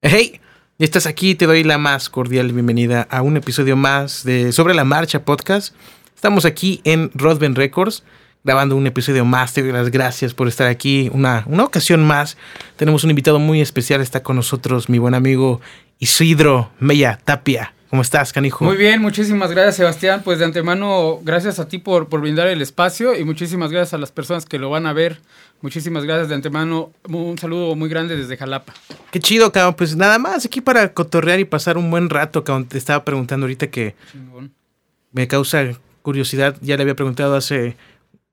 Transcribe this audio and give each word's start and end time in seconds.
Hey, 0.00 0.40
ya 0.78 0.84
estás 0.84 1.06
aquí, 1.06 1.34
te 1.34 1.46
doy 1.46 1.64
la 1.64 1.76
más 1.76 2.08
cordial 2.08 2.52
bienvenida 2.52 3.08
a 3.10 3.20
un 3.20 3.36
episodio 3.36 3.76
más 3.76 4.22
de 4.22 4.52
Sobre 4.52 4.72
la 4.72 4.84
Marcha 4.84 5.24
Podcast. 5.24 5.74
Estamos 6.14 6.44
aquí 6.44 6.80
en 6.84 7.10
Rodben 7.14 7.56
Records 7.56 8.04
grabando 8.44 8.76
un 8.76 8.86
episodio 8.86 9.24
más. 9.24 9.54
Te 9.54 9.62
doy 9.62 9.72
las 9.72 9.90
gracias 9.90 10.34
por 10.34 10.46
estar 10.46 10.68
aquí 10.68 11.10
una, 11.12 11.42
una 11.48 11.64
ocasión 11.64 12.06
más. 12.06 12.36
Tenemos 12.76 13.02
un 13.02 13.10
invitado 13.10 13.40
muy 13.40 13.60
especial, 13.60 14.00
está 14.00 14.22
con 14.22 14.36
nosotros 14.36 14.88
mi 14.88 14.98
buen 14.98 15.14
amigo 15.14 15.60
Isidro 15.98 16.70
Mella 16.78 17.18
Tapia. 17.24 17.74
¿Cómo 17.90 18.02
estás, 18.02 18.32
canijo? 18.34 18.64
Muy 18.66 18.76
bien, 18.76 19.00
muchísimas 19.00 19.50
gracias, 19.50 19.76
Sebastián. 19.76 20.20
Pues 20.22 20.38
de 20.38 20.44
antemano, 20.44 21.20
gracias 21.22 21.58
a 21.58 21.68
ti 21.68 21.78
por, 21.78 22.08
por 22.08 22.20
brindar 22.20 22.46
el 22.48 22.60
espacio 22.60 23.16
y 23.18 23.24
muchísimas 23.24 23.70
gracias 23.70 23.94
a 23.94 23.98
las 23.98 24.12
personas 24.12 24.44
que 24.44 24.58
lo 24.58 24.68
van 24.68 24.86
a 24.86 24.92
ver. 24.92 25.20
Muchísimas 25.62 26.04
gracias 26.04 26.28
de 26.28 26.34
antemano. 26.34 26.90
Un 27.08 27.38
saludo 27.38 27.74
muy 27.74 27.88
grande 27.88 28.14
desde 28.14 28.36
Jalapa. 28.36 28.74
Qué 29.10 29.20
chido, 29.20 29.50
cabrón. 29.52 29.74
Pues 29.74 29.96
nada 29.96 30.18
más 30.18 30.44
aquí 30.44 30.60
para 30.60 30.92
cotorrear 30.92 31.40
y 31.40 31.46
pasar 31.46 31.78
un 31.78 31.90
buen 31.90 32.10
rato, 32.10 32.44
cabrón. 32.44 32.66
Te 32.66 32.76
estaba 32.76 33.04
preguntando 33.04 33.44
ahorita 33.44 33.68
que 33.68 33.94
Chingón. 34.12 34.52
me 35.12 35.26
causa 35.26 35.64
curiosidad. 36.02 36.56
Ya 36.60 36.76
le 36.76 36.82
había 36.82 36.94
preguntado 36.94 37.36
hace, 37.36 37.76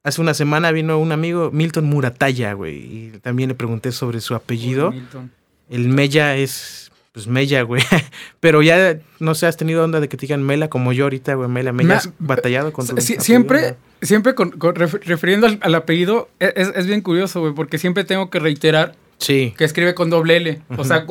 hace 0.04 0.20
una 0.22 0.34
semana, 0.34 0.72
vino 0.72 1.00
un 1.00 1.14
amigo, 1.14 1.50
Milton 1.52 1.86
Murataya, 1.86 2.54
güey. 2.54 2.76
Y 2.76 3.20
también 3.22 3.50
le 3.50 3.56
pregunté 3.56 3.94
sobre 3.94 4.20
su 4.20 4.36
apellido. 4.36 4.90
Uy, 4.90 4.96
Milton. 4.96 5.32
El 5.70 5.88
Mella 5.88 6.36
es, 6.36 6.85
pues 7.16 7.28
Mella, 7.28 7.62
güey. 7.64 7.82
Pero 8.42 8.62
ya, 8.62 9.00
no 9.20 9.34
sé, 9.36 9.48
has 9.48 9.56
tenido 9.58 9.84
onda 9.84 10.00
de 10.02 10.10
que 10.10 10.18
te 10.18 10.22
digan 10.28 10.44
Mela 10.44 10.68
como 10.70 10.92
yo 10.94 11.06
ahorita, 11.06 11.34
güey. 11.36 11.48
Mela, 11.50 11.72
Mella, 11.72 11.88
Me- 11.88 11.94
has 11.96 12.10
batallado 12.20 12.72
con 12.74 12.86
tu 12.86 12.98
siempre, 13.02 13.72
¿no? 13.72 13.78
siempre 14.06 14.36
con, 14.36 14.52
con 14.52 14.76
ref- 14.76 15.02
refiriendo 15.06 15.48
al, 15.48 15.58
al 15.62 15.74
apellido, 15.76 16.30
e, 16.42 16.52
es, 16.58 16.72
es 16.76 16.86
bien 16.86 17.00
curioso, 17.02 17.40
güey, 17.40 17.54
porque 17.54 17.78
siempre 17.78 18.04
tengo 18.04 18.30
que 18.30 18.40
reiterar 18.40 18.96
Sí. 19.18 19.54
que 19.58 19.64
escribe 19.64 19.96
con 19.96 20.10
doble 20.10 20.36
L. 20.36 20.62
O 20.78 20.84
sea, 20.84 21.06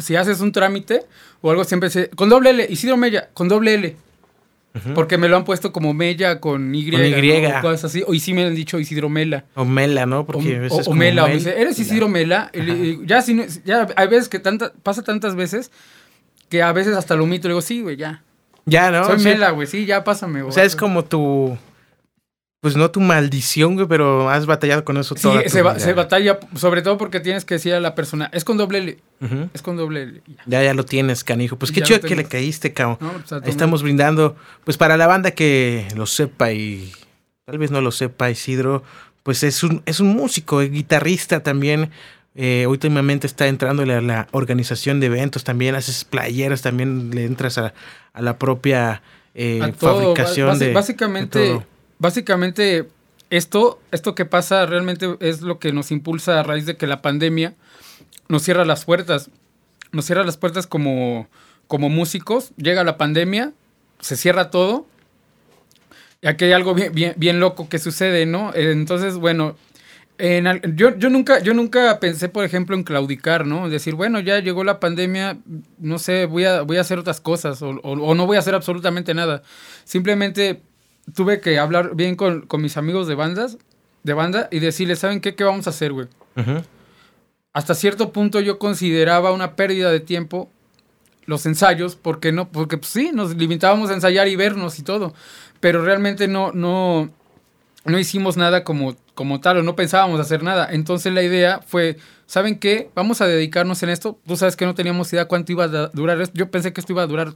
si 0.00 0.16
haces 0.16 0.40
un 0.40 0.50
trámite 0.50 1.02
o 1.42 1.50
algo, 1.50 1.62
siempre 1.64 1.90
se. 1.90 2.08
Con 2.08 2.30
doble 2.30 2.50
L, 2.50 2.66
Isidro 2.70 2.96
Mella, 2.96 3.28
con 3.34 3.48
doble 3.48 3.74
L. 3.74 3.96
Porque 4.94 5.18
me 5.18 5.28
lo 5.28 5.36
han 5.36 5.44
puesto 5.44 5.72
como 5.72 5.92
Mella 5.94 6.38
con 6.40 6.72
Y. 6.74 6.90
Con 6.90 7.00
Y. 7.04 7.10
¿no? 7.42 7.58
O 7.58 7.60
cosas 7.62 7.84
así. 7.86 8.04
O 8.06 8.14
y 8.14 8.20
sí 8.20 8.32
me 8.34 8.44
han 8.44 8.54
dicho 8.54 8.78
Isidro 8.78 9.08
Mela. 9.08 9.44
O 9.56 9.64
Mela, 9.64 10.06
¿no? 10.06 10.20
O, 10.20 10.26
Porque 10.26 10.60
o- 10.70 10.74
o 10.76 10.84
como 10.84 10.96
Mela, 10.96 11.24
o 11.24 11.28
dice, 11.28 11.60
¿eres 11.60 11.78
Isidro 11.78 12.08
Mela? 12.08 12.50
Y 12.54 13.04
ya, 13.06 13.20
si 13.22 13.34
no- 13.34 13.44
ya 13.64 13.88
hay 13.96 14.06
veces 14.08 14.28
que 14.28 14.38
tanta, 14.38 14.72
pasa 14.82 15.02
tantas 15.02 15.34
veces 15.34 15.70
que 16.48 16.62
a 16.62 16.72
veces 16.72 16.94
hasta 16.96 17.16
lo 17.16 17.24
omito. 17.24 17.48
Le 17.48 17.54
digo, 17.54 17.62
sí, 17.62 17.80
güey, 17.82 17.96
ya. 17.96 18.22
Ya, 18.66 18.90
¿no? 18.92 19.04
Soy 19.06 19.18
Sí. 19.18 19.24
Mela, 19.24 19.50
güey, 19.50 19.66
sí, 19.66 19.86
ya 19.86 20.04
pásame, 20.04 20.42
güey. 20.42 20.50
O 20.50 20.52
sea, 20.52 20.64
es 20.64 20.76
como 20.76 21.04
tu. 21.04 21.56
Pues 22.60 22.76
no 22.76 22.90
tu 22.90 23.00
maldición, 23.00 23.74
güey, 23.74 23.86
pero 23.88 24.28
has 24.28 24.44
batallado 24.44 24.84
con 24.84 24.98
eso 24.98 25.16
Sí, 25.16 25.22
toda 25.22 25.42
tu 25.42 25.48
se, 25.48 25.62
ba- 25.62 25.72
vida. 25.74 25.80
se 25.84 25.92
batalla, 25.94 26.38
sobre 26.56 26.82
todo 26.82 26.98
porque 26.98 27.18
tienes 27.20 27.46
que 27.46 27.54
decir 27.54 27.72
a 27.72 27.80
la 27.80 27.94
persona, 27.94 28.28
es 28.34 28.44
con 28.44 28.58
doble 28.58 28.78
L, 28.78 28.98
es 29.54 29.62
con 29.62 29.78
doble 29.78 30.02
L. 30.02 30.22
ya. 30.26 30.34
Ya, 30.44 30.62
ya 30.64 30.74
lo 30.74 30.84
tienes, 30.84 31.24
canijo. 31.24 31.56
Pues 31.56 31.72
qué 31.72 31.80
chido 31.80 32.00
que 32.00 32.14
le 32.16 32.24
caíste, 32.24 32.74
cabrón. 32.74 32.98
No, 33.00 33.12
pues, 33.12 33.32
Ahí 33.32 33.40
estamos 33.48 33.82
brindando, 33.82 34.36
pues 34.64 34.76
para 34.76 34.98
la 34.98 35.06
banda 35.06 35.30
que 35.30 35.88
lo 35.96 36.04
sepa 36.04 36.52
y 36.52 36.92
tal 37.46 37.56
vez 37.56 37.70
no 37.70 37.80
lo 37.80 37.92
sepa, 37.92 38.30
Isidro, 38.30 38.82
pues 39.22 39.42
es 39.42 39.62
un, 39.62 39.82
es 39.86 39.98
un 40.00 40.08
músico, 40.08 40.60
es 40.60 40.70
guitarrista 40.70 41.42
también. 41.42 41.90
Eh, 42.34 42.66
últimamente 42.68 43.26
está 43.26 43.48
entrando 43.48 43.82
a 43.84 43.86
la 43.86 44.28
organización 44.32 45.00
de 45.00 45.06
eventos 45.06 45.44
también, 45.44 45.76
haces 45.76 46.04
playeras, 46.04 46.60
también 46.60 47.10
le 47.14 47.24
entras 47.24 47.56
a, 47.56 47.72
a 48.12 48.20
la 48.20 48.38
propia 48.38 49.00
eh, 49.34 49.60
A 49.62 49.72
todo, 49.72 50.14
fabricación 50.14 50.58
de, 50.58 50.72
básicamente, 50.74 51.38
de 51.38 51.48
todo. 51.48 51.64
Básicamente 52.00 52.88
esto, 53.30 53.80
esto 53.92 54.16
que 54.16 54.24
pasa 54.24 54.66
realmente 54.66 55.16
es 55.20 55.42
lo 55.42 55.60
que 55.60 55.72
nos 55.72 55.92
impulsa 55.92 56.40
a 56.40 56.42
raíz 56.42 56.66
de 56.66 56.76
que 56.76 56.88
la 56.88 57.00
pandemia 57.02 57.54
nos 58.28 58.42
cierra 58.42 58.64
las 58.64 58.84
puertas. 58.84 59.30
Nos 59.92 60.04
cierra 60.06 60.24
las 60.24 60.36
puertas 60.36 60.66
como, 60.66 61.28
como 61.68 61.88
músicos. 61.88 62.52
Llega 62.56 62.82
la 62.82 62.96
pandemia, 62.98 63.52
se 64.00 64.16
cierra 64.16 64.50
todo. 64.50 64.86
Y 66.22 66.26
aquí 66.28 66.44
hay 66.46 66.52
algo 66.52 66.74
bien, 66.74 67.14
bien, 67.16 67.40
loco 67.40 67.68
que 67.68 67.78
sucede, 67.78 68.26
¿no? 68.26 68.52
Entonces, 68.54 69.14
bueno, 69.16 69.56
en 70.18 70.76
yo, 70.76 70.94
yo, 70.98 71.08
nunca, 71.08 71.40
yo 71.40 71.54
nunca 71.54 71.98
pensé, 71.98 72.28
por 72.28 72.44
ejemplo, 72.44 72.76
en 72.76 72.82
claudicar, 72.84 73.46
¿no? 73.46 73.70
Decir, 73.70 73.94
bueno, 73.94 74.20
ya 74.20 74.38
llegó 74.40 74.62
la 74.64 74.80
pandemia, 74.80 75.38
no 75.78 75.98
sé, 75.98 76.26
voy 76.26 76.44
a, 76.44 76.60
voy 76.62 76.76
a 76.76 76.82
hacer 76.82 76.98
otras 76.98 77.20
cosas 77.22 77.62
o, 77.62 77.70
o- 77.70 77.92
o 77.92 78.14
no 78.14 78.26
voy 78.26 78.36
a 78.36 78.40
hacer 78.40 78.54
absolutamente 78.54 79.14
nada. 79.14 79.42
Simplemente 79.84 80.60
tuve 81.14 81.40
que 81.40 81.58
hablar 81.58 81.94
bien 81.94 82.16
con, 82.16 82.42
con 82.42 82.62
mis 82.62 82.76
amigos 82.76 83.06
de 83.06 83.14
bandas, 83.14 83.58
de 84.02 84.14
banda 84.14 84.48
y 84.50 84.60
decirles, 84.60 85.00
¿saben 85.00 85.20
qué? 85.20 85.34
¿Qué 85.34 85.44
vamos 85.44 85.66
a 85.66 85.70
hacer, 85.70 85.92
güey? 85.92 86.08
Hasta 87.52 87.74
cierto 87.74 88.12
punto 88.12 88.40
yo 88.40 88.58
consideraba 88.58 89.32
una 89.32 89.56
pérdida 89.56 89.90
de 89.90 90.00
tiempo 90.00 90.50
los 91.26 91.46
ensayos, 91.46 91.96
porque 91.96 92.32
no, 92.32 92.50
porque 92.50 92.76
pues, 92.78 92.90
sí, 92.90 93.10
nos 93.12 93.36
limitábamos 93.36 93.90
a 93.90 93.94
ensayar 93.94 94.28
y 94.28 94.36
vernos 94.36 94.78
y 94.78 94.82
todo, 94.82 95.14
pero 95.60 95.84
realmente 95.84 96.28
no, 96.28 96.52
no, 96.52 97.10
no 97.84 97.98
hicimos 97.98 98.36
nada 98.36 98.64
como, 98.64 98.96
como 99.14 99.40
tal 99.40 99.58
o 99.58 99.62
no 99.62 99.76
pensábamos 99.76 100.20
hacer 100.20 100.42
nada. 100.42 100.68
Entonces 100.70 101.12
la 101.12 101.22
idea 101.22 101.60
fue, 101.66 101.98
¿saben 102.26 102.58
qué? 102.58 102.90
Vamos 102.94 103.20
a 103.20 103.26
dedicarnos 103.26 103.82
en 103.82 103.90
esto. 103.90 104.18
Tú 104.26 104.36
sabes 104.36 104.56
que 104.56 104.64
no 104.64 104.74
teníamos 104.74 105.12
idea 105.12 105.26
cuánto 105.26 105.52
iba 105.52 105.64
a 105.64 105.88
durar 105.88 106.20
esto. 106.20 106.34
Yo 106.36 106.50
pensé 106.50 106.72
que 106.72 106.80
esto 106.80 106.92
iba 106.92 107.02
a 107.02 107.06
durar 107.06 107.34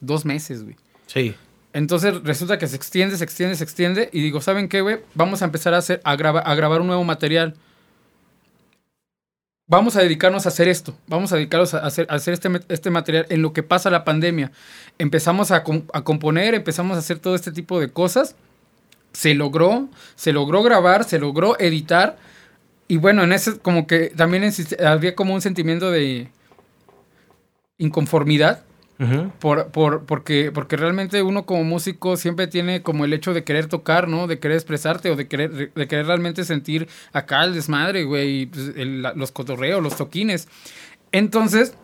dos 0.00 0.24
meses, 0.24 0.64
güey. 0.64 0.76
Sí. 1.06 1.34
Entonces 1.78 2.24
resulta 2.24 2.58
que 2.58 2.66
se 2.66 2.74
extiende, 2.74 3.16
se 3.16 3.22
extiende, 3.22 3.54
se 3.54 3.62
extiende. 3.62 4.10
Y 4.12 4.20
digo, 4.20 4.40
¿saben 4.40 4.68
qué, 4.68 4.80
güey? 4.80 4.98
Vamos 5.14 5.42
a 5.42 5.44
empezar 5.44 5.74
a, 5.74 5.76
hacer, 5.76 6.00
a, 6.02 6.10
a 6.10 6.54
grabar 6.56 6.80
un 6.80 6.88
nuevo 6.88 7.04
material. 7.04 7.54
Vamos 9.68 9.94
a 9.94 10.00
dedicarnos 10.00 10.44
a 10.44 10.48
hacer 10.48 10.66
esto. 10.66 10.98
Vamos 11.06 11.32
a 11.32 11.36
dedicarnos 11.36 11.74
a 11.74 11.86
hacer, 11.86 12.08
este, 12.34 12.50
este 12.68 12.90
material 12.90 13.26
en 13.28 13.42
lo 13.42 13.52
que 13.52 13.62
pasa 13.62 13.90
la 13.90 14.02
pandemia. 14.02 14.50
Empezamos 14.98 15.52
a, 15.52 15.62
a 15.92 16.02
componer, 16.02 16.54
empezamos 16.54 16.96
a 16.96 16.98
hacer 16.98 17.20
todo 17.20 17.36
este 17.36 17.52
tipo 17.52 17.78
de 17.78 17.92
cosas. 17.92 18.34
Se 19.12 19.34
logró, 19.34 19.88
se 20.16 20.32
logró 20.32 20.64
grabar, 20.64 21.04
se 21.04 21.20
logró 21.20 21.56
editar. 21.60 22.18
Y 22.88 22.96
bueno, 22.96 23.22
en 23.22 23.32
ese 23.32 23.56
como 23.60 23.86
que 23.86 24.08
también 24.16 24.52
había 24.84 25.14
como 25.14 25.32
un 25.32 25.42
sentimiento 25.42 25.92
de 25.92 26.28
inconformidad 27.76 28.64
Ujú. 29.00 29.30
por, 29.38 29.68
por, 29.68 30.04
porque, 30.06 30.50
porque 30.52 30.76
realmente 30.76 31.22
uno 31.22 31.46
como 31.46 31.62
músico 31.62 32.16
siempre 32.16 32.48
tiene 32.48 32.82
como 32.82 33.04
el 33.04 33.12
hecho 33.12 33.32
de 33.32 33.44
querer 33.44 33.66
tocar, 33.68 34.08
¿no? 34.08 34.26
De 34.26 34.40
querer 34.40 34.56
expresarte 34.56 35.10
o 35.10 35.14
de 35.16 35.28
querer, 35.28 35.72
de 35.72 35.86
querer 35.88 36.06
realmente 36.06 36.42
sentir 36.44 36.88
acá 37.12 37.44
el 37.44 37.54
desmadre, 37.54 38.02
güey, 38.04 38.46
pues, 38.46 38.72
los 38.76 39.30
cotorreos, 39.30 39.80
los 39.82 39.96
toquines. 39.96 40.48
Entonces, 41.12 41.74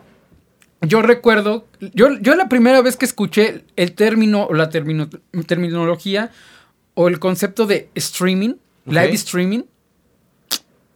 yo 0.81 1.01
recuerdo, 1.01 1.65
yo, 1.93 2.17
yo 2.19 2.35
la 2.35 2.49
primera 2.49 2.81
vez 2.81 2.97
que 2.97 3.05
escuché 3.05 3.63
el 3.77 3.93
término 3.93 4.43
o 4.43 4.53
la 4.53 4.69
termino- 4.69 5.09
terminología 5.47 6.31
o 6.95 7.07
el 7.07 7.19
concepto 7.19 7.65
de 7.65 7.89
streaming, 7.95 8.55
Ok. 8.85 8.93
live 8.93 9.13
streaming, 9.13 9.63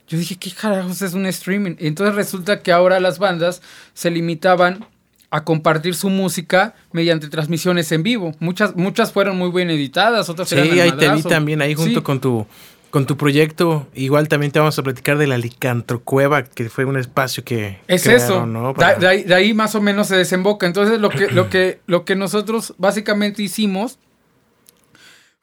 yo 0.07 0.17
dije, 0.17 0.35
¿qué 0.37 0.51
carajos 0.51 1.01
es 1.01 1.13
un 1.13 1.25
streaming? 1.27 1.75
Y 1.79 1.87
entonces 1.87 2.15
resulta 2.15 2.61
que 2.61 2.71
ahora 2.71 2.99
las 2.99 3.19
bandas 3.19 3.61
se 3.93 4.09
limitaban 4.11 4.85
a 5.31 5.43
compartir 5.43 5.93
su 5.95 6.09
música 6.09 6.73
mediante 6.91 7.27
transmisiones 7.29 7.91
en 7.91 8.03
vivo. 8.03 8.33
Muchas, 8.39 8.75
muchas 8.75 9.11
fueron 9.11 9.37
muy 9.37 9.51
bien 9.51 9.69
editadas, 9.69 10.27
otras 10.29 10.49
Sí, 10.49 10.55
eran 10.55 10.69
al 10.71 10.79
ahí 10.79 10.91
te 10.93 11.09
vi 11.11 11.21
también, 11.23 11.61
ahí 11.61 11.75
junto 11.75 11.99
Sí. 11.99 12.03
con 12.03 12.19
tu 12.19 12.47
con 12.89 13.05
tu 13.05 13.17
proyecto. 13.17 13.87
Igual 13.93 14.27
también 14.27 14.51
te 14.51 14.57
vamos 14.57 14.79
a 14.79 14.81
platicar 14.81 15.19
de 15.19 15.27
la 15.27 15.37
Licantrocueva, 15.37 16.43
que 16.43 16.71
fue 16.71 16.85
un 16.85 16.97
espacio 16.97 17.43
que 17.43 17.77
Es 17.87 18.01
crearon, 18.01 18.23
eso. 18.25 18.45
¿no? 18.47 18.73
Para- 18.73 18.95
de, 18.97 19.07
ahí, 19.07 19.23
de 19.23 19.35
ahí 19.35 19.53
más 19.53 19.75
o 19.75 19.81
menos 19.81 20.07
se 20.07 20.15
desemboca. 20.17 20.65
Entonces, 20.65 20.99
lo 20.99 21.11
que, 21.11 21.27
lo 21.27 21.51
que, 21.51 21.81
lo 21.85 22.03
que 22.03 22.15
nosotros 22.15 22.73
básicamente 22.79 23.43
hicimos 23.43 23.99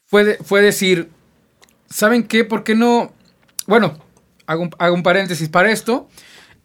fue, 0.07 0.25
de- 0.25 0.37
fue 0.39 0.61
decir, 0.61 1.09
¿saben 1.89 2.25
qué? 2.25 2.43
¿Por 2.45 2.65
qué 2.65 2.75
no? 2.75 3.13
Bueno, 3.69 3.97
hago 4.47 4.63
un, 4.65 4.71
hago 4.79 4.95
un 4.97 5.05
paréntesis 5.05 5.49
para 5.49 5.71
esto. 5.71 6.09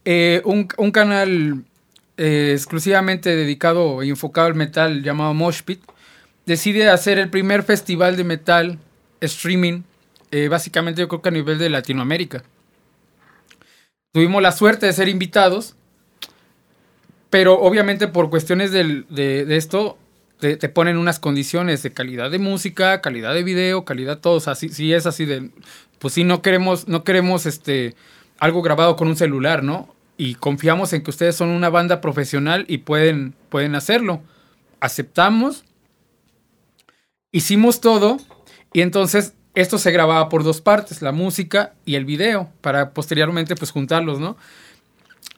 Eh, 0.03 0.41
un, 0.45 0.67
un 0.77 0.89
canal 0.91 1.63
eh, 2.23 2.51
exclusivamente 2.53 3.35
dedicado 3.35 4.03
y 4.03 4.09
enfocado 4.09 4.47
al 4.47 4.55
metal 4.55 5.01
llamado 5.01 5.33
Moshpit 5.33 5.81
decide 6.45 6.89
hacer 6.89 7.17
el 7.17 7.29
primer 7.29 7.63
festival 7.63 8.15
de 8.15 8.23
metal 8.23 8.79
streaming, 9.21 9.81
eh, 10.31 10.47
básicamente 10.47 11.01
yo 11.01 11.07
creo 11.07 11.21
que 11.21 11.29
a 11.29 11.31
nivel 11.31 11.57
de 11.57 11.69
Latinoamérica. 11.69 12.43
Tuvimos 14.13 14.41
la 14.41 14.51
suerte 14.51 14.85
de 14.85 14.93
ser 14.93 15.07
invitados, 15.07 15.75
pero 17.29 17.59
obviamente 17.59 18.07
por 18.07 18.29
cuestiones 18.29 18.71
del- 18.71 19.05
de, 19.09 19.45
de 19.45 19.55
esto 19.57 19.97
te, 20.39 20.57
te 20.57 20.69
ponen 20.69 20.97
unas 20.97 21.19
condiciones 21.19 21.81
de 21.83 21.91
calidad 21.93 22.29
de 22.29 22.39
música, 22.39 23.01
calidad 23.01 23.33
de 23.33 23.43
video, 23.43 23.85
calidad 23.85 24.19
todo. 24.19 24.35
O 24.35 24.39
sea, 24.39 24.55
si, 24.55 24.69
si 24.69 24.93
es 24.93 25.05
así 25.05 25.25
de, 25.25 25.49
pues 25.99 26.13
sí, 26.13 26.23
no 26.23 26.41
queremos, 26.41 26.87
no 26.87 27.03
queremos 27.03 27.45
este, 27.45 27.95
algo 28.39 28.61
grabado 28.61 28.95
con 28.95 29.07
un 29.07 29.15
celular, 29.15 29.63
¿no? 29.63 29.93
Y 30.21 30.35
confiamos 30.35 30.93
en 30.93 31.01
que 31.01 31.09
ustedes 31.09 31.35
son 31.35 31.49
una 31.49 31.69
banda 31.69 31.99
profesional 31.99 32.65
y 32.67 32.77
pueden, 32.77 33.33
pueden 33.49 33.73
hacerlo. 33.73 34.21
Aceptamos, 34.79 35.63
hicimos 37.31 37.81
todo 37.81 38.17
y 38.71 38.81
entonces 38.81 39.33
esto 39.55 39.79
se 39.79 39.89
grababa 39.89 40.29
por 40.29 40.43
dos 40.43 40.61
partes, 40.61 41.01
la 41.01 41.11
música 41.11 41.73
y 41.85 41.95
el 41.95 42.05
video, 42.05 42.51
para 42.61 42.91
posteriormente 42.91 43.55
pues 43.55 43.71
juntarlos, 43.71 44.19
¿no? 44.19 44.37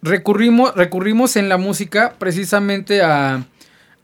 recurrimos, 0.02 0.76
recurrimos 0.76 1.38
en 1.38 1.48
la 1.48 1.58
música 1.58 2.16
precisamente 2.20 3.02
a, 3.02 3.46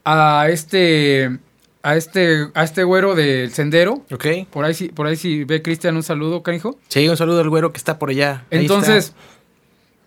a 0.06 0.48
este 0.50 1.40
a 1.84 1.98
este 1.98 2.48
a 2.54 2.64
este 2.64 2.84
güero 2.86 3.16
del 3.16 3.52
sendero. 3.52 4.06
Ok. 4.12 4.48
Por 4.50 4.64
ahí 4.64 4.74
sí, 4.74 4.88
por 4.88 5.08
ahí 5.08 5.18
sí 5.18 5.44
ve 5.44 5.62
Cristian 5.62 5.98
un 5.98 6.04
saludo, 6.04 6.42
canijo. 6.42 6.80
Sí, 6.88 7.10
un 7.10 7.18
saludo 7.18 7.42
al 7.42 7.50
güero 7.50 7.74
que 7.74 7.78
está 7.78 8.00
por 8.00 8.12
allá. 8.12 8.46
Entonces, 8.50 9.14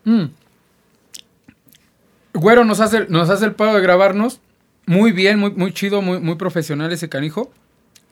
mm, 0.05 0.25
güero 2.35 2.65
nos 2.65 2.81
hace 2.81 3.07
nos 3.09 3.31
hace 3.31 3.45
el 3.45 3.55
paro 3.55 3.75
de 3.75 3.81
grabarnos 3.81 4.41
muy 4.87 5.13
bien, 5.13 5.39
muy 5.39 5.51
muy 5.53 5.73
chido, 5.73 6.03
muy 6.03 6.19
muy 6.21 6.35
profesional 6.37 6.93
ese 6.93 7.09
canijo. 7.09 7.51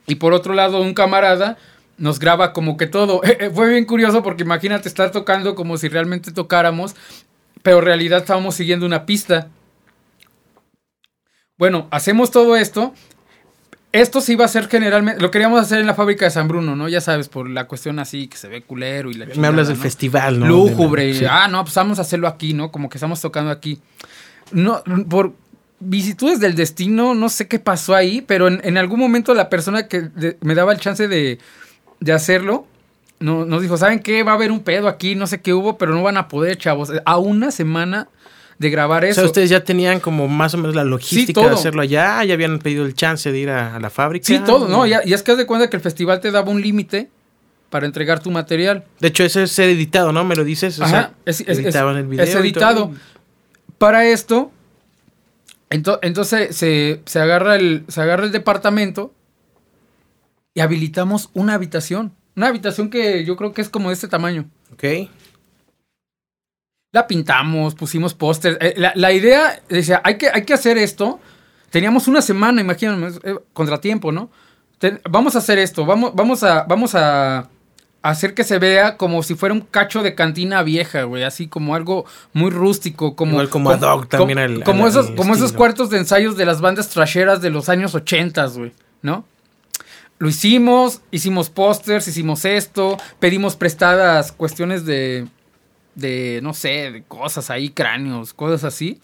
Y 0.07 0.17
por 0.17 0.33
otro 0.33 0.55
lado, 0.55 0.81
un 0.81 0.95
camarada 0.95 1.57
nos 1.99 2.19
graba 2.19 2.53
como 2.53 2.77
que 2.77 2.87
todo. 2.87 3.21
Fue 3.55 3.71
bien 3.71 3.85
curioso 3.85 4.23
porque 4.23 4.43
imagínate 4.45 4.89
estar 4.89 5.11
tocando 5.11 5.55
como 5.55 5.77
si 5.77 5.89
realmente 5.89 6.33
tocáramos, 6.33 6.97
pero 7.63 7.79
en 7.79 7.85
realidad 7.85 8.21
estábamos 8.21 8.55
siguiendo 8.55 8.87
una 8.87 9.05
pista. 9.07 9.49
Bueno, 11.59 11.89
hacemos 11.91 12.31
todo 12.31 12.57
esto. 12.57 12.95
Esto 13.93 14.21
se 14.21 14.33
iba 14.35 14.45
a 14.45 14.47
hacer 14.47 14.69
generalmente, 14.69 15.21
lo 15.21 15.33
queríamos 15.33 15.61
hacer 15.61 15.81
en 15.81 15.87
la 15.87 15.95
fábrica 15.95 16.25
de 16.25 16.31
San 16.31 16.47
Bruno, 16.47 16.77
¿no? 16.77 16.89
Ya 16.89 17.01
sabes, 17.01 17.29
por 17.29 17.51
la 17.51 17.67
cuestión 17.67 17.99
así 17.99 18.29
que 18.29 18.37
se 18.37 18.47
ve 18.47 18.63
culero 18.63 19.11
y 19.11 19.15
la. 19.15 19.27
Me 19.35 19.49
hablas 19.49 19.67
del 19.67 19.77
¿no? 19.79 19.83
festival, 19.83 20.39
¿no? 20.39 20.47
Lúgubre. 20.47 21.07
De 21.07 21.13
la- 21.15 21.19
sí. 21.19 21.27
Ah, 21.29 21.49
no, 21.49 21.65
pues 21.65 21.75
vamos 21.75 21.99
a 21.99 22.03
hacerlo 22.03 22.29
aquí, 22.29 22.55
¿no? 22.55 22.71
Como 22.71 22.89
que 22.89 22.99
estamos 22.99 23.21
tocando 23.21 23.51
aquí. 23.51 23.81
No, 24.53 24.83
por 25.09 25.33
vicitudes 25.81 26.41
del 26.41 26.55
destino, 26.55 27.15
no 27.15 27.29
sé 27.29 27.49
qué 27.49 27.59
pasó 27.59 27.95
ahí, 27.95 28.21
pero 28.23 28.49
en, 28.49 28.61
en 28.65 28.77
algún 28.79 29.01
momento 29.01 29.33
la 29.35 29.49
persona 29.49 29.89
que 29.89 30.03
de- 30.03 30.37
me 30.43 30.55
daba 30.55 30.73
el 30.73 30.79
chance 30.81 31.09
de, 31.09 31.39
de 32.01 32.13
hacerlo, 32.13 32.67
no, 33.19 33.45
nos 33.45 33.63
dijo, 33.63 33.77
¿saben 33.77 34.01
qué? 34.01 34.23
Va 34.23 34.33
a 34.33 34.35
haber 34.35 34.51
un 34.53 34.61
pedo 34.61 34.89
aquí, 34.89 35.15
no 35.15 35.27
sé 35.27 35.41
qué 35.41 35.53
hubo, 35.55 35.79
pero 35.79 35.93
no 35.95 36.03
van 36.03 36.17
a 36.17 36.29
poder, 36.29 36.57
chavos. 36.59 36.91
A 37.05 37.19
una 37.19 37.51
semana 37.51 38.09
de 38.59 38.69
grabar 38.71 39.05
O 39.05 39.07
eso. 39.07 39.21
sea, 39.23 39.25
ustedes 39.27 39.49
ya 39.49 39.65
tenían 39.65 40.01
como 40.01 40.29
más 40.29 40.53
o 40.53 40.59
menos 40.59 40.75
la 40.75 40.85
logística 40.85 41.41
de 41.41 41.49
hacerlo 41.51 41.81
allá, 41.81 42.23
ya 42.25 42.35
habían 42.35 42.59
pedido 42.59 42.85
el 42.85 42.95
chance 42.95 43.31
de 43.33 43.39
ir 43.39 43.49
a, 43.51 43.77
a 43.77 43.81
la 43.81 43.89
fábrica. 43.89 44.27
Sí, 44.27 44.39
todo, 44.45 44.69
¿no? 44.69 44.87
Ya- 44.87 45.01
y 45.05 45.15
es 45.15 45.23
que 45.23 45.33
haz 45.33 45.39
de 45.39 45.47
cuenta 45.47 45.71
que 45.71 45.77
el 45.77 45.83
festival 45.83 46.21
te 46.21 46.31
daba 46.31 46.51
un 46.51 46.61
límite 46.61 47.09
para 47.71 47.87
entregar 47.87 48.21
tu 48.23 48.31
material. 48.31 48.85
De 48.99 49.09
hecho, 49.09 49.25
ese 49.25 49.45
es 49.45 49.53
ser 49.53 49.71
editado, 49.71 50.13
¿no? 50.13 50.25
Me 50.25 50.35
lo 50.37 50.45
dices. 50.45 50.79
O 50.81 50.87
sea, 50.87 51.13
es, 51.25 51.41
editaban 51.41 51.97
el 51.97 52.07
video. 52.07 52.25
es 52.25 52.35
editado. 52.35 52.93
Para 53.81 54.05
esto, 54.05 54.53
ento- 55.71 55.99
entonces 56.03 56.55
se, 56.55 57.01
se 57.07 57.19
agarra 57.19 57.57
el, 57.57 57.87
se 57.89 58.03
agarra 58.03 58.25
el 58.25 58.31
departamento 58.31 59.15
y 60.53 60.61
habilitamos 60.61 61.31
una 61.33 61.55
habitación. 61.55 62.15
Una 62.37 62.49
habitación 62.49 62.91
que 62.91 63.25
yo 63.25 63.37
creo 63.37 63.55
que 63.55 63.63
es 63.63 63.71
como 63.71 63.89
de 63.89 63.95
este 63.95 64.07
tamaño. 64.07 64.51
Ok. 64.75 64.85
La 66.93 67.07
pintamos, 67.07 67.75
pusimos 67.75 68.13
pósters. 68.13 68.59
Eh, 68.61 68.75
la, 68.77 68.93
la 68.97 69.13
idea 69.13 69.63
decía, 69.71 70.03
hay 70.05 70.19
que, 70.19 70.29
hay 70.29 70.45
que 70.45 70.53
hacer 70.53 70.77
esto. 70.77 71.19
Teníamos 71.71 72.07
una 72.07 72.21
semana, 72.21 72.61
imagínate, 72.61 73.31
eh, 73.31 73.39
contratiempo, 73.55 74.13
¿no? 74.13 74.31
Vamos 75.09 75.37
a 75.37 75.39
hacer 75.39 75.59
esto, 75.59 75.87
vamos, 75.87 76.15
vamos, 76.15 76.43
a, 76.43 76.65
vamos 76.65 76.95
a 76.95 77.49
hacer 78.03 78.33
que 78.35 78.45
se 78.45 78.59
vea 78.59 78.97
como 78.97 79.23
si 79.23 79.35
fuera 79.35 79.55
un 79.55 79.61
cacho 79.61 80.03
de 80.03 80.15
cantina 80.15 80.63
vieja, 80.63 81.03
güey, 81.03 81.23
así 81.23 81.49
como 81.49 81.75
algo 81.75 82.07
muy 82.33 82.51
rústico, 82.51 83.15
como... 83.15 83.33
Igual 83.33 83.49
como 83.51 83.71
ad 83.71 83.83
hoc 83.83 84.09
también 84.09 84.39
como, 84.63 84.85
al- 84.85 84.91
esos, 84.91 85.11
como 85.11 85.35
cuartos 85.53 85.91
de 85.91 85.99
ensayos 85.99 86.37
de 86.37 86.47
las 86.47 86.61
bandas 86.61 86.89
trasheras 86.89 87.43
de 87.43 87.51
los 87.51 87.69
años 87.69 87.95
80, 87.95 88.47
güey, 88.47 88.73
¿no? 89.03 89.25
Lo 90.19 90.29
hicimos, 90.29 91.01
hicimos 91.11 91.51
pósters, 91.51 92.07
hicimos 92.09 92.45
esto, 92.45 92.97
pedimos 93.19 93.57
prestadas 93.57 94.33
cuestiones 94.33 94.85
de, 94.85 95.27
de, 95.95 96.41
no 96.43 96.53
sé, 96.55 96.91
de 96.93 97.03
cosas 97.03 97.51
ahí, 97.51 97.71
cráneos, 97.71 98.35
cosas 98.35 98.65
así. 98.65 99.01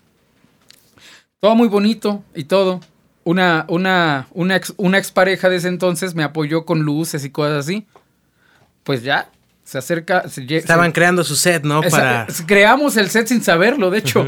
Todo 1.40 1.54
muy 1.54 1.68
bonito 1.68 2.22
y 2.34 2.44
todo. 2.44 2.80
Una, 3.24 3.64
una, 3.68 4.28
una, 4.32 4.56
ex, 4.56 4.72
una 4.76 4.98
expareja 4.98 5.48
de 5.48 5.56
ese 5.56 5.68
entonces 5.68 6.14
me 6.14 6.22
apoyó 6.22 6.64
con 6.64 6.80
luces 6.80 7.24
y 7.24 7.30
cosas 7.30 7.64
así. 7.64 7.86
Pues 8.86 9.02
ya, 9.02 9.28
se 9.64 9.78
acerca. 9.78 10.28
se 10.28 10.46
Estaban 10.56 10.86
se- 10.86 10.92
creando 10.92 11.24
su 11.24 11.34
set, 11.34 11.64
¿no? 11.64 11.80
Para. 11.82 12.22
es- 12.28 12.44
creamos 12.46 12.96
el 12.96 13.10
set 13.10 13.26
sin 13.26 13.42
saberlo, 13.42 13.90
de 13.90 13.98
hecho. 13.98 14.24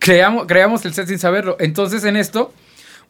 Creamos, 0.00 0.46
creamos 0.48 0.84
el 0.84 0.92
set 0.92 1.06
sin 1.06 1.20
saberlo. 1.20 1.56
Entonces, 1.60 2.02
en 2.02 2.16
esto, 2.16 2.52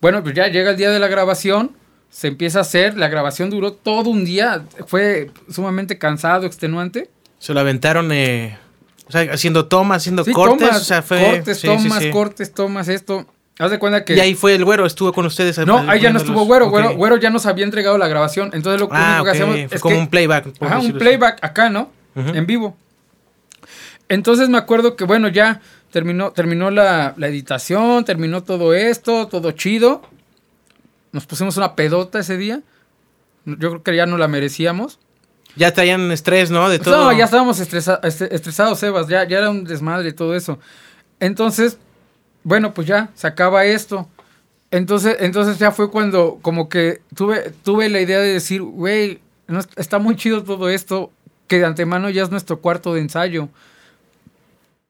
bueno, 0.02 0.22
pues 0.22 0.34
ya 0.34 0.48
llega 0.48 0.72
el 0.72 0.76
día 0.76 0.90
de 0.90 0.98
la 0.98 1.08
grabación. 1.08 1.72
Se 2.10 2.28
empieza 2.28 2.58
a 2.58 2.62
hacer. 2.62 2.98
La 2.98 3.08
grabación 3.08 3.48
duró 3.48 3.72
todo 3.72 4.10
un 4.10 4.26
día. 4.26 4.64
Fue 4.86 5.30
sumamente 5.50 5.96
cansado, 5.96 6.44
extenuante. 6.46 7.08
Se 7.38 7.54
lo 7.54 7.60
aventaron, 7.60 8.12
eh, 8.12 8.58
o 9.06 9.12
sea, 9.12 9.22
haciendo 9.32 9.66
tomas, 9.68 10.02
haciendo 10.02 10.22
Sí, 10.24 10.32
cortes. 10.32 10.58
tomas, 10.68 10.82
o 10.82 10.84
sea, 10.84 11.00
fue. 11.00 11.24
cortes, 11.24 11.60
sí, 11.60 11.66
tomas, 11.66 12.02
sí. 12.02 12.10
cortes, 12.10 12.52
tomas, 12.52 12.88
esto. 12.88 13.26
Haz 13.60 13.70
de 13.70 13.78
cuenta 13.78 14.04
que. 14.04 14.14
Y 14.16 14.20
ahí 14.20 14.34
fue 14.34 14.54
el 14.54 14.64
güero, 14.64 14.86
estuvo 14.86 15.12
con 15.12 15.26
ustedes. 15.26 15.58
no, 15.66 15.78
ahí 15.88 16.00
ya 16.00 16.12
no 16.12 16.18
estuvo 16.18 16.44
güero, 16.46 16.66
Ok. 16.66 16.70
güero. 16.72 16.96
Güero 16.96 17.16
ya 17.18 17.30
nos 17.30 17.44
había 17.46 17.64
entregado 17.64 17.98
la 17.98 18.08
grabación. 18.08 18.50
Entonces 18.54 18.80
lo 18.80 18.88
Ah, 18.90 19.20
único 19.20 19.24
que 19.24 19.30
ok, 19.30 19.34
hacíamos 19.34 19.54
fue 19.54 19.76
es 19.76 19.80
como 19.82 19.94
que- 19.94 20.00
un 20.00 20.08
playback. 20.08 20.46
Ajá, 20.60 20.78
un 20.78 20.84
así. 20.86 20.92
playback 20.92 21.38
acá, 21.44 21.68
¿no? 21.70 21.90
En 22.16 22.46
vivo. 22.46 22.76
Entonces 24.08 24.48
me 24.48 24.58
acuerdo 24.58 24.96
que, 24.96 25.04
bueno, 25.04 25.28
ya 25.28 25.60
terminó, 25.92 26.32
terminó 26.32 26.70
la, 26.70 27.14
la 27.16 27.28
editación, 27.28 28.04
terminó 28.04 28.42
todo 28.42 28.74
esto, 28.74 29.28
todo 29.28 29.52
chido. 29.52 30.02
Nos 31.12 31.26
pusimos 31.26 31.56
una 31.56 31.74
pedota 31.76 32.18
ese 32.20 32.36
día. 32.36 32.62
Yo 33.44 33.56
creo 33.70 33.82
que 33.82 33.96
ya 33.96 34.06
no 34.06 34.16
la 34.18 34.28
merecíamos. 34.28 34.98
Ya 35.56 35.72
traían 35.72 36.10
estrés, 36.12 36.50
¿no? 36.50 36.68
De 36.68 36.78
todo. 36.78 36.96
No, 36.96 37.12
ya 37.12 37.24
estábamos 37.24 37.58
estresa- 37.60 38.00
estresados, 38.02 38.78
Sebas. 38.78 39.08
Ya, 39.08 39.26
ya 39.26 39.38
era 39.38 39.50
un 39.50 39.64
desmadre 39.64 40.10
y 40.10 40.12
todo 40.12 40.34
eso. 40.34 40.58
Entonces, 41.18 41.78
bueno, 42.44 42.72
pues 42.74 42.86
ya, 42.86 43.10
se 43.14 43.26
acaba 43.26 43.64
esto. 43.64 44.08
Entonces, 44.70 45.16
entonces 45.20 45.58
ya 45.58 45.72
fue 45.72 45.90
cuando 45.90 46.38
como 46.42 46.68
que 46.68 47.00
tuve, 47.14 47.52
tuve 47.64 47.88
la 47.88 48.00
idea 48.00 48.20
de 48.20 48.32
decir, 48.32 48.62
güey, 48.62 49.20
no 49.48 49.58
es- 49.60 49.68
está 49.76 49.98
muy 49.98 50.16
chido 50.16 50.44
todo 50.44 50.68
esto, 50.70 51.10
que 51.48 51.58
de 51.58 51.64
antemano 51.66 52.08
ya 52.10 52.22
es 52.22 52.30
nuestro 52.30 52.60
cuarto 52.60 52.94
de 52.94 53.00
ensayo. 53.00 53.48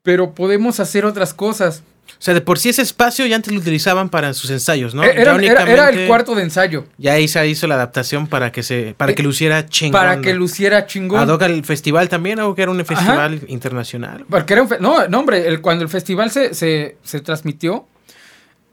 Pero 0.03 0.35
podemos 0.35 0.81
hacer 0.81 1.05
otras 1.05 1.35
cosas. 1.35 1.83
O 2.19 2.23
sea, 2.23 2.35
de 2.35 2.41
por 2.41 2.59
sí 2.59 2.69
ese 2.69 2.83
espacio 2.83 3.25
ya 3.27 3.37
antes 3.37 3.53
lo 3.53 3.61
utilizaban 3.61 4.09
para 4.09 4.35
sus 4.35 4.51
ensayos, 4.51 4.95
¿no? 4.95 5.03
Eh, 5.05 5.13
era, 5.17 5.35
era- 5.37 5.63
era 5.71 5.89
el 5.91 6.07
cuarto 6.07 6.35
de 6.35 6.43
ensayo. 6.43 6.85
Ya 6.99 7.15
ahí 7.15 7.29
se 7.29 7.47
hizo 7.49 7.67
la 7.67 7.77
adaptación 7.77 8.27
para 8.27 8.53
que 8.53 8.63
se, 8.63 8.95
para 8.97 9.15
que 9.15 9.23
Eh, 9.23 9.25
luciera 9.25 9.67
chingón. 9.67 10.01
Para 10.01 10.21
que 10.21 10.35
luciera 10.35 10.87
chingón. 10.87 11.21
Ad 11.21 11.29
hoc 11.29 11.43
al 11.43 11.65
festival 11.65 12.09
también, 12.09 12.41
o 12.41 12.55
que 12.55 12.63
era 12.63 12.71
un 12.71 12.85
festival 12.85 13.41
internacional. 13.49 14.25
Porque 14.29 14.53
era 14.55 14.63
un 14.63 14.69
no, 14.81 15.07
no, 15.09 15.21
hombre, 15.21 15.47
el, 15.49 15.61
cuando 15.61 15.85
el 15.85 15.91
festival 15.91 16.31
se, 16.31 16.55
se, 16.55 16.97
se 17.03 17.21
transmitió, 17.21 17.87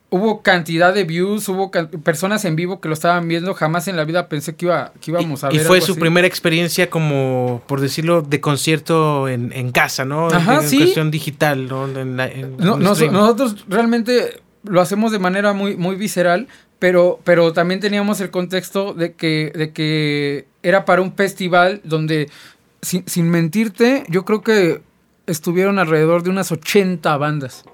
hubo 0.09 0.42
cantidad 0.42 0.93
de 0.93 1.03
views, 1.03 1.50
hubo 1.50 1.70
personas 2.03 2.46
en 2.46 2.55
vivo 2.55 2.79
que 2.79 2.88
lo 2.88 2.93
estaban 2.93 3.27
viendo. 3.27 3.53
Jamás 3.53 3.88
en 3.88 3.98
la 3.98 4.05
vida 4.05 4.29
pensé 4.29 4.55
que, 4.55 4.65
iba, 4.67 4.93
que 5.01 5.12
íbamos 5.12 5.43
a 5.43 5.51
y 5.51 5.58
ver. 5.58 5.65
fue 5.67 5.77
algo 5.77 5.86
su 5.86 5.91
así. 5.93 6.00
primera 6.01 6.27
experiencia 6.27 6.89
como, 6.89 7.62
por 7.67 7.82
decirlo, 7.82 8.22
de 8.22 8.39
concierto 8.39 9.27
en, 9.27 9.51
en 9.53 9.72
casa, 9.72 10.05
¿no? 10.05 10.27
Ajá, 10.27 10.62
en 10.62 10.70
sí. 10.70 10.77
cuestión 10.77 11.12
digital, 11.12 11.67
¿no? 11.67 11.88
En 11.88 12.15
la- 12.17 12.29
No- 12.58 12.77
nos- 12.77 13.01
nosotros 13.12 13.65
realmente 13.67 14.41
lo 14.63 14.79
hacemos 14.82 15.12
de 15.12 15.20
manera 15.20 15.53
muy, 15.53 15.75
muy 15.75 15.96
visceral, 15.98 16.48
pero, 16.79 17.20
pero 17.24 17.51
también 17.53 17.79
teníamos 17.79 18.22
el 18.22 18.29
contexto 18.32 18.93
de 18.93 19.13
que, 19.13 19.51
de 19.55 19.72
que 19.74 20.46
era 20.63 20.86
para 20.86 21.01
un 21.01 21.13
festival 21.15 21.82
donde, 21.84 22.29
sin, 22.82 23.03
sin 23.08 23.29
mentirte, 23.29 24.03
yo 24.10 24.24
creo 24.25 24.41
que 24.41 24.82
estuvieron 25.25 25.79
alrededor 25.79 26.24
de 26.24 26.29
unas 26.29 26.51
80 26.51 27.17
bandas. 27.17 27.65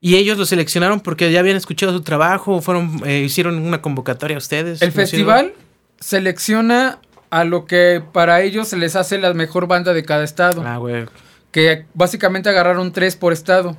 Y 0.00 0.16
ellos 0.16 0.38
lo 0.38 0.46
seleccionaron 0.46 1.00
porque 1.00 1.30
ya 1.32 1.40
habían 1.40 1.56
escuchado 1.56 1.92
su 1.92 2.02
trabajo, 2.02 2.60
fueron, 2.60 3.00
eh, 3.04 3.20
hicieron 3.20 3.58
una 3.58 3.82
convocatoria 3.82 4.36
a 4.36 4.38
ustedes. 4.38 4.80
El 4.80 4.92
festival 4.92 5.54
selecciona 5.98 7.00
a 7.30 7.44
lo 7.44 7.66
que 7.66 8.02
para 8.12 8.40
ellos 8.42 8.68
se 8.68 8.76
les 8.76 8.96
hace 8.96 9.18
la 9.18 9.34
mejor 9.34 9.66
banda 9.66 9.92
de 9.92 10.04
cada 10.04 10.24
estado. 10.24 10.62
Ah, 10.64 10.76
güey. 10.76 11.06
Que 11.50 11.86
básicamente 11.94 12.48
agarraron 12.48 12.92
tres 12.92 13.16
por 13.16 13.32
estado. 13.32 13.76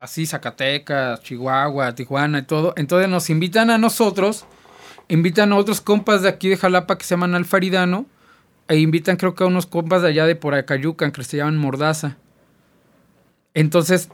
Así, 0.00 0.26
Zacatecas, 0.26 1.22
Chihuahua, 1.22 1.94
Tijuana 1.94 2.40
y 2.40 2.42
todo. 2.42 2.74
Entonces 2.76 3.08
nos 3.08 3.30
invitan 3.30 3.70
a 3.70 3.78
nosotros, 3.78 4.46
invitan 5.06 5.52
a 5.52 5.56
otros 5.56 5.80
compas 5.80 6.22
de 6.22 6.28
aquí 6.28 6.48
de 6.48 6.56
Jalapa 6.56 6.98
que 6.98 7.04
se 7.04 7.10
llaman 7.10 7.36
Alfaridano, 7.36 8.06
e 8.66 8.78
invitan 8.78 9.16
creo 9.16 9.36
que 9.36 9.44
a 9.44 9.46
unos 9.46 9.66
compas 9.66 10.02
de 10.02 10.08
allá 10.08 10.26
de 10.26 10.34
por 10.34 10.54
Acayucan 10.54 11.12
que 11.12 11.22
se 11.22 11.36
llaman 11.36 11.56
Mordaza. 11.56 12.16
Entonces, 13.54 14.08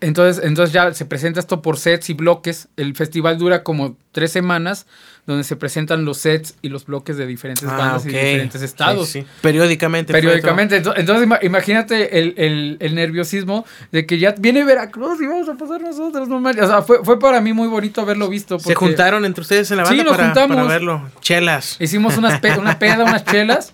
entonces, 0.00 0.44
entonces 0.44 0.72
ya 0.72 0.94
se 0.94 1.04
presenta 1.06 1.40
esto 1.40 1.60
por 1.60 1.76
sets 1.76 2.08
y 2.10 2.14
bloques. 2.14 2.68
El 2.76 2.94
festival 2.94 3.36
dura 3.36 3.64
como 3.64 3.96
tres 4.12 4.30
semanas, 4.30 4.86
donde 5.26 5.42
se 5.42 5.56
presentan 5.56 6.04
los 6.04 6.18
sets 6.18 6.54
y 6.62 6.68
los 6.68 6.86
bloques 6.86 7.16
de 7.16 7.26
diferentes 7.26 7.64
Ah, 7.68 7.76
bandas 7.76 8.02
ok. 8.02 8.10
y 8.10 8.12
diferentes 8.12 8.62
estados. 8.62 9.08
Sí, 9.08 9.22
sí. 9.22 9.26
Periódicamente. 9.40 10.12
Periódicamente. 10.12 10.80
Ento- 10.80 10.94
Entonces, 10.96 11.26
ima- 11.26 11.40
imagínate 11.42 12.16
el, 12.20 12.34
el- 12.36 12.76
el 12.78 12.94
nerviosismo 12.94 13.66
de 13.90 14.06
que 14.06 14.18
ya 14.20 14.36
viene 14.38 14.62
Veracruz 14.64 15.20
y 15.20 15.26
vamos 15.26 15.48
a 15.48 15.54
pasar 15.54 15.80
nosotros. 15.80 16.28
No 16.28 16.36
o 16.48 16.52
sea, 16.54 16.82
fue, 16.82 17.02
fue 17.04 17.18
para 17.18 17.40
mí 17.40 17.52
muy 17.52 17.66
bonito 17.66 18.00
haberlo 18.00 18.28
visto. 18.28 18.60
Se 18.60 18.76
juntaron 18.76 19.24
entre 19.24 19.42
ustedes 19.42 19.68
en 19.72 19.78
la 19.78 19.84
Sí, 19.86 19.96
banda 19.96 20.04
nos 20.04 20.12
para, 20.16 20.24
juntamos. 20.28 20.56
para 20.58 20.68
verlo. 20.68 21.10
Chelas. 21.22 21.76
Hicimos 21.80 22.16
unas 22.16 22.38
pe- 22.40 22.56
una 22.56 22.78
peda, 22.78 23.02
unas 23.02 23.24
chelas. 23.24 23.72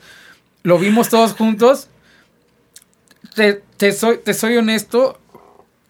Lo 0.62 0.78
vimos 0.78 1.10
todos 1.10 1.32
juntos. 1.34 1.88
Te, 3.34 3.62
te 3.76 3.92
soy, 3.92 4.18
te 4.18 4.34
soy 4.34 4.56
honesto, 4.56 5.20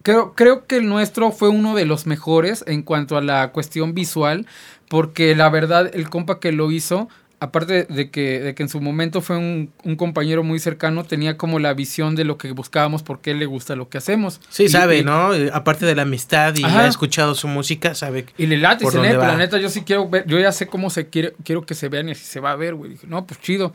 creo, 0.02 0.34
creo 0.34 0.66
que 0.66 0.76
el 0.76 0.88
nuestro 0.88 1.30
fue 1.32 1.48
uno 1.48 1.74
de 1.74 1.84
los 1.84 2.06
mejores 2.06 2.64
en 2.66 2.82
cuanto 2.82 3.16
a 3.16 3.22
la 3.22 3.52
cuestión 3.52 3.94
visual, 3.94 4.46
porque 4.88 5.34
la 5.34 5.48
verdad 5.48 5.90
el 5.94 6.08
compa 6.08 6.40
que 6.40 6.52
lo 6.52 6.70
hizo 6.70 7.08
aparte 7.44 7.84
de 7.84 8.10
que, 8.10 8.40
de 8.40 8.54
que 8.54 8.62
en 8.62 8.68
su 8.68 8.80
momento 8.80 9.20
fue 9.20 9.36
un, 9.36 9.70
un, 9.84 9.96
compañero 9.96 10.42
muy 10.42 10.58
cercano, 10.58 11.04
tenía 11.04 11.36
como 11.36 11.58
la 11.58 11.74
visión 11.74 12.16
de 12.16 12.24
lo 12.24 12.38
que 12.38 12.50
buscábamos, 12.52 13.02
porque 13.02 13.32
él 13.32 13.38
le 13.38 13.46
gusta 13.46 13.76
lo 13.76 13.88
que 13.88 13.98
hacemos. 13.98 14.40
Sí, 14.48 14.64
y, 14.64 14.68
sabe, 14.68 14.98
y, 14.98 15.04
¿no? 15.04 15.30
Aparte 15.52 15.86
de 15.86 15.94
la 15.94 16.02
amistad 16.02 16.54
y 16.56 16.64
ha 16.64 16.86
escuchado 16.86 17.34
su 17.34 17.46
música, 17.46 17.94
sabe. 17.94 18.26
Y 18.38 18.46
le 18.46 18.56
late, 18.56 18.84
neta, 18.84 19.18
la 19.18 19.36
neta, 19.36 19.58
yo 19.58 19.68
sí 19.68 19.82
quiero 19.82 20.08
ver, 20.08 20.26
yo 20.26 20.38
ya 20.38 20.52
sé 20.52 20.66
cómo 20.66 20.90
se 20.90 21.08
quiere, 21.08 21.34
quiero 21.44 21.64
que 21.66 21.74
se 21.74 21.88
vean 21.88 22.08
y 22.08 22.12
así 22.12 22.24
se 22.24 22.40
va 22.40 22.52
a 22.52 22.56
ver, 22.56 22.74
güey. 22.74 22.92
Dije, 22.92 23.06
no, 23.06 23.26
pues 23.26 23.40
chido. 23.40 23.72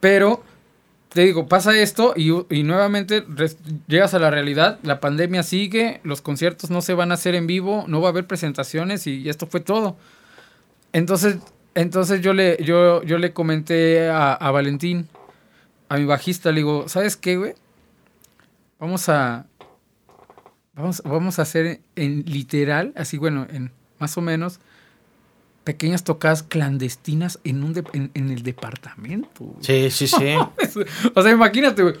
Pero, 0.00 0.42
te 1.12 1.22
digo, 1.22 1.46
pasa 1.46 1.78
esto 1.78 2.14
y, 2.16 2.30
y 2.54 2.62
nuevamente 2.62 3.24
llegas 3.86 4.14
a 4.14 4.18
la 4.18 4.30
realidad, 4.30 4.78
la 4.82 5.00
pandemia 5.00 5.42
sigue, 5.42 6.00
los 6.04 6.22
conciertos 6.22 6.70
no 6.70 6.80
se 6.80 6.94
van 6.94 7.10
a 7.10 7.14
hacer 7.14 7.34
en 7.34 7.46
vivo, 7.46 7.84
no 7.86 8.00
va 8.00 8.08
a 8.08 8.10
haber 8.10 8.26
presentaciones 8.26 9.06
y 9.06 9.28
esto 9.28 9.46
fue 9.46 9.60
todo. 9.60 9.96
Entonces, 10.92 11.36
entonces 11.74 12.20
yo 12.20 12.32
le, 12.32 12.62
yo, 12.62 13.02
yo 13.02 13.18
le 13.18 13.32
comenté 13.32 14.08
a, 14.08 14.32
a, 14.32 14.50
Valentín, 14.50 15.08
a 15.88 15.96
mi 15.98 16.04
bajista, 16.04 16.50
le 16.50 16.56
digo, 16.56 16.88
¿sabes 16.88 17.16
qué, 17.16 17.36
güey? 17.36 17.54
Vamos 18.78 19.08
a. 19.08 19.46
Vamos, 20.74 21.02
vamos 21.04 21.38
a 21.38 21.42
hacer 21.42 21.80
en 21.96 22.24
literal, 22.24 22.94
así 22.96 23.18
bueno, 23.18 23.46
en 23.50 23.70
más 23.98 24.16
o 24.16 24.22
menos, 24.22 24.58
pequeñas 25.64 26.04
tocadas 26.04 26.42
clandestinas 26.42 27.38
en 27.44 27.62
un 27.62 27.72
de, 27.72 27.84
en, 27.92 28.10
en, 28.14 28.30
el 28.30 28.42
departamento. 28.42 29.54
Sí, 29.60 29.90
sí, 29.90 30.06
sí. 30.06 30.34
o 31.14 31.22
sea, 31.22 31.30
imagínate, 31.30 31.82
güey. 31.82 31.94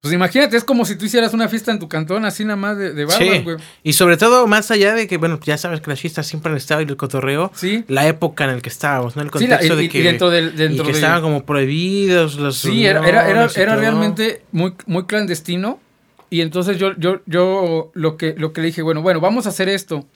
Pues 0.00 0.14
imagínate, 0.14 0.56
es 0.56 0.62
como 0.62 0.84
si 0.84 0.94
tú 0.94 1.06
hicieras 1.06 1.34
una 1.34 1.48
fiesta 1.48 1.72
en 1.72 1.80
tu 1.80 1.88
cantón, 1.88 2.24
así 2.24 2.44
nada 2.44 2.54
más 2.54 2.78
de, 2.78 2.92
de 2.92 3.04
barbas, 3.04 3.42
güey. 3.42 3.58
Sí. 3.58 3.64
Y 3.82 3.92
sobre 3.94 4.16
todo, 4.16 4.46
más 4.46 4.70
allá 4.70 4.94
de 4.94 5.08
que, 5.08 5.16
bueno, 5.16 5.40
ya 5.44 5.58
sabes 5.58 5.80
que 5.80 5.90
las 5.90 6.00
fiestas 6.00 6.24
siempre 6.24 6.52
han 6.52 6.56
estado 6.56 6.82
y 6.82 6.84
el 6.84 6.96
cotorreo, 6.96 7.50
sí. 7.54 7.84
la 7.88 8.06
época 8.06 8.44
en 8.44 8.54
la 8.54 8.60
que 8.60 8.68
estábamos, 8.68 9.16
¿no? 9.16 9.22
El 9.22 9.32
contexto 9.32 9.60
sí, 9.60 9.68
la, 9.68 9.74
y, 9.74 9.76
de 9.76 9.88
que, 9.88 9.98
y 9.98 10.02
dentro 10.02 10.30
del, 10.30 10.54
dentro 10.54 10.84
y 10.84 10.86
que 10.86 10.92
de... 10.92 10.98
estaban 10.98 11.20
como 11.20 11.44
prohibidos 11.44 12.36
los 12.36 12.58
Sí, 12.58 12.86
era, 12.86 13.06
era, 13.08 13.28
era, 13.28 13.48
era 13.56 13.74
realmente 13.74 14.42
muy, 14.52 14.74
muy 14.86 15.04
clandestino. 15.06 15.80
Y 16.30 16.42
entonces 16.42 16.78
yo, 16.78 16.94
yo, 16.96 17.20
yo 17.26 17.90
lo, 17.94 18.16
que, 18.16 18.34
lo 18.38 18.52
que 18.52 18.60
le 18.60 18.68
dije, 18.68 18.82
bueno, 18.82 19.02
bueno, 19.02 19.20
vamos 19.20 19.46
a 19.46 19.48
hacer 19.48 19.68
esto. 19.68 20.06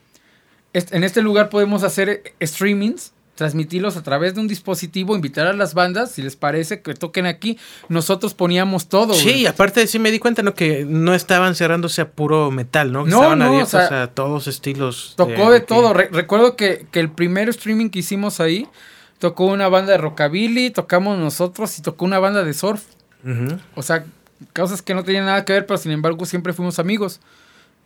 En 0.74 1.04
este 1.04 1.22
lugar 1.22 1.48
podemos 1.48 1.82
hacer 1.82 2.34
streamings 2.42 3.12
transmitirlos 3.34 3.96
a 3.96 4.02
través 4.02 4.34
de 4.34 4.40
un 4.40 4.48
dispositivo, 4.48 5.14
invitar 5.14 5.46
a 5.46 5.52
las 5.52 5.74
bandas, 5.74 6.12
si 6.12 6.22
les 6.22 6.36
parece 6.36 6.82
que 6.82 6.94
toquen 6.94 7.26
aquí, 7.26 7.58
nosotros 7.88 8.34
poníamos 8.34 8.88
todo. 8.88 9.14
Sí, 9.14 9.24
güey. 9.24 9.46
aparte 9.46 9.86
sí 9.86 9.98
me 9.98 10.10
di 10.10 10.18
cuenta 10.18 10.42
¿no? 10.42 10.54
que 10.54 10.84
no 10.84 11.14
estaban 11.14 11.54
cerrándose 11.54 12.02
a 12.02 12.10
puro 12.10 12.50
metal, 12.50 12.92
¿no? 12.92 13.04
Que 13.04 13.10
no, 13.10 13.16
estaban 13.16 13.38
no, 13.38 13.44
abiertos 13.46 13.74
o 13.74 13.88
sea, 13.88 14.02
a 14.02 14.06
todos 14.08 14.46
estilos. 14.48 15.14
Tocó 15.16 15.50
de, 15.50 15.58
de 15.58 15.60
todo. 15.60 15.94
Re 15.94 16.08
recuerdo 16.12 16.56
que, 16.56 16.86
que, 16.90 17.00
el 17.00 17.10
primer 17.10 17.48
streaming 17.48 17.88
que 17.88 18.00
hicimos 18.00 18.38
ahí, 18.38 18.68
tocó 19.18 19.46
una 19.46 19.68
banda 19.68 19.92
de 19.92 19.98
rockabilly, 19.98 20.70
tocamos 20.70 21.18
nosotros 21.18 21.78
y 21.78 21.82
tocó 21.82 22.04
una 22.04 22.18
banda 22.18 22.44
de 22.44 22.52
surf. 22.52 22.82
Uh 23.24 23.28
-huh. 23.28 23.60
O 23.76 23.82
sea, 23.82 24.04
cosas 24.54 24.82
que 24.82 24.94
no 24.94 25.04
tenían 25.04 25.24
nada 25.24 25.44
que 25.44 25.54
ver, 25.54 25.66
pero 25.66 25.78
sin 25.78 25.92
embargo 25.92 26.26
siempre 26.26 26.52
fuimos 26.52 26.78
amigos. 26.78 27.20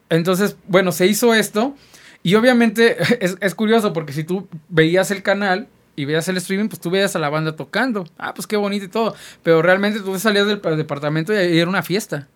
Entonces, 0.09 0.57
bueno, 0.66 0.93
se 0.93 1.07
hizo 1.07 1.35
esto. 1.35 1.75
Y 2.23 2.35
obviamente 2.35 2.97
es, 3.25 3.37
es, 3.41 3.55
curioso 3.55 3.93
porque 3.93 4.13
si 4.13 4.25
tú 4.25 4.49
veías 4.69 5.11
el 5.11 5.23
canal 5.23 5.69
y 5.97 6.05
veías 6.05 6.29
el 6.29 6.37
streaming, 6.37 6.69
pues 6.69 6.81
tú 6.81 6.91
veías 6.91 7.17
a 7.17 7.19
la 7.19 7.29
banda 7.29 7.57
tocando. 7.57 8.07
Ah, 8.19 8.35
pues 8.35 8.47
qué 8.47 8.57
bonito 8.57 8.85
y 8.85 8.89
todo. 8.89 9.15
Pero 9.43 9.63
realmente 9.63 10.01
tú 10.01 10.19
salías 10.19 10.47
del 10.47 10.61
departamento 10.61 11.33
y 11.33 11.59
era 11.59 11.69
una 11.69 11.83
fiesta. 11.83 12.29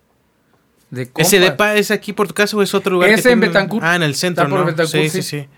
De 0.91 1.09
¿Ese 1.17 1.39
depa 1.39 1.77
es 1.77 1.91
aquí 1.91 2.13
por 2.13 2.27
tu 2.27 2.35
casa 2.35 2.57
o 2.57 2.63
es 2.63 2.75
otro 2.75 2.95
lugar? 2.95 3.11
Ese 3.11 3.31
en 3.31 3.41
Betancourt. 3.41 3.85
Ah, 3.85 3.95
en 3.97 4.03
el 4.03 4.17
centro, 4.17 4.45
Está 4.45 4.51
por 4.51 4.61
¿no? 4.61 4.67
Betancourt, 4.67 5.09
sí, 5.09 5.09
sí, 5.09 5.23
sí, 5.23 5.49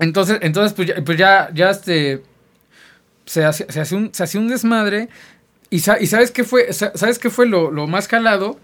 Entonces, 0.00 0.38
entonces 0.42 0.72
pues 0.72 0.88
ya, 0.88 1.04
pues 1.04 1.18
ya, 1.18 1.50
ya 1.54 1.70
este, 1.70 2.22
se 3.26 3.44
hacía 3.44 3.66
se 3.68 3.80
hace 3.80 3.94
un, 3.94 4.12
se 4.12 4.22
hace 4.24 4.38
un 4.38 4.48
desmadre. 4.48 5.08
Y, 5.70 5.76
y 5.76 6.06
¿sabes 6.06 6.30
qué 6.32 6.42
fue, 6.42 6.72
sabes 6.72 7.18
qué 7.18 7.30
fue 7.30 7.46
lo, 7.46 7.70
lo 7.70 7.86
más 7.86 8.08
jalado? 8.08 8.58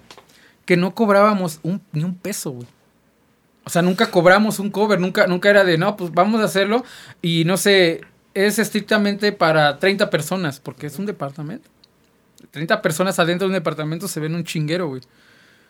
Que 0.65 0.77
no 0.77 0.95
cobrábamos 0.95 1.61
un, 1.63 1.81
ni 1.93 2.03
un 2.03 2.17
peso, 2.17 2.51
güey. 2.51 2.67
O 3.65 3.71
sea, 3.71 3.83
nunca 3.83 4.11
cobramos 4.11 4.59
un 4.59 4.71
cover, 4.71 4.99
nunca, 4.99 5.27
nunca 5.27 5.51
era 5.51 5.65
de, 5.65 5.79
no, 5.79 5.97
pues 5.97 6.13
vamos 6.13 6.41
a 6.41 6.45
hacerlo. 6.45 6.85
Y 7.21 7.45
no 7.45 7.57
sé, 7.57 8.01
es 8.35 8.59
estrictamente 8.59 9.33
para 9.33 9.79
30 9.79 10.11
personas, 10.11 10.61
porque 10.61 10.87
es 10.87 10.99
un 10.99 11.07
departamento. 11.07 11.69
30 12.51 12.83
personas 12.83 13.19
adentro 13.19 13.47
de 13.47 13.53
un 13.53 13.55
departamento 13.55 14.09
se 14.09 14.21
ven 14.21 14.35
un 14.35 14.45
chinguero, 14.45 14.89
güey. 14.89 15.03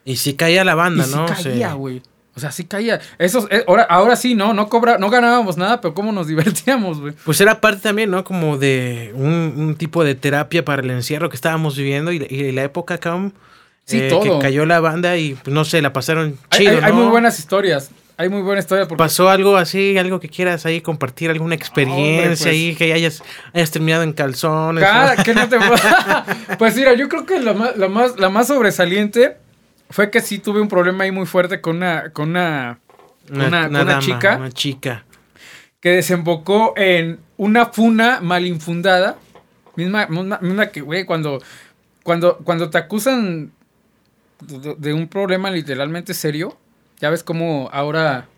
Y 0.04 0.16
si 0.16 0.34
caía 0.34 0.64
la 0.64 0.74
banda, 0.74 1.06
y 1.06 1.10
¿no? 1.10 1.28
Sí 1.28 1.44
caía, 1.44 1.74
güey. 1.74 2.00
Sí. 2.00 2.06
O 2.34 2.40
sea, 2.40 2.50
sí 2.50 2.64
caía. 2.64 2.98
Eso, 3.18 3.46
eh, 3.50 3.62
ahora, 3.68 3.82
ahora 3.82 4.16
sí, 4.16 4.34
¿no? 4.34 4.54
No 4.54 4.68
cobra, 4.68 4.96
no 4.96 5.10
ganábamos 5.10 5.58
nada, 5.58 5.80
pero 5.80 5.92
cómo 5.92 6.12
nos 6.12 6.26
divertíamos, 6.28 7.00
güey. 7.00 7.12
Pues 7.24 7.40
era 7.40 7.60
parte 7.60 7.82
también, 7.82 8.10
¿no? 8.10 8.24
Como 8.24 8.56
de 8.56 9.12
un, 9.14 9.54
un, 9.56 9.76
tipo 9.76 10.02
de 10.02 10.14
terapia 10.14 10.64
para 10.64 10.82
el 10.82 10.90
encierro 10.90 11.28
que 11.28 11.36
estábamos 11.36 11.76
viviendo 11.76 12.10
y, 12.10 12.16
y 12.28 12.52
la 12.52 12.62
época, 12.62 12.98
Cam. 12.98 13.32
Sí, 13.84 13.98
eh, 13.98 14.08
todo. 14.08 14.38
Que 14.38 14.46
cayó 14.46 14.64
la 14.66 14.80
banda 14.80 15.16
y, 15.16 15.34
pues, 15.34 15.52
no 15.52 15.64
sé, 15.64 15.82
la 15.82 15.92
pasaron 15.92 16.38
chido, 16.50 16.70
hay, 16.70 16.76
hay, 16.76 16.80
¿no? 16.80 16.86
hay 16.86 16.92
muy 16.92 17.06
buenas 17.06 17.38
historias. 17.38 17.90
Hay 18.16 18.28
muy 18.28 18.42
buena 18.42 18.60
historia. 18.60 18.86
Porque... 18.86 18.98
¿Pasó 18.98 19.28
algo 19.28 19.56
así, 19.56 19.96
algo 19.98 20.20
que 20.20 20.28
quieras 20.28 20.66
ahí 20.66 20.80
compartir, 20.80 21.30
alguna 21.30 21.54
experiencia 21.54 22.12
hombre, 22.12 22.28
pues... 22.28 22.46
ahí, 22.46 22.74
que 22.76 22.92
hayas, 22.92 23.22
hayas 23.52 23.70
terminado 23.70 24.02
en 24.02 24.12
calzones? 24.12 24.84
Cara, 24.84 25.16
¿no? 25.16 25.24
que 25.24 25.34
no 25.34 25.48
te... 25.48 25.58
pues 26.58 26.76
mira, 26.76 26.94
yo 26.94 27.08
creo 27.08 27.26
que 27.26 27.40
la 27.40 27.54
más, 27.54 27.76
la, 27.76 27.88
más, 27.88 28.18
la 28.18 28.28
más 28.28 28.48
sobresaliente 28.48 29.38
fue 29.90 30.10
que 30.10 30.20
sí 30.20 30.38
tuve 30.38 30.60
un 30.60 30.68
problema 30.68 31.04
ahí 31.04 31.10
muy 31.10 31.26
fuerte 31.26 31.60
con 31.60 31.78
una, 31.78 32.10
con 32.12 32.30
una, 32.30 32.78
una, 33.30 33.46
una, 33.46 33.46
una, 33.46 33.62
con 33.62 33.70
una 33.70 33.84
dama, 33.84 33.98
chica. 34.00 34.36
Una 34.36 34.52
chica. 34.52 35.04
Que 35.80 35.90
desembocó 35.90 36.74
en 36.76 37.18
una 37.38 37.66
funa 37.66 38.20
mal 38.20 38.46
infundada. 38.46 39.16
Misma, 39.74 40.06
misma, 40.06 40.38
misma 40.40 40.66
que, 40.68 40.80
güey, 40.82 41.04
cuando, 41.04 41.42
cuando, 42.04 42.36
cuando 42.38 42.70
te 42.70 42.78
acusan 42.78 43.52
de, 44.46 44.92
un 44.92 45.08
problema 45.08 45.50
literalmente 45.50 46.14
serio, 46.14 46.56
ya 47.00 47.10
ves 47.10 47.22
cómo 47.22 47.68
ahora, 47.72 48.28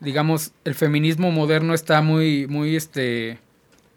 digamos, 0.00 0.52
el 0.64 0.74
feminismo 0.74 1.30
moderno 1.30 1.74
está 1.74 2.02
muy, 2.02 2.46
muy, 2.46 2.76
este, 2.76 3.38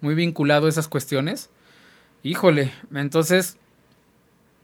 muy 0.01 0.15
vinculado 0.15 0.67
a 0.67 0.69
esas 0.69 0.87
cuestiones. 0.87 1.49
Híjole, 2.23 2.71
entonces, 2.93 3.57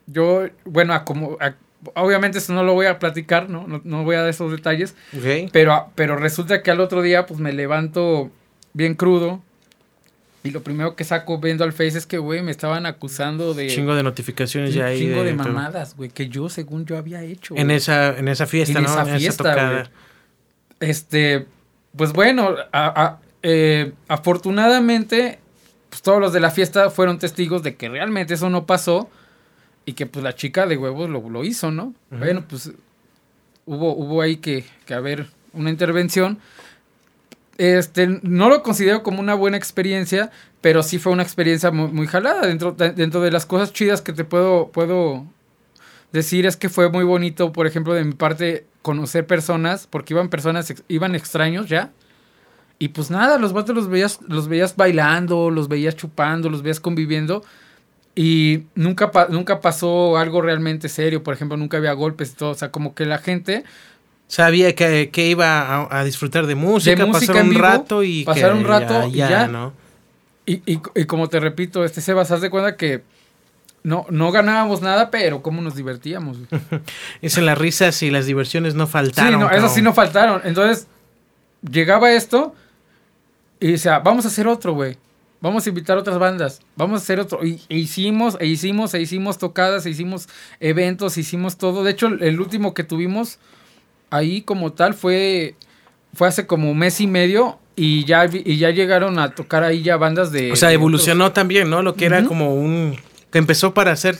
yo, 0.07 0.47
bueno, 0.65 0.93
a 0.93 1.05
como, 1.05 1.37
a, 1.39 1.55
obviamente 1.95 2.37
eso 2.37 2.53
no 2.53 2.63
lo 2.63 2.73
voy 2.73 2.85
a 2.85 2.99
platicar, 2.99 3.49
¿no? 3.49 3.67
No, 3.67 3.81
no 3.83 4.03
voy 4.03 4.15
a 4.15 4.21
dar 4.21 4.29
esos 4.29 4.51
detalles. 4.51 4.95
Okay. 5.17 5.49
Pero, 5.51 5.91
pero 5.95 6.15
resulta 6.15 6.61
que 6.63 6.71
al 6.71 6.79
otro 6.79 7.01
día, 7.01 7.25
pues 7.25 7.39
me 7.39 7.53
levanto 7.53 8.31
bien 8.73 8.95
crudo. 8.95 9.41
Y 10.43 10.49
lo 10.49 10.63
primero 10.63 10.95
que 10.95 11.03
saco 11.03 11.37
viendo 11.37 11.63
al 11.63 11.71
Face 11.71 11.97
es 11.97 12.07
que, 12.07 12.17
güey, 12.17 12.41
me 12.41 12.49
estaban 12.49 12.87
acusando 12.87 13.53
de... 13.53 13.67
Chingo 13.67 13.93
de 13.93 14.01
notificaciones 14.01 14.73
ya 14.73 14.87
ahí. 14.87 14.99
Chingo 14.99 15.19
de, 15.23 15.25
de 15.25 15.33
mamadas, 15.33 15.95
güey, 15.95 16.09
que 16.09 16.29
yo, 16.29 16.49
según 16.49 16.85
yo, 16.85 16.97
había 16.97 17.21
hecho. 17.21 17.53
En 17.55 17.69
esa, 17.69 18.17
en 18.17 18.27
esa 18.27 18.47
fiesta, 18.47 18.79
en 18.79 18.85
¿no? 18.85 18.89
Esa 18.91 19.05
fiesta, 19.05 19.53
en 19.53 19.77
esa 19.81 19.91
Este, 20.79 21.45
pues 21.95 22.11
bueno, 22.11 22.55
a, 22.71 23.03
a, 23.03 23.19
eh, 23.43 23.91
afortunadamente, 24.07 25.37
pues 25.89 26.01
todos 26.01 26.19
los 26.19 26.33
de 26.33 26.39
la 26.39 26.49
fiesta 26.49 26.89
fueron 26.89 27.19
testigos 27.19 27.61
de 27.61 27.75
que 27.75 27.89
realmente 27.89 28.33
eso 28.33 28.49
no 28.49 28.65
pasó 28.65 29.09
y 29.85 29.93
que 29.93 30.07
pues 30.07 30.23
la 30.23 30.33
chica 30.33 30.65
de 30.65 30.75
huevos 30.77 31.07
lo, 31.07 31.29
lo 31.29 31.43
hizo, 31.43 31.69
¿no? 31.69 31.83
Uh 31.83 32.15
-huh. 32.15 32.19
Bueno, 32.19 32.45
pues 32.47 32.71
hubo, 33.67 33.93
hubo 33.93 34.21
ahí 34.23 34.37
que, 34.37 34.65
que 34.87 34.93
haber 34.95 35.27
una 35.53 35.69
intervención. 35.69 36.39
Este, 37.61 38.07
no 38.23 38.49
lo 38.49 38.63
considero 38.63 39.03
como 39.03 39.19
una 39.19 39.35
buena 39.35 39.55
experiencia, 39.55 40.31
pero 40.61 40.81
sí 40.81 40.97
fue 40.97 41.13
una 41.13 41.21
experiencia 41.21 41.69
muy, 41.69 42.07
jalada. 42.07 42.47
Dentro, 42.47 42.71
dentro 42.71 43.21
de 43.21 43.29
las 43.29 43.45
cosas 43.45 43.71
chidas 43.71 44.01
que 44.01 44.13
te 44.13 44.23
puedo, 44.23 44.69
puedo 44.71 45.27
decir 46.11 46.47
es 46.47 46.57
que 46.57 46.69
fue 46.69 46.89
muy 46.89 47.03
bonito, 47.03 47.53
por 47.53 47.67
ejemplo, 47.67 47.93
de 47.93 48.03
mi 48.03 48.13
parte, 48.13 48.65
conocer 48.81 49.27
personas, 49.27 49.85
porque 49.85 50.15
iban 50.15 50.29
personas, 50.29 50.73
iban 50.87 51.13
extraños 51.13 51.69
ya. 51.69 51.91
Y 52.79 52.87
pues 52.87 53.11
nada, 53.11 53.37
los 53.37 53.53
vatos 53.53 53.75
los 53.75 53.89
veías, 53.89 54.21
los 54.27 54.47
veías 54.47 54.75
bailando, 54.75 55.51
los 55.51 55.67
veías 55.67 55.95
chupando, 55.95 56.49
los 56.49 56.63
veías 56.63 56.79
conviviendo. 56.79 57.43
Y 58.15 58.63
nunca, 58.73 59.11
nunca 59.29 59.61
pasó 59.61 60.17
algo 60.17 60.41
realmente 60.41 60.89
serio, 60.89 61.21
por 61.21 61.35
ejemplo, 61.35 61.57
nunca 61.57 61.77
había 61.77 61.93
golpes 61.93 62.31
y 62.31 62.35
todo. 62.37 62.49
O 62.49 62.55
sea, 62.55 62.71
como 62.71 62.95
que 62.95 63.05
la 63.05 63.19
gente 63.19 63.65
sabía 64.31 64.73
que, 64.75 65.09
que 65.11 65.27
iba 65.27 65.59
a, 65.59 65.99
a, 65.99 66.05
disfrutar 66.05 66.47
de 66.47 66.55
música, 66.55 66.95
de 66.95 67.05
música 67.05 67.33
pasar 67.33 67.43
un 67.43 67.49
vivo, 67.49 67.61
rato 67.61 68.01
y 68.01 68.23
pasar 68.23 68.53
un 68.53 68.63
rato 68.63 69.01
ya, 69.01 69.07
y 69.07 69.11
ya, 69.11 69.29
ya. 69.29 69.47
¿no? 69.49 69.73
Y, 70.45 70.53
y, 70.65 70.81
y, 70.95 71.03
como 71.03 71.27
te 71.27 71.41
repito, 71.41 71.83
este 71.83 71.99
Sebas, 71.99 72.31
haz 72.31 72.39
de 72.39 72.49
cuenta 72.49 72.77
que 72.77 73.03
no, 73.83 74.05
no 74.09 74.31
ganábamos 74.31 74.81
nada, 74.81 75.11
pero 75.11 75.41
cómo 75.41 75.61
nos 75.61 75.75
divertíamos. 75.75 76.37
es 77.21 77.37
en 77.37 77.45
las 77.45 77.57
risas 77.57 78.01
y 78.03 78.09
las 78.09 78.25
diversiones 78.25 78.73
no 78.73 78.87
faltaron. 78.87 79.33
Sí, 79.33 79.37
no, 79.37 79.51
esas 79.51 79.73
sí 79.73 79.81
no 79.81 79.93
faltaron. 79.93 80.41
Entonces, 80.45 80.87
llegaba 81.69 82.13
esto 82.13 82.55
y 83.59 83.73
decía, 83.73 83.99
vamos 83.99 84.23
a 84.23 84.29
hacer 84.29 84.47
otro, 84.47 84.73
güey. 84.73 84.97
vamos 85.41 85.65
a 85.65 85.69
invitar 85.69 85.97
otras 85.97 86.17
bandas, 86.19 86.61
vamos 86.77 87.01
a 87.01 87.03
hacer 87.03 87.19
otro. 87.19 87.45
Y, 87.45 87.59
e 87.67 87.77
hicimos, 87.77 88.37
e 88.39 88.47
hicimos, 88.47 88.93
e 88.93 89.01
hicimos 89.01 89.37
tocadas, 89.37 89.85
e 89.85 89.89
hicimos 89.89 90.29
eventos, 90.61 91.17
hicimos 91.17 91.57
todo. 91.57 91.83
De 91.83 91.91
hecho, 91.91 92.07
el 92.07 92.39
último 92.39 92.73
que 92.73 92.85
tuvimos 92.85 93.37
ahí 94.11 94.43
como 94.43 94.73
tal 94.73 94.93
fue, 94.93 95.55
fue 96.13 96.27
hace 96.27 96.45
como 96.45 96.69
un 96.69 96.77
mes 96.77 97.01
y 97.01 97.07
medio 97.07 97.59
y 97.75 98.05
ya, 98.05 98.29
y 98.31 98.57
ya 98.57 98.69
llegaron 98.69 99.17
a 99.17 99.33
tocar 99.33 99.63
ahí 99.63 99.81
ya 99.81 99.97
bandas 99.97 100.31
de... 100.31 100.51
O 100.51 100.55
sea, 100.55 100.71
evolucionó 100.71 101.31
también, 101.31 101.69
¿no? 101.69 101.81
Lo 101.81 101.95
que 101.95 102.05
era 102.05 102.23
como 102.25 102.53
un... 102.53 102.97
que 103.31 103.39
empezó 103.39 103.73
para 103.73 103.91
hacer 103.91 104.17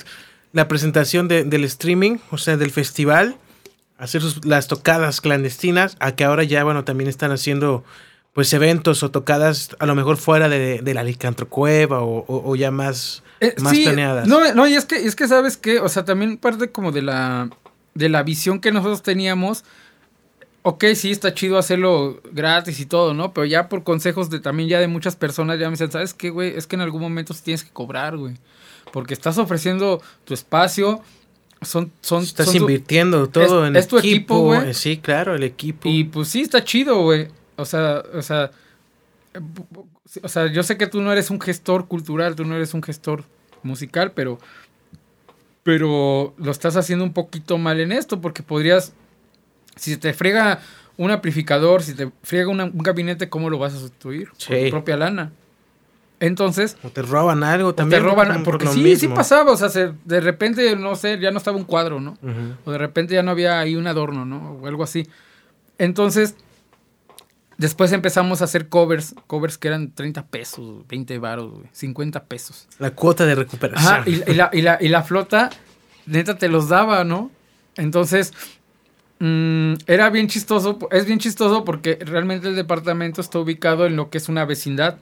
la 0.54 0.68
presentación 0.68 1.28
del 1.28 1.64
streaming, 1.66 2.18
o 2.32 2.38
sea, 2.38 2.58
del 2.58 2.72
festival, 2.72 3.36
hacer 3.98 4.22
las 4.44 4.68
tocadas 4.68 5.22
clandestinas, 5.22 5.96
a 6.00 6.16
que 6.16 6.24
ahora 6.24 6.44
ya, 6.44 6.64
bueno, 6.64 6.84
también 6.84 7.10
están 7.10 7.32
haciendo 7.32 7.84
pues 8.34 8.54
eventos 8.54 9.04
o 9.04 9.12
tocadas 9.12 9.76
a 9.80 9.86
lo 9.86 9.94
mejor 9.94 10.16
fuera 10.16 10.48
de, 10.48 10.80
de 10.82 10.94
la 10.94 11.06
Cueva 11.50 12.02
o, 12.02 12.26
o, 12.28 12.56
ya 12.56 12.72
más, 12.72 13.24
eh, 13.42 13.54
más 13.60 13.78
planeadas. 13.78 14.28
No, 14.28 14.54
no, 14.54 14.68
y 14.68 14.76
es 14.76 14.86
que, 14.86 14.96
es 14.96 15.16
que 15.16 15.28
sabes 15.28 15.58
que, 15.58 15.80
o 15.80 15.90
sea, 15.90 16.06
también 16.06 16.38
parte 16.38 16.72
como 16.72 16.92
de 16.92 17.02
la, 17.02 17.50
de 17.94 18.10
la 18.10 18.24
visión 18.24 18.60
que 18.60 18.72
nosotros 18.72 19.04
teníamos. 19.04 19.66
Ok, 20.64 20.86
sí, 20.96 21.12
está 21.12 21.34
chido 21.34 21.58
hacerlo 21.58 22.22
gratis 22.32 22.80
y 22.80 22.86
todo, 22.86 23.14
¿no? 23.14 23.34
Pero 23.34 23.46
ya 23.46 23.68
por 23.68 23.84
consejos 23.84 24.30
de 24.30 24.40
también 24.40 24.70
ya 24.70 24.80
de 24.80 24.88
muchas 24.88 25.16
personas 25.16 25.60
ya 25.60 25.66
me 25.66 25.72
dicen, 25.72 25.92
¿sabes 25.92 26.14
qué, 26.14 26.30
güey? 26.30 26.56
Es 26.56 26.68
que 26.68 26.76
en 26.76 26.82
algún 26.82 27.02
momento 27.02 27.34
sí 27.34 27.42
tienes 27.44 27.64
que 27.64 27.72
cobrar, 27.72 28.18
güey. 28.18 28.36
Porque 28.92 29.14
estás 29.14 29.38
ofreciendo 29.38 30.02
tu 30.24 30.34
espacio, 30.34 31.02
son, 31.62 31.92
son, 32.02 32.24
Estás 32.24 32.54
invirtiendo 32.56 33.28
todo 33.28 33.66
en 33.66 33.76
es 33.76 33.88
tu 33.88 33.98
equipo, 33.98 34.40
güey. 34.40 34.74
Sí, 34.74 34.98
claro, 34.98 35.36
el 35.36 35.44
equipo. 35.44 35.88
Y 35.88 36.04
pues 36.04 36.28
sí, 36.28 36.42
está 36.42 36.64
chido, 36.64 37.02
güey. 37.02 37.28
O 37.56 37.66
sea, 37.66 38.04
o 38.14 38.22
sea, 38.22 38.52
o 40.24 40.28
sea, 40.28 40.48
yo 40.48 40.64
sé 40.64 40.78
que 40.78 40.88
tú 40.88 41.02
no 41.02 41.12
eres 41.12 41.30
un 41.30 41.40
gestor 41.40 41.88
cultural, 41.88 42.36
tú 42.36 42.46
no 42.46 42.56
eres 42.56 42.74
un 42.74 42.84
gestor 42.84 43.24
musical, 43.64 44.12
pero, 44.12 44.40
pero 45.64 46.34
lo 46.38 46.52
estás 46.52 46.76
haciendo 46.76 47.06
un 47.06 47.14
poquito 47.14 47.58
mal 47.58 47.80
en 47.80 47.92
esto, 47.92 48.20
porque 48.20 48.44
podrías, 48.44 48.94
si 49.76 49.98
te 49.98 50.14
frega 50.14 50.60
un 50.98 51.12
amplificador, 51.12 51.84
si 51.84 51.94
te 51.94 52.12
friega 52.24 52.50
un 52.50 52.72
gabinete, 52.76 53.30
¿cómo 53.30 53.50
lo 53.50 53.58
vas 53.58 53.74
a 53.74 53.80
sustituir? 53.80 54.30
Con 54.30 54.64
tu 54.64 54.70
propia 54.70 54.98
lana. 54.98 55.32
Entonces. 56.20 56.78
O 56.84 56.90
te 56.90 57.02
roban 57.02 57.44
algo 57.44 57.74
también. 57.74 58.02
te 58.02 58.08
roban, 58.08 58.44
porque 58.44 58.68
sí, 58.68 58.96
sí 58.96 59.08
pasaba. 59.08 59.52
O 59.52 59.58
sea, 59.58 59.94
de 60.06 60.22
repente, 60.22 60.76
no 60.76 60.96
sé, 60.96 61.20
ya 61.20 61.32
no 61.32 61.40
estaba 61.40 61.58
un 61.58 61.64
cuadro, 61.64 62.00
¿no? 62.00 62.18
O 62.66 62.72
de 62.72 62.78
repente 62.78 63.16
ya 63.16 63.24
no 63.24 63.32
había 63.32 63.60
ahí 63.60 63.76
un 63.76 63.88
adorno, 63.88 64.26
¿no? 64.26 64.60
O 64.62 64.68
algo 64.68 64.84
así. 64.84 65.08
Entonces, 65.78 66.36
Después 67.62 67.92
empezamos 67.92 68.42
a 68.42 68.46
hacer 68.46 68.70
covers, 68.70 69.14
covers 69.28 69.60
que 69.60 69.68
eran 69.68 69.92
30 69.92 70.26
pesos, 70.26 70.88
20 70.88 71.20
baros, 71.20 71.60
50 71.74 72.24
pesos. 72.24 72.68
La 72.80 72.90
cuota 72.90 73.24
de 73.28 73.36
recuperación. 73.36 73.94
Ajá, 73.94 74.04
y, 74.08 74.16
la, 74.34 74.50
y, 74.52 74.64
la, 74.64 74.80
y, 74.82 74.88
la, 74.88 75.04
flota, 75.04 75.52
neta, 76.08 76.40
te 76.40 76.50
los 76.50 76.70
daba, 76.70 77.04
¿no? 77.04 77.30
Entonces, 77.76 78.34
mm, 79.22 79.84
era 79.88 80.10
bien 80.10 80.28
chistoso, 80.28 80.78
es 80.92 81.06
bien 81.06 81.20
chistoso 81.20 81.64
porque 81.64 81.98
realmente 82.02 82.48
el 82.50 82.56
departamento 82.56 83.22
está 83.22 83.40
ubicado 83.40 83.86
en 83.86 83.96
lo 83.96 84.10
que 84.10 84.18
es 84.18 84.28
una 84.28 84.46
vecindad 84.46 84.98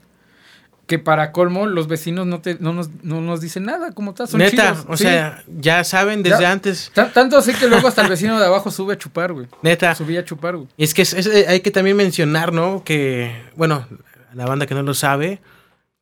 que 0.90 0.98
para 0.98 1.32
colmo 1.32 1.68
los 1.68 1.88
vecinos 1.88 2.26
no, 2.26 2.42
te, 2.42 2.58
no, 2.60 2.74
nos, 2.74 2.90
no 3.04 3.22
nos 3.22 3.42
dicen 3.42 3.64
nada, 3.64 3.92
como 3.92 4.16
tal, 4.16 4.28
son 4.28 4.40
Neta, 4.40 4.76
o 4.88 4.98
sea, 4.98 5.44
ya 5.48 5.84
saben 5.84 6.24
desde 6.24 6.48
antes. 6.48 6.92
Tanto 7.14 7.38
así 7.38 7.54
que 7.54 7.68
luego 7.68 7.88
hasta 7.88 8.02
el 8.02 8.10
vecino 8.10 8.40
de 8.40 8.46
abajo 8.48 8.72
sube 8.72 8.96
a 8.96 8.98
chupar, 8.98 9.32
güey. 9.32 9.46
Neta. 9.62 9.94
Subía 9.94 10.22
a 10.22 10.26
chupar, 10.26 10.56
güey. 10.56 10.68
Y 10.78 10.84
es 10.84 10.96
que 10.96 11.04
eh, 11.04 11.46
hay 11.48 11.60
que 11.60 11.70
también 11.70 11.96
mencionar, 11.96 12.52
¿no? 12.54 12.84
Que, 12.84 13.40
bueno, 13.56 13.86
la 14.34 14.48
banda 14.48 14.66
que 14.66 14.74
no 14.74 14.82
lo 14.82 14.96
sabe, 14.96 15.42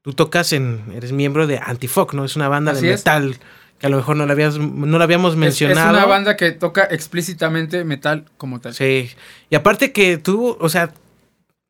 tú 0.03 0.13
tocas 0.13 0.53
en, 0.53 0.81
eres 0.95 1.11
miembro 1.11 1.47
de 1.47 1.59
Antifoc, 1.59 2.13
¿no? 2.13 2.23
Es 2.23 2.37
una 2.37 2.47
banda 2.47 2.71
de 2.71 2.81
metal 2.81 3.35
que 3.79 3.87
a 3.87 3.89
lo 3.89 3.97
mejor 3.97 4.15
no 4.15 4.25
la, 4.25 4.33
habías, 4.33 4.57
no 4.57 4.97
la 4.97 5.03
habíamos 5.03 5.35
mencionado. 5.35 5.91
Es, 5.91 5.95
una 5.95 6.05
banda 6.05 6.35
que 6.35 6.51
toca 6.51 6.85
explícitamente 6.89 7.83
metal 7.83 8.25
como 8.37 8.59
tal. 8.59 8.73
Sí. 8.73 9.11
Y 9.49 9.55
aparte 9.55 9.91
que 9.91 10.17
tú, 10.17 10.57
o 10.59 10.69
sea, 10.69 10.91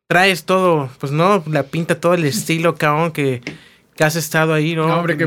traes 0.06 0.44
todo, 0.44 0.90
pues 0.98 1.12
no, 1.12 1.42
la 1.46 1.64
pinta 1.64 2.00
todo 2.00 2.14
el 2.14 2.24
estilo, 2.24 2.74
cabrón, 2.78 3.12
que, 3.12 3.42
que 3.94 4.04
has 4.04 4.16
estado 4.16 4.54
ahí, 4.54 4.74
¿no? 4.74 4.88
No, 4.88 4.98
hombre, 4.98 5.16
¿qué 5.16 5.26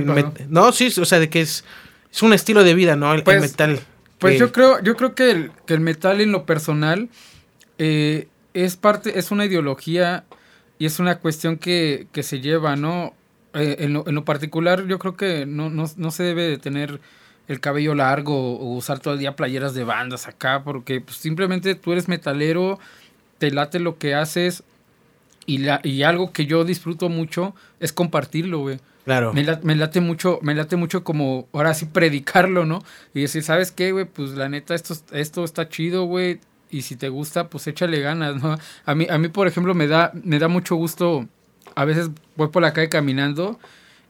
No, 0.50 0.72
sí, 0.72 0.91
o 1.00 1.06
sea, 1.06 1.20
de 1.20 1.30
que 1.30 1.41
es, 1.41 1.63
es 2.12 2.22
un 2.24 2.34
estilo 2.34 2.63
de 2.63 2.74
vida, 2.74 2.96
¿no? 2.96 3.13
El, 3.13 3.24
pues, 3.24 3.41
metal. 3.41 3.80
Pues 4.17 4.39
yo 4.39 4.52
creo, 4.52 4.82
yo 4.84 4.96
creo 4.96 5.15
que 5.15 5.32
el, 5.32 5.52
que 5.65 5.74
el 5.74 5.80
metal 5.80 6.22
en 6.22 6.32
lo 6.32 6.46
personal 6.46 7.10
eh, 7.78 8.28
es 8.54 8.76
parte, 8.76 9.17
es 9.17 9.32
una 9.32 9.46
ideología 9.46 10.26
y 10.78 10.86
es 10.86 11.00
una 11.00 11.20
cuestión 11.20 11.58
que, 11.58 12.08
que 12.12 12.22
se 12.22 12.39
lleva, 12.39 12.76
¿no? 12.76 13.15
Eh, 13.54 13.78
en, 13.80 13.94
lo, 13.94 14.08
en, 14.08 14.16
lo, 14.16 14.24
particular, 14.24 14.88
yo 14.88 14.98
creo 14.98 15.18
que 15.18 15.46
no, 15.46 15.70
no, 15.70 15.86
no 15.98 16.12
se 16.12 16.24
debe 16.24 16.44
de 16.44 16.58
tener 16.58 17.02
el 17.48 17.60
cabello 17.60 17.96
largo 17.96 18.58
o 18.58 18.76
usar 18.76 19.00
todo 19.00 19.14
el 19.16 19.20
día 19.20 19.36
playeras 19.36 19.74
de 19.74 19.84
bandas 19.84 20.28
acá, 20.28 20.64
porque 20.64 21.02
pues, 21.02 21.18
simplemente 21.18 21.76
tú 21.76 21.92
eres 21.92 22.08
metalero, 22.08 22.80
te 23.40 23.52
late 23.52 23.80
lo 23.80 23.98
que 23.98 24.16
haces, 24.16 24.64
y, 25.46 25.60
la, 25.60 25.82
y 25.84 26.04
algo 26.04 26.32
que 26.32 26.46
yo 26.46 26.64
disfruto 26.64 27.10
mucho 27.10 27.56
es 27.80 27.94
compartirlo, 27.94 28.60
güey. 28.60 28.80
Claro. 29.04 29.34
Me, 29.34 29.44
me, 29.64 29.76
late 29.76 30.00
mucho, 30.00 30.40
me 30.44 30.54
late 30.54 30.76
mucho 30.76 31.04
como 31.04 31.48
ahora 31.52 31.74
sí 31.74 31.86
predicarlo, 31.88 32.66
¿no? 32.66 32.84
Y 33.14 33.22
decir, 33.22 33.44
¿sabes 33.44 33.72
qué, 33.72 33.92
güey? 33.92 34.06
Pues 34.06 34.32
la 34.32 34.48
neta, 34.48 34.76
esto, 34.76 34.96
esto 35.12 35.44
está 35.44 35.68
chido, 35.68 36.06
güey. 36.06 36.40
Y 36.70 36.84
si 36.84 36.96
te 36.96 37.10
gusta, 37.10 37.50
pues 37.50 37.68
échale 37.68 38.00
ganas, 38.00 38.42
¿no? 38.42 38.58
A 38.86 38.96
mí, 38.96 39.08
a 39.10 39.18
mí, 39.18 39.28
por 39.28 39.48
ejemplo, 39.48 39.74
me 39.74 39.88
da, 39.88 40.12
me 40.24 40.40
da 40.40 40.48
mucho 40.48 40.76
gusto. 40.76 41.28
A 41.76 41.86
veces 41.86 42.10
voy 42.36 42.50
por 42.50 42.62
la 42.62 42.74
calle 42.74 42.90
caminando 42.90 43.60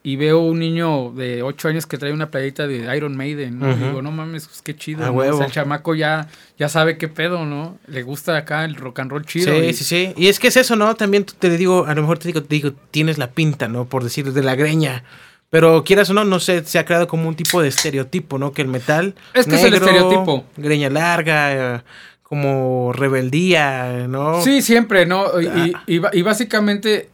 y 0.03 0.15
veo 0.15 0.39
un 0.39 0.59
niño 0.59 1.11
de 1.11 1.43
8 1.43 1.67
años 1.67 1.85
que 1.85 1.97
trae 1.97 2.11
una 2.11 2.31
playita 2.31 2.65
de 2.65 2.95
Iron 2.95 3.15
Maiden, 3.15 3.59
¿no? 3.59 3.75
digo, 3.75 4.01
no 4.01 4.11
mames, 4.11 4.47
pues 4.47 4.61
qué 4.63 4.75
chido. 4.75 5.05
¿no? 5.05 5.15
O 5.15 5.37
sea, 5.37 5.45
el 5.45 5.51
chamaco 5.51 5.93
ya, 5.93 6.27
ya 6.57 6.69
sabe 6.69 6.97
qué 6.97 7.07
pedo, 7.07 7.45
¿no? 7.45 7.77
Le 7.87 8.01
gusta 8.01 8.35
acá 8.35 8.65
el 8.65 8.75
rock 8.75 8.99
and 8.99 9.11
roll 9.11 9.25
chido. 9.25 9.53
Sí, 9.53 9.73
sí, 9.73 9.83
sí. 9.83 10.13
Y 10.17 10.27
es 10.27 10.39
que 10.39 10.47
es 10.47 10.57
eso, 10.57 10.75
¿no? 10.75 10.95
También 10.95 11.25
te 11.25 11.55
digo, 11.55 11.85
a 11.85 11.93
lo 11.93 12.01
mejor 12.01 12.17
te 12.17 12.27
digo, 12.27 12.41
te 12.41 12.55
digo, 12.55 12.71
tienes 12.89 13.19
la 13.19 13.31
pinta, 13.31 13.67
¿no? 13.67 13.85
Por 13.85 14.03
decir, 14.03 14.33
de 14.33 14.43
la 14.43 14.55
greña. 14.55 15.03
Pero 15.51 15.83
quieras 15.83 16.09
o 16.09 16.13
no, 16.13 16.23
no 16.23 16.39
sé, 16.39 16.63
se 16.63 16.79
ha 16.79 16.85
creado 16.85 17.07
como 17.07 17.27
un 17.27 17.35
tipo 17.35 17.61
de 17.61 17.67
estereotipo, 17.67 18.39
¿no? 18.39 18.53
Que 18.53 18.63
el 18.63 18.69
metal. 18.69 19.15
Es 19.33 19.45
que 19.45 19.55
es 19.55 19.63
el 19.65 19.73
estereotipo. 19.73 20.45
Greña 20.55 20.89
larga, 20.89 21.83
como 22.23 22.93
rebeldía, 22.93 24.07
¿no? 24.07 24.41
Sí, 24.41 24.61
siempre, 24.61 25.05
¿no? 25.05 25.41
Y, 25.41 25.47
ah. 25.47 25.83
y, 25.85 26.21
básicamente, 26.21 27.09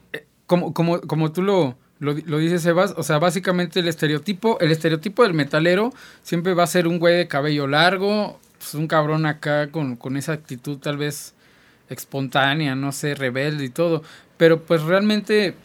como, 0.47 0.73
como, 0.73 0.99
como 1.01 1.31
tú 1.31 1.43
lo 1.43 1.77
lo, 1.99 2.13
lo 2.13 2.37
dice 2.37 2.59
Sebas, 2.59 2.93
o 2.95 3.03
sea, 3.03 3.17
básicamente 3.17 3.79
el 3.79 3.87
estereotipo, 3.87 4.59
el 4.59 4.71
estereotipo 4.71 5.23
del 5.23 5.33
metalero 5.33 5.91
siempre 6.21 6.53
va 6.53 6.63
a 6.63 6.67
ser 6.67 6.87
un 6.87 6.99
güey 6.99 7.15
de 7.15 7.27
cabello 7.27 7.67
largo, 7.67 8.39
pues 8.57 8.73
un 8.75 8.87
cabrón 8.87 9.25
acá 9.25 9.71
con, 9.71 9.95
con 9.95 10.17
esa 10.17 10.33
actitud 10.33 10.77
tal 10.77 10.97
vez 10.97 11.33
espontánea, 11.89 12.75
no 12.75 12.91
sé, 12.91 13.15
rebelde 13.15 13.65
y 13.65 13.69
todo. 13.69 14.03
Pero 14.37 14.63
pues 14.63 14.83
realmente, 14.83 15.55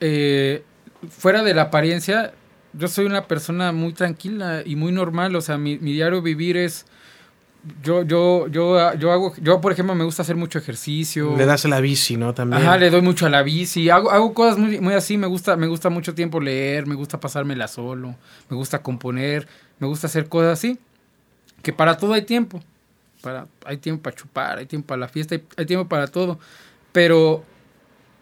eh, 0.00 0.62
fuera 1.10 1.42
de 1.42 1.54
la 1.54 1.62
apariencia, 1.62 2.32
yo 2.72 2.88
soy 2.88 3.06
una 3.06 3.26
persona 3.26 3.72
muy 3.72 3.92
tranquila 3.92 4.62
y 4.64 4.76
muy 4.76 4.92
normal. 4.92 5.36
O 5.36 5.40
sea, 5.40 5.58
mi, 5.58 5.78
mi 5.78 5.92
diario 5.92 6.22
vivir 6.22 6.56
es 6.56 6.86
yo, 7.82 8.02
yo, 8.02 8.46
yo, 8.48 8.94
yo 8.94 9.12
hago, 9.12 9.34
yo 9.40 9.60
por 9.60 9.72
ejemplo 9.72 9.94
me 9.94 10.04
gusta 10.04 10.22
hacer 10.22 10.36
mucho 10.36 10.58
ejercicio. 10.58 11.36
Le 11.36 11.46
das 11.46 11.64
a 11.64 11.68
la 11.68 11.80
bici, 11.80 12.16
¿no? 12.16 12.34
También. 12.34 12.62
Ajá, 12.62 12.76
le 12.78 12.90
doy 12.90 13.02
mucho 13.02 13.26
a 13.26 13.30
la 13.30 13.42
bici. 13.42 13.90
Hago, 13.90 14.10
hago 14.10 14.34
cosas 14.34 14.58
muy, 14.58 14.80
muy 14.80 14.94
así, 14.94 15.18
me 15.18 15.26
gusta, 15.26 15.56
me 15.56 15.66
gusta 15.66 15.90
mucho 15.90 16.14
tiempo 16.14 16.40
leer, 16.40 16.86
me 16.86 16.94
gusta 16.94 17.18
pasármela 17.18 17.68
solo, 17.68 18.14
me 18.48 18.56
gusta 18.56 18.82
componer, 18.82 19.48
me 19.78 19.86
gusta 19.86 20.06
hacer 20.06 20.28
cosas 20.28 20.58
así. 20.58 20.78
Que 21.62 21.72
para 21.72 21.96
todo 21.96 22.12
hay 22.12 22.22
tiempo. 22.22 22.62
Para, 23.22 23.46
hay 23.64 23.78
tiempo 23.78 24.02
para 24.02 24.16
chupar, 24.16 24.58
hay 24.58 24.66
tiempo 24.66 24.88
para 24.88 25.00
la 25.00 25.08
fiesta, 25.08 25.34
hay, 25.34 25.44
hay 25.56 25.66
tiempo 25.66 25.88
para 25.88 26.06
todo. 26.06 26.38
Pero 26.92 27.44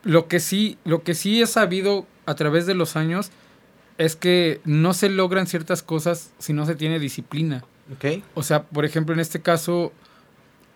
lo 0.02 0.28
que 0.28 0.40
sí, 0.40 0.78
lo 0.84 1.02
que 1.02 1.14
sí 1.14 1.42
he 1.42 1.46
sabido 1.46 2.06
a 2.26 2.34
través 2.34 2.66
de 2.66 2.74
los 2.74 2.96
años 2.96 3.30
es 3.98 4.16
que 4.16 4.60
no 4.64 4.94
se 4.94 5.08
logran 5.08 5.46
ciertas 5.46 5.82
cosas 5.82 6.32
si 6.38 6.52
no 6.52 6.66
se 6.66 6.74
tiene 6.74 6.98
disciplina. 6.98 7.64
O 8.34 8.42
sea, 8.42 8.62
por 8.64 8.84
ejemplo, 8.84 9.14
en 9.14 9.20
este 9.20 9.40
caso, 9.40 9.92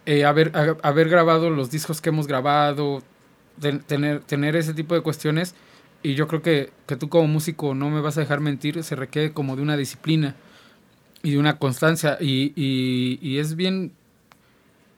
eh, 0.06 0.24
haber, 0.24 0.52
haber 0.82 1.08
grabado 1.08 1.50
los 1.50 1.70
discos 1.70 2.00
que 2.00 2.10
hemos 2.10 2.26
grabado, 2.26 3.02
tener, 3.86 4.20
tener 4.20 4.56
ese 4.56 4.74
tipo 4.74 4.94
de 4.94 5.00
cuestiones, 5.00 5.54
y 6.02 6.14
yo 6.14 6.28
creo 6.28 6.42
que, 6.42 6.70
que 6.86 6.96
tú 6.96 7.08
como 7.08 7.26
músico 7.26 7.74
no 7.74 7.90
me 7.90 8.00
vas 8.00 8.16
a 8.16 8.20
dejar 8.20 8.40
mentir, 8.40 8.82
se 8.84 8.94
requiere 8.94 9.32
como 9.32 9.56
de 9.56 9.62
una 9.62 9.76
disciplina 9.76 10.36
y 11.22 11.32
de 11.32 11.38
una 11.38 11.58
constancia, 11.58 12.18
y, 12.20 12.52
y, 12.54 13.18
y 13.20 13.38
es 13.38 13.56
bien, 13.56 13.92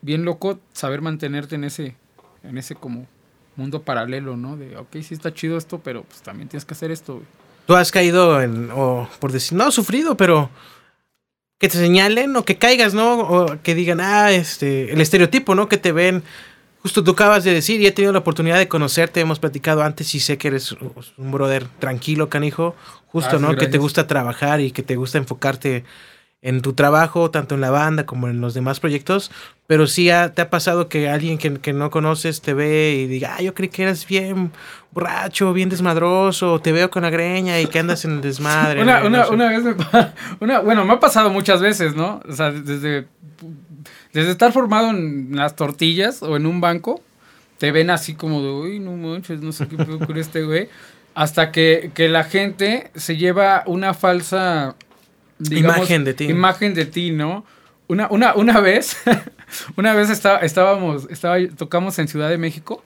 bien 0.01 0.25
loco 0.25 0.59
saber 0.73 1.01
mantenerte 1.01 1.55
en 1.55 1.63
ese, 1.63 1.95
en 2.43 2.57
ese 2.57 2.75
como 2.75 3.07
mundo 3.55 3.81
paralelo, 3.81 4.37
¿no? 4.37 4.57
De, 4.57 4.77
ok, 4.77 4.97
sí 5.01 5.13
está 5.13 5.33
chido 5.33 5.57
esto, 5.57 5.79
pero 5.79 6.03
pues 6.03 6.21
también 6.21 6.47
tienes 6.49 6.65
que 6.65 6.73
hacer 6.73 6.91
esto, 6.91 7.21
Tú 7.67 7.75
has 7.75 7.91
caído 7.91 8.41
en, 8.41 8.69
o 8.71 9.07
por 9.19 9.31
decir, 9.31 9.57
no, 9.57 9.71
sufrido, 9.71 10.17
pero 10.17 10.49
que 11.61 11.69
te 11.69 11.77
señalen 11.77 12.35
o 12.35 12.43
que 12.43 12.57
caigas, 12.57 12.93
¿no? 12.93 13.19
O 13.19 13.61
que 13.63 13.75
digan, 13.75 14.01
ah, 14.01 14.31
este, 14.31 14.91
el 14.91 14.99
estereotipo, 14.99 15.55
¿no? 15.55 15.69
Que 15.69 15.77
te 15.77 15.93
ven 15.93 16.23
justo 16.81 17.03
tú 17.03 17.11
acabas 17.11 17.43
de 17.43 17.53
decir, 17.53 17.79
y 17.79 17.85
he 17.85 17.91
tenido 17.91 18.11
la 18.11 18.19
oportunidad 18.19 18.57
de 18.57 18.67
conocerte, 18.67 19.19
hemos 19.19 19.39
platicado 19.39 19.83
antes 19.83 20.13
y 20.15 20.19
sé 20.19 20.37
que 20.37 20.47
eres 20.47 20.75
un 21.17 21.31
brother 21.31 21.65
tranquilo, 21.79 22.29
canijo, 22.29 22.75
justo, 23.05 23.35
Ah, 23.35 23.37
sí, 23.37 23.41
¿no? 23.43 23.55
Que 23.55 23.67
te 23.67 23.77
gusta 23.77 24.07
trabajar 24.07 24.61
y 24.61 24.71
que 24.71 24.81
te 24.81 24.95
gusta 24.95 25.17
enfocarte 25.19 25.83
en 26.41 26.61
tu 26.61 26.73
trabajo, 26.73 27.29
tanto 27.29 27.53
en 27.53 27.61
la 27.61 27.69
banda 27.69 28.07
como 28.07 28.27
en 28.27 28.41
los 28.41 28.55
demás 28.55 28.79
proyectos, 28.79 29.29
pero 29.71 29.87
sí 29.87 30.09
ha- 30.09 30.33
te 30.33 30.41
ha 30.41 30.49
pasado 30.49 30.89
que 30.89 31.07
alguien 31.07 31.37
que, 31.37 31.53
que 31.53 31.71
no 31.71 31.89
conoces 31.91 32.41
te 32.41 32.53
ve 32.53 32.93
y 32.99 33.07
diga, 33.07 33.35
ah, 33.37 33.41
yo 33.41 33.53
creí 33.53 33.69
que 33.69 33.83
eras 33.83 34.05
bien 34.05 34.51
borracho, 34.91 35.53
bien 35.53 35.69
desmadroso, 35.69 36.59
te 36.59 36.73
veo 36.73 36.89
con 36.89 37.03
la 37.03 37.09
greña 37.09 37.57
y 37.61 37.67
que 37.67 37.79
andas 37.79 38.03
en 38.03 38.11
el 38.15 38.21
desmadre. 38.21 38.81
Una, 38.81 38.99
¿no? 38.99 39.07
una, 39.07 39.17
No 39.19 39.25
sé. 39.27 39.33
una 39.33 39.47
vez 39.49 39.63
me 39.63 39.75
una, 40.41 40.59
bueno, 40.59 40.83
me 40.83 40.91
ha 40.91 40.99
pasado 40.99 41.29
muchas 41.29 41.61
veces, 41.61 41.95
¿no? 41.95 42.19
O 42.27 42.33
sea, 42.33 42.51
desde, 42.51 43.07
desde 44.11 44.31
estar 44.31 44.51
formado 44.51 44.89
en 44.89 45.29
las 45.37 45.55
tortillas 45.55 46.21
o 46.21 46.35
en 46.35 46.47
un 46.47 46.59
banco, 46.59 47.01
te 47.57 47.71
ven 47.71 47.91
así 47.91 48.13
como 48.13 48.41
de, 48.41 48.49
uy, 48.49 48.79
no 48.81 48.91
manches, 48.97 49.39
no 49.39 49.53
sé 49.53 49.69
qué 49.69 49.77
pedo 49.77 49.99
con 49.99 50.17
este 50.17 50.43
güey. 50.43 50.67
Hasta 51.15 51.53
que, 51.53 51.91
que 51.93 52.09
la 52.09 52.25
gente 52.25 52.91
se 52.95 53.15
lleva 53.15 53.63
una 53.67 53.93
falsa 53.93 54.75
Imagen 55.49 56.03
de 56.03 56.13
ti. 56.13 56.25
Imagen 56.25 56.73
de 56.73 56.85
ti, 56.85 57.11
¿no? 57.11 57.45
Una, 57.91 58.07
una, 58.09 58.35
una 58.35 58.59
vez, 58.61 58.95
una 59.75 59.93
vez 59.93 60.09
estaba, 60.09 60.39
estábamos, 60.39 61.07
estaba, 61.09 61.35
tocamos 61.57 61.99
en 61.99 62.07
Ciudad 62.07 62.29
de 62.29 62.37
México 62.37 62.83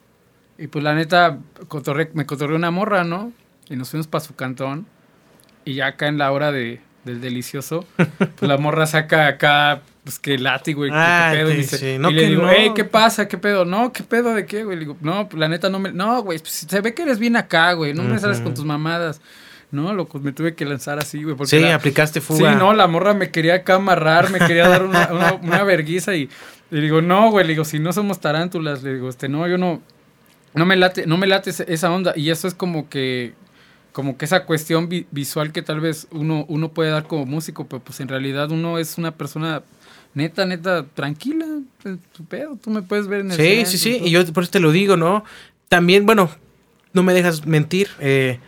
y 0.57 0.65
pues 0.67 0.83
la 0.83 0.95
neta 0.95 1.37
cotorré- 1.67 2.09
me 2.13 2.25
cotorreó 2.25 2.55
una 2.55 2.71
morra, 2.71 3.03
¿no? 3.03 3.31
Y 3.69 3.75
nos 3.75 3.89
fuimos 3.91 4.07
para 4.07 4.23
su 4.23 4.35
cantón. 4.35 4.87
Y 5.63 5.75
ya 5.75 5.87
acá 5.87 6.07
en 6.07 6.17
la 6.17 6.31
hora 6.31 6.51
de, 6.51 6.81
del 7.03 7.21
delicioso, 7.21 7.85
pues 7.95 8.41
la 8.49 8.57
morra 8.57 8.87
saca 8.87 9.27
acá, 9.27 9.81
pues 10.03 10.17
que 10.17 10.37
látigo 10.39 10.87
y 10.87 10.89
Ah, 10.91 11.29
qué 11.33 11.37
pedo. 11.39 11.51
Y, 11.51 11.55
dice- 11.57 11.77
sí. 11.77 11.97
No, 11.99 12.09
y 12.09 12.13
le 12.13 12.27
digo, 12.27 12.41
no. 12.43 12.49
hey, 12.49 12.71
¿qué 12.75 12.83
pasa? 12.85 13.27
¿Qué 13.27 13.37
pedo? 13.37 13.63
No, 13.65 13.93
¿qué 13.93 14.01
pedo 14.03 14.33
de 14.33 14.45
qué, 14.47 14.63
güey? 14.63 14.75
Le 14.77 14.81
digo, 14.85 14.97
no, 15.01 15.29
pues 15.29 15.39
la 15.39 15.47
neta 15.47 15.69
no 15.69 15.77
me. 15.79 15.91
No, 15.91 16.23
güey, 16.23 16.39
pues, 16.39 16.51
se 16.67 16.81
ve 16.81 16.95
que 16.95 17.03
eres 17.03 17.19
bien 17.19 17.35
acá, 17.35 17.73
güey. 17.73 17.93
No 17.93 18.01
me 18.03 18.17
sales 18.17 18.39
con 18.41 18.53
tus 18.55 18.65
mamadas. 18.65 19.21
No, 19.75 19.93
loco, 19.93 20.19
me 20.19 20.31
tuve 20.31 20.55
que 20.55 20.65
lanzar 20.65 20.97
así, 20.99 21.21
güey. 21.23 21.35
porque 21.35 21.49
Sí, 21.51 21.59
la- 21.59 21.75
aplicaste 21.75 22.21
fuga. 22.21 22.53
Sí, 22.53 22.57
no, 22.59 22.73
la 22.73 22.87
morra 22.87 23.13
me 23.13 23.29
quería 23.31 23.55
acá 23.55 23.75
amarrar, 23.75 24.29
me 24.31 24.39
quería 24.39 24.67
dar 24.67 24.83
una, 24.85 25.09
una, 25.11 25.33
una 25.33 25.63
verguiza 25.63 26.15
y 26.15 26.29
le 26.71 26.81
digo, 26.81 27.01
no, 27.01 27.29
güey, 27.31 27.45
le 27.45 27.53
digo, 27.53 27.65
si 27.65 27.79
no 27.79 27.93
somos 27.93 28.19
tarántulas, 28.19 28.81
le 28.83 28.93
digo, 28.95 29.09
este, 29.09 29.29
no, 29.29 29.47
yo 29.47 29.57
no, 29.57 29.81
no 30.53 30.65
me 30.65 30.75
late, 30.75 31.05
no 31.05 31.17
me 31.17 31.27
late 31.27 31.51
esa 31.51 31.91
onda. 31.91 32.13
Y 32.15 32.29
eso 32.29 32.47
es 32.47 32.53
como 32.53 32.89
que, 32.89 33.33
como 33.91 34.17
que 34.17 34.25
esa 34.25 34.45
cuestión 34.45 34.89
vi- 34.89 35.05
visual 35.11 35.51
que 35.51 35.61
tal 35.61 35.79
vez 35.79 36.07
uno, 36.11 36.45
uno 36.47 36.69
puede 36.69 36.89
dar 36.91 37.07
como 37.07 37.25
músico, 37.25 37.65
pero 37.67 37.81
pues 37.83 37.99
en 37.99 38.07
realidad 38.07 38.49
uno 38.51 38.77
es 38.79 38.97
una 38.97 39.11
persona 39.11 39.61
neta, 40.13 40.45
neta, 40.45 40.85
tranquila, 40.93 41.45
en 41.83 41.99
tu 42.15 42.23
pedo, 42.25 42.57
tú 42.61 42.69
me 42.69 42.81
puedes 42.81 43.07
ver 43.07 43.19
en 43.21 43.31
el 43.31 43.37
Sí, 43.37 43.65
sí, 43.65 43.77
sí, 43.77 44.01
y 44.03 44.11
yo 44.11 44.25
por 44.33 44.43
eso 44.43 44.51
te 44.53 44.59
lo 44.61 44.71
digo, 44.71 44.95
¿no? 44.97 45.23
También, 45.67 46.05
bueno, 46.05 46.29
no 46.93 47.03
me 47.03 47.13
dejas 47.13 47.45
mentir, 47.45 47.89
eh, 47.99 48.39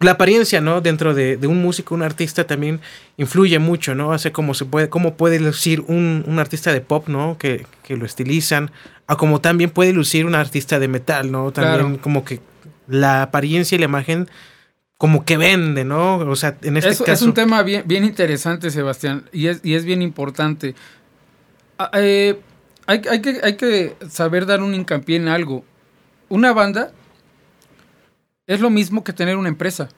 la 0.00 0.12
apariencia, 0.12 0.60
¿no? 0.60 0.80
Dentro 0.80 1.14
de, 1.14 1.36
de 1.36 1.46
un 1.46 1.62
músico, 1.62 1.94
un 1.94 2.02
artista 2.02 2.46
también 2.46 2.80
influye 3.16 3.58
mucho, 3.58 3.94
¿no? 3.94 4.16
Sea, 4.18 4.32
cómo 4.32 4.54
se 4.54 4.64
puede, 4.64 4.88
cómo 4.88 5.14
puede 5.16 5.40
lucir 5.40 5.80
un, 5.82 6.24
un 6.26 6.38
artista 6.38 6.72
de 6.72 6.80
pop, 6.80 7.08
¿no? 7.08 7.36
Que, 7.38 7.66
que 7.82 7.96
lo 7.96 8.04
estilizan, 8.04 8.70
a 9.06 9.16
como 9.16 9.40
también 9.40 9.70
puede 9.70 9.92
lucir 9.92 10.26
un 10.26 10.34
artista 10.34 10.78
de 10.78 10.88
metal, 10.88 11.30
¿no? 11.30 11.52
También 11.52 11.86
Claro. 11.86 12.02
como 12.02 12.24
que 12.24 12.40
la 12.88 13.22
apariencia 13.22 13.76
y 13.76 13.78
la 13.78 13.86
imagen 13.86 14.28
como 14.98 15.24
que 15.24 15.36
vende, 15.36 15.84
¿no? 15.84 16.16
O 16.18 16.36
sea, 16.36 16.56
en 16.62 16.76
este 16.76 16.90
es, 16.90 17.00
es 17.00 17.06
caso... 17.06 17.24
un 17.24 17.34
tema 17.34 17.62
bien, 17.62 17.82
bien 17.86 18.04
interesante, 18.04 18.70
Sebastián, 18.70 19.24
y 19.32 19.46
es, 19.48 19.60
y 19.62 19.74
es 19.74 19.84
bien 19.84 20.02
importante. 20.02 20.74
Ah, 21.78 21.90
eh, 21.94 22.38
hay, 22.86 23.02
hay 23.10 23.20
que, 23.20 23.40
hay 23.42 23.56
que 23.56 23.94
saber 24.08 24.46
dar 24.46 24.62
un 24.62 24.74
hincapié 24.74 25.16
en 25.16 25.28
algo. 25.28 25.64
Una 26.28 26.52
banda 26.52 26.92
es 28.46 28.60
lo 28.60 28.70
mismo 28.70 29.04
que 29.04 29.12
tener 29.12 29.36
una 29.36 29.48
empresa. 29.48 29.88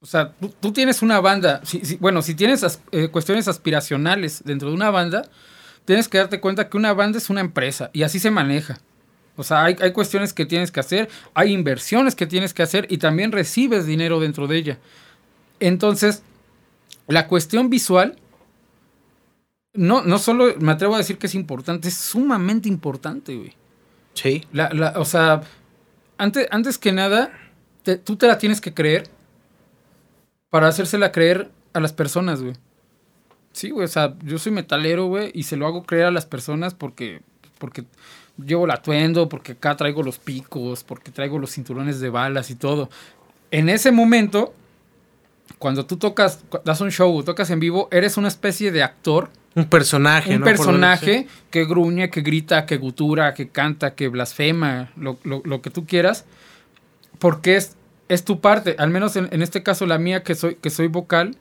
O 0.00 0.06
sea, 0.06 0.32
tú, 0.32 0.48
tú 0.60 0.72
tienes 0.72 1.02
una 1.02 1.20
banda, 1.20 1.60
si- 1.64 1.84
si- 1.84 1.96
bueno, 1.96 2.22
si 2.22 2.34
tienes 2.34 2.64
as- 2.64 2.80
eh, 2.90 3.08
cuestiones 3.08 3.46
aspiracionales 3.48 4.42
dentro 4.44 4.68
de 4.68 4.74
una 4.74 4.90
banda, 4.90 5.28
tienes 5.84 6.08
que 6.08 6.18
darte 6.18 6.40
cuenta 6.40 6.68
que 6.68 6.76
una 6.76 6.92
banda 6.92 7.18
es 7.18 7.30
una 7.30 7.40
empresa 7.40 7.90
y 7.92 8.02
así 8.02 8.18
se 8.18 8.30
maneja. 8.30 8.78
O 9.36 9.44
sea, 9.44 9.64
hay, 9.64 9.76
hay 9.80 9.92
cuestiones 9.92 10.32
que 10.32 10.44
tienes 10.44 10.70
que 10.70 10.80
hacer, 10.80 11.08
hay 11.34 11.52
inversiones 11.52 12.14
que 12.14 12.26
tienes 12.26 12.52
que 12.52 12.62
hacer 12.62 12.86
y 12.90 12.98
también 12.98 13.32
recibes 13.32 13.86
dinero 13.86 14.20
dentro 14.20 14.46
de 14.46 14.56
ella. 14.58 14.78
Entonces, 15.60 16.22
la 17.06 17.28
cuestión 17.28 17.70
visual, 17.70 18.18
no, 19.74 20.02
no 20.02 20.18
solo 20.18 20.54
me 20.58 20.72
atrevo 20.72 20.94
a 20.94 20.98
decir 20.98 21.16
que 21.18 21.26
es 21.28 21.34
importante, 21.34 21.88
es 21.88 21.94
sumamente 21.96 22.68
importante, 22.68 23.34
güey. 23.36 23.54
Sí, 24.14 24.44
La, 24.52 24.68
la- 24.70 24.94
o 24.98 25.04
sea, 25.04 25.42
antes, 26.18 26.48
antes 26.50 26.78
que 26.78 26.92
nada, 26.92 27.32
tú 28.04 28.16
te 28.16 28.26
la 28.26 28.38
tienes 28.38 28.60
que 28.60 28.74
creer 28.74 29.08
para 30.50 30.68
hacérsela 30.68 31.12
creer 31.12 31.50
a 31.72 31.80
las 31.80 31.92
personas, 31.92 32.42
güey. 32.42 32.54
Sí, 33.52 33.70
güey, 33.70 33.84
o 33.84 33.88
sea, 33.88 34.14
yo 34.24 34.38
soy 34.38 34.52
metalero, 34.52 35.06
güey, 35.06 35.30
y 35.34 35.42
se 35.42 35.56
lo 35.56 35.66
hago 35.66 35.84
creer 35.84 36.06
a 36.06 36.10
las 36.10 36.26
personas 36.26 36.74
porque, 36.74 37.20
porque 37.58 37.84
llevo 38.42 38.64
el 38.64 38.70
atuendo, 38.70 39.28
porque 39.28 39.52
acá 39.52 39.76
traigo 39.76 40.02
los 40.02 40.18
picos, 40.18 40.84
porque 40.84 41.10
traigo 41.10 41.38
los 41.38 41.52
cinturones 41.52 42.00
de 42.00 42.08
balas 42.08 42.50
y 42.50 42.54
todo. 42.54 42.88
En 43.50 43.68
ese 43.68 43.92
momento, 43.92 44.54
cuando 45.58 45.84
tú 45.86 45.96
tocas, 45.96 46.42
das 46.64 46.80
un 46.80 46.90
show, 46.90 47.22
tocas 47.22 47.50
en 47.50 47.60
vivo, 47.60 47.88
eres 47.90 48.16
una 48.16 48.28
especie 48.28 48.72
de 48.72 48.82
actor 48.82 49.30
un 49.54 49.64
personaje, 49.66 50.30
un 50.36 50.42
personaje 50.42 51.26
que 51.50 51.64
gruñe, 51.64 52.08
que 52.10 52.22
grita, 52.22 52.64
que 52.66 52.76
gutura, 52.78 53.34
que 53.34 53.48
canta, 53.48 53.94
que 53.94 54.08
blasfema, 54.08 54.90
lo, 54.96 55.18
lo- 55.24 55.42
lo 55.44 55.60
que 55.62 55.70
tú 55.70 55.84
quieras, 55.86 56.24
porque 57.18 57.56
es, 57.56 57.76
es 58.08 58.24
tu 58.24 58.40
parte. 58.40 58.76
Al 58.78 58.90
menos 58.90 59.16
en, 59.16 59.28
en 59.30 59.42
este 59.42 59.62
caso 59.62 59.86
la 59.86 59.98
mía, 59.98 60.22
que 60.22 60.34
soy, 60.34 60.54
que 60.56 60.70
soy 60.70 60.86
vocal, 60.88 61.36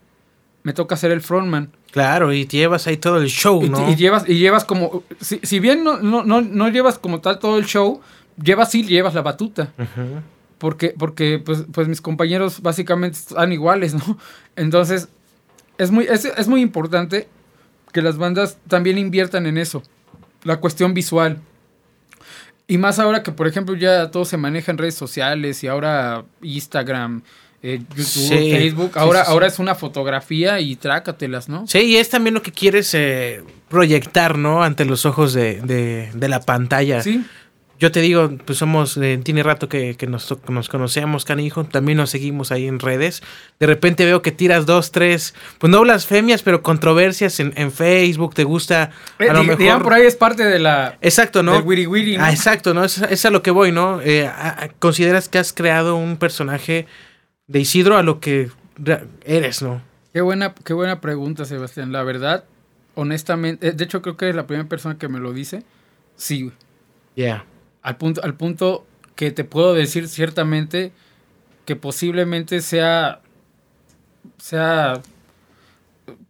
me 0.63 0.73
toca 0.73 0.95
ser 0.97 1.11
el 1.11 1.21
frontman. 1.21 1.71
Claro, 1.91 2.31
y 2.33 2.47
llevas 2.47 2.87
ahí 2.87 2.97
todo 2.97 3.17
el 3.17 3.27
show, 3.27 3.61
¿no? 3.63 3.89
y 3.91 3.95
llevas, 3.95 4.27
y 4.29 4.35
llevas 4.37 4.63
como, 4.63 5.03
si, 5.19 5.39
si 5.43 5.59
bien 5.59 5.83
no, 5.83 5.97
no, 5.99 6.23
no, 6.23 6.41
no 6.41 6.69
llevas 6.69 6.97
como 6.99 7.19
tal 7.19 7.39
todo 7.39 7.57
el 7.57 7.65
show, 7.65 7.99
llevas 8.41 8.71
sí, 8.71 8.83
llevas 8.83 9.13
la 9.13 9.21
batuta. 9.21 9.71
Porque, 10.57 10.93
porque 10.97 11.41
pues, 11.43 11.63
pues 11.73 11.87
mis 11.87 12.01
compañeros 12.01 12.61
básicamente 12.61 13.17
están 13.17 13.51
iguales, 13.51 13.93
¿no? 13.95 14.17
Entonces, 14.55 15.09
es 15.79 15.89
muy, 15.91 16.05
es, 16.05 16.25
es 16.25 16.47
muy 16.47 16.61
importante 16.61 17.27
que 17.91 18.01
las 18.01 18.17
bandas 18.17 18.57
también 18.67 18.97
inviertan 18.97 19.45
en 19.45 19.57
eso. 19.57 19.83
La 20.43 20.57
cuestión 20.57 20.93
visual. 20.93 21.39
Y 22.67 22.77
más 22.77 22.99
ahora 22.99 23.21
que, 23.23 23.31
por 23.31 23.47
ejemplo, 23.47 23.75
ya 23.75 24.11
todo 24.11 24.23
se 24.25 24.37
maneja 24.37 24.71
en 24.71 24.77
redes 24.77 24.95
sociales 24.95 25.63
y 25.63 25.67
ahora 25.67 26.23
Instagram, 26.41 27.21
eh, 27.61 27.79
YouTube, 27.89 28.05
Sí, 28.05 28.29
Facebook. 28.51 28.91
Ahora, 28.95 29.19
sí, 29.19 29.25
sí. 29.25 29.31
ahora 29.31 29.47
es 29.47 29.59
una 29.59 29.75
fotografía 29.75 30.59
y 30.61 30.75
trácatelas, 30.77 31.49
¿no? 31.49 31.67
Sí, 31.67 31.79
y 31.79 31.97
es 31.97 32.09
también 32.09 32.33
lo 32.33 32.41
que 32.41 32.51
quieres 32.51 32.93
eh, 32.93 33.43
proyectar, 33.69 34.37
¿no? 34.37 34.63
Ante 34.63 34.85
los 34.85 35.05
ojos 35.05 35.33
de, 35.33 35.61
de- 35.61 36.11
de 36.13 36.27
la 36.29 36.39
pantalla. 36.41 37.01
Sí. 37.03 37.23
Yo 37.81 37.91
te 37.91 37.99
digo, 37.99 38.29
pues 38.45 38.59
somos, 38.59 38.95
eh, 38.97 39.19
tiene 39.23 39.41
rato 39.41 39.67
que, 39.67 39.95
que 39.97 40.05
nos, 40.05 40.33
nos 40.47 40.69
conocemos, 40.69 41.25
canijo, 41.25 41.63
también 41.65 41.97
nos 41.97 42.11
seguimos 42.11 42.51
ahí 42.51 42.67
en 42.67 42.79
redes. 42.79 43.23
De 43.59 43.65
repente 43.65 44.05
veo 44.05 44.21
que 44.21 44.31
tiras 44.31 44.67
dos, 44.67 44.91
tres, 44.91 45.33
pues 45.57 45.71
no 45.71 45.81
blasfemias, 45.81 46.43
pero 46.43 46.61
controversias 46.61 47.39
en, 47.39 47.53
en 47.57 47.71
Facebook, 47.71 48.35
te 48.35 48.43
gusta 48.43 48.91
Eh, 49.17 49.27
a 49.29 49.33
lo 49.33 49.43
mejor... 49.43 49.81
por 49.81 49.93
ahí 49.93 50.05
es 50.05 50.15
parte 50.15 50.43
de 50.45 50.59
la... 50.59 50.99
Exacto, 51.01 51.41
¿no? 51.41 51.53
Del 51.53 51.63
wiri 51.63 51.87
wiri, 51.87 52.17
¿no? 52.17 52.23
Ah, 52.23 52.31
exacto, 52.31 52.75
¿no? 52.75 52.83
Es, 52.85 52.99
es 52.99 53.25
a 53.25 53.31
lo 53.31 53.41
que 53.41 53.49
voy, 53.49 53.71
¿no? 53.71 53.99
Eh, 54.01 54.27
a- 54.27 54.63
a- 54.65 54.69
¿Consideras 54.69 55.27
que 55.27 55.39
has 55.39 55.51
creado 55.51 55.95
un 55.95 56.17
personaje 56.17 56.85
de 57.47 57.59
Isidro 57.61 57.97
a 57.97 58.03
lo 58.03 58.19
que 58.19 58.51
re- 58.77 59.05
eres, 59.25 59.63
¿no? 59.63 59.81
Qué 60.13 60.21
buena, 60.21 60.53
qué 60.63 60.73
buena 60.73 61.01
pregunta, 61.01 61.45
Sebastián. 61.45 61.91
La 61.91 62.03
verdad, 62.03 62.43
honestamente, 62.93 63.69
eh, 63.69 63.71
de 63.71 63.83
hecho 63.85 64.03
creo 64.03 64.17
que 64.17 64.29
es 64.29 64.35
la 64.35 64.45
primera 64.45 64.69
persona 64.69 64.99
que 64.99 65.07
me 65.07 65.17
lo 65.19 65.33
dice. 65.33 65.63
Sí, 66.15 66.43
güey. 66.43 66.53
Al 67.81 67.97
punto, 67.97 68.23
al 68.23 68.35
punto 68.35 68.85
que 69.15 69.31
te 69.31 69.43
puedo 69.43 69.73
decir 69.73 70.07
ciertamente 70.07 70.91
que 71.65 71.75
posiblemente 71.75 72.61
sea, 72.61 73.21
sea, 74.37 75.01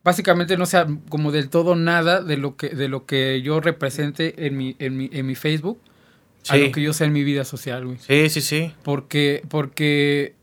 básicamente 0.04 0.58
no 0.58 0.66
sea 0.66 0.88
como 1.10 1.32
del 1.32 1.50
todo 1.50 1.76
nada 1.76 2.22
de 2.22 2.38
lo 2.38 2.56
que, 2.58 2.70
de 2.70 2.88
lo 2.88 3.06
que 3.06 3.42
yo 3.42 3.60
represente 3.60 4.46
en 4.48 4.58
mi, 4.58 4.76
en 4.80 4.98
mi, 4.98 5.10
en 5.12 5.26
mi 5.26 5.36
Facebook 5.36 5.80
a 6.50 6.56
Sí. 6.56 6.66
lo 6.66 6.72
que 6.72 6.82
yo 6.82 6.92
sea 6.94 7.08
en 7.08 7.14
mi 7.14 7.24
vida 7.24 7.46
social, 7.46 7.86
güey. 7.86 7.98
Sí, 8.00 8.30
sí, 8.30 8.42
sí. 8.42 8.74
Porque, 8.84 9.44
porque 9.48 10.34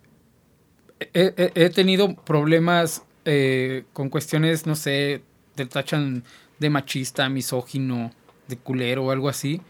he 1.12 1.70
tenido 1.70 2.14
problemas 2.14 3.02
eh, 3.24 3.84
con 3.92 4.08
cuestiones, 4.08 4.66
no 4.66 4.74
sé, 4.76 5.22
te 5.54 5.66
tachan 5.66 6.24
de 6.58 6.70
machista, 6.70 7.28
misógino, 7.28 8.12
de 8.46 8.56
culero 8.56 9.04
o 9.06 9.10
algo 9.10 9.28
así. 9.28 9.60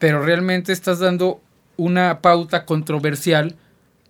Pero 0.00 0.22
realmente 0.22 0.72
estás 0.72 0.98
dando 0.98 1.40
una 1.76 2.20
pauta 2.20 2.64
controversial 2.64 3.54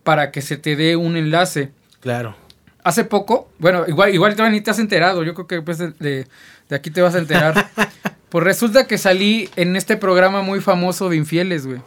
para 0.02 0.30
que 0.30 0.40
se 0.40 0.56
te 0.56 0.76
dé 0.76 0.96
un 0.96 1.18
enlace. 1.18 1.72
Claro. 2.00 2.34
Hace 2.82 3.04
poco, 3.04 3.50
bueno, 3.58 3.84
igual, 3.86 4.14
igual 4.14 4.34
todavía 4.34 4.58
ni 4.58 4.62
te 4.62 4.70
has 4.70 4.78
enterado, 4.78 5.22
yo 5.22 5.34
creo 5.34 5.46
que 5.46 5.56
después 5.56 5.78
de, 5.98 6.26
aquí 6.70 6.90
te 6.90 7.02
vas 7.02 7.14
a 7.14 7.18
enterar. 7.18 7.70
Pues 8.30 8.44
resulta 8.44 8.86
que 8.86 8.96
salí 8.96 9.50
en 9.56 9.74
este 9.74 9.96
programa 9.96 10.40
muy 10.40 10.60
famoso 10.60 11.08
de 11.08 11.16
infieles, 11.16 11.66
güey. 11.66 11.80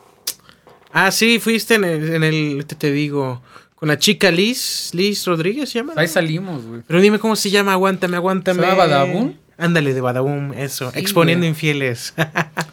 Ah, 0.91 1.09
sí, 1.09 1.39
fuiste 1.39 1.75
en 1.75 1.85
el, 1.85 2.15
en 2.15 2.23
el 2.25 2.65
te, 2.67 2.75
te 2.75 2.91
digo, 2.91 3.41
con 3.75 3.87
la 3.87 3.97
chica 3.97 4.29
Liz, 4.29 4.91
Liz 4.93 5.25
Rodríguez 5.25 5.69
se 5.69 5.79
llama. 5.79 5.93
Ahí 5.95 6.09
salimos, 6.09 6.65
güey. 6.65 6.81
Pero 6.85 6.99
dime 6.99 7.17
cómo 7.17 7.37
se 7.37 7.49
llama, 7.49 7.71
aguántame, 7.71 8.17
aguántame. 8.17 8.59
¿Se 8.59 8.65
llama 8.65 8.77
Badabun? 8.77 9.39
Ándale, 9.57 9.93
de 9.93 10.01
Badabun, 10.01 10.53
eso, 10.53 10.91
Sí, 10.91 10.99
exponiendo 10.99 11.45
infieles. 11.45 12.13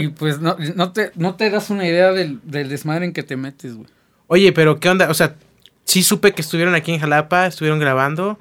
Y 0.00 0.08
pues 0.08 0.38
no, 0.38 0.56
no, 0.76 0.92
te, 0.92 1.10
no 1.16 1.34
te 1.34 1.50
das 1.50 1.70
una 1.70 1.86
idea 1.86 2.12
del, 2.12 2.38
del 2.44 2.68
desmadre 2.68 3.04
en 3.04 3.12
que 3.12 3.22
te 3.24 3.36
metes, 3.36 3.74
güey. 3.74 3.88
Oye, 4.28 4.52
pero 4.52 4.78
¿qué 4.78 4.88
onda? 4.88 5.10
O 5.10 5.14
sea, 5.14 5.34
sí 5.84 6.02
supe 6.02 6.32
que 6.32 6.42
estuvieron 6.42 6.74
aquí 6.74 6.92
en 6.92 7.00
Jalapa, 7.00 7.46
estuvieron 7.46 7.80
grabando. 7.80 8.38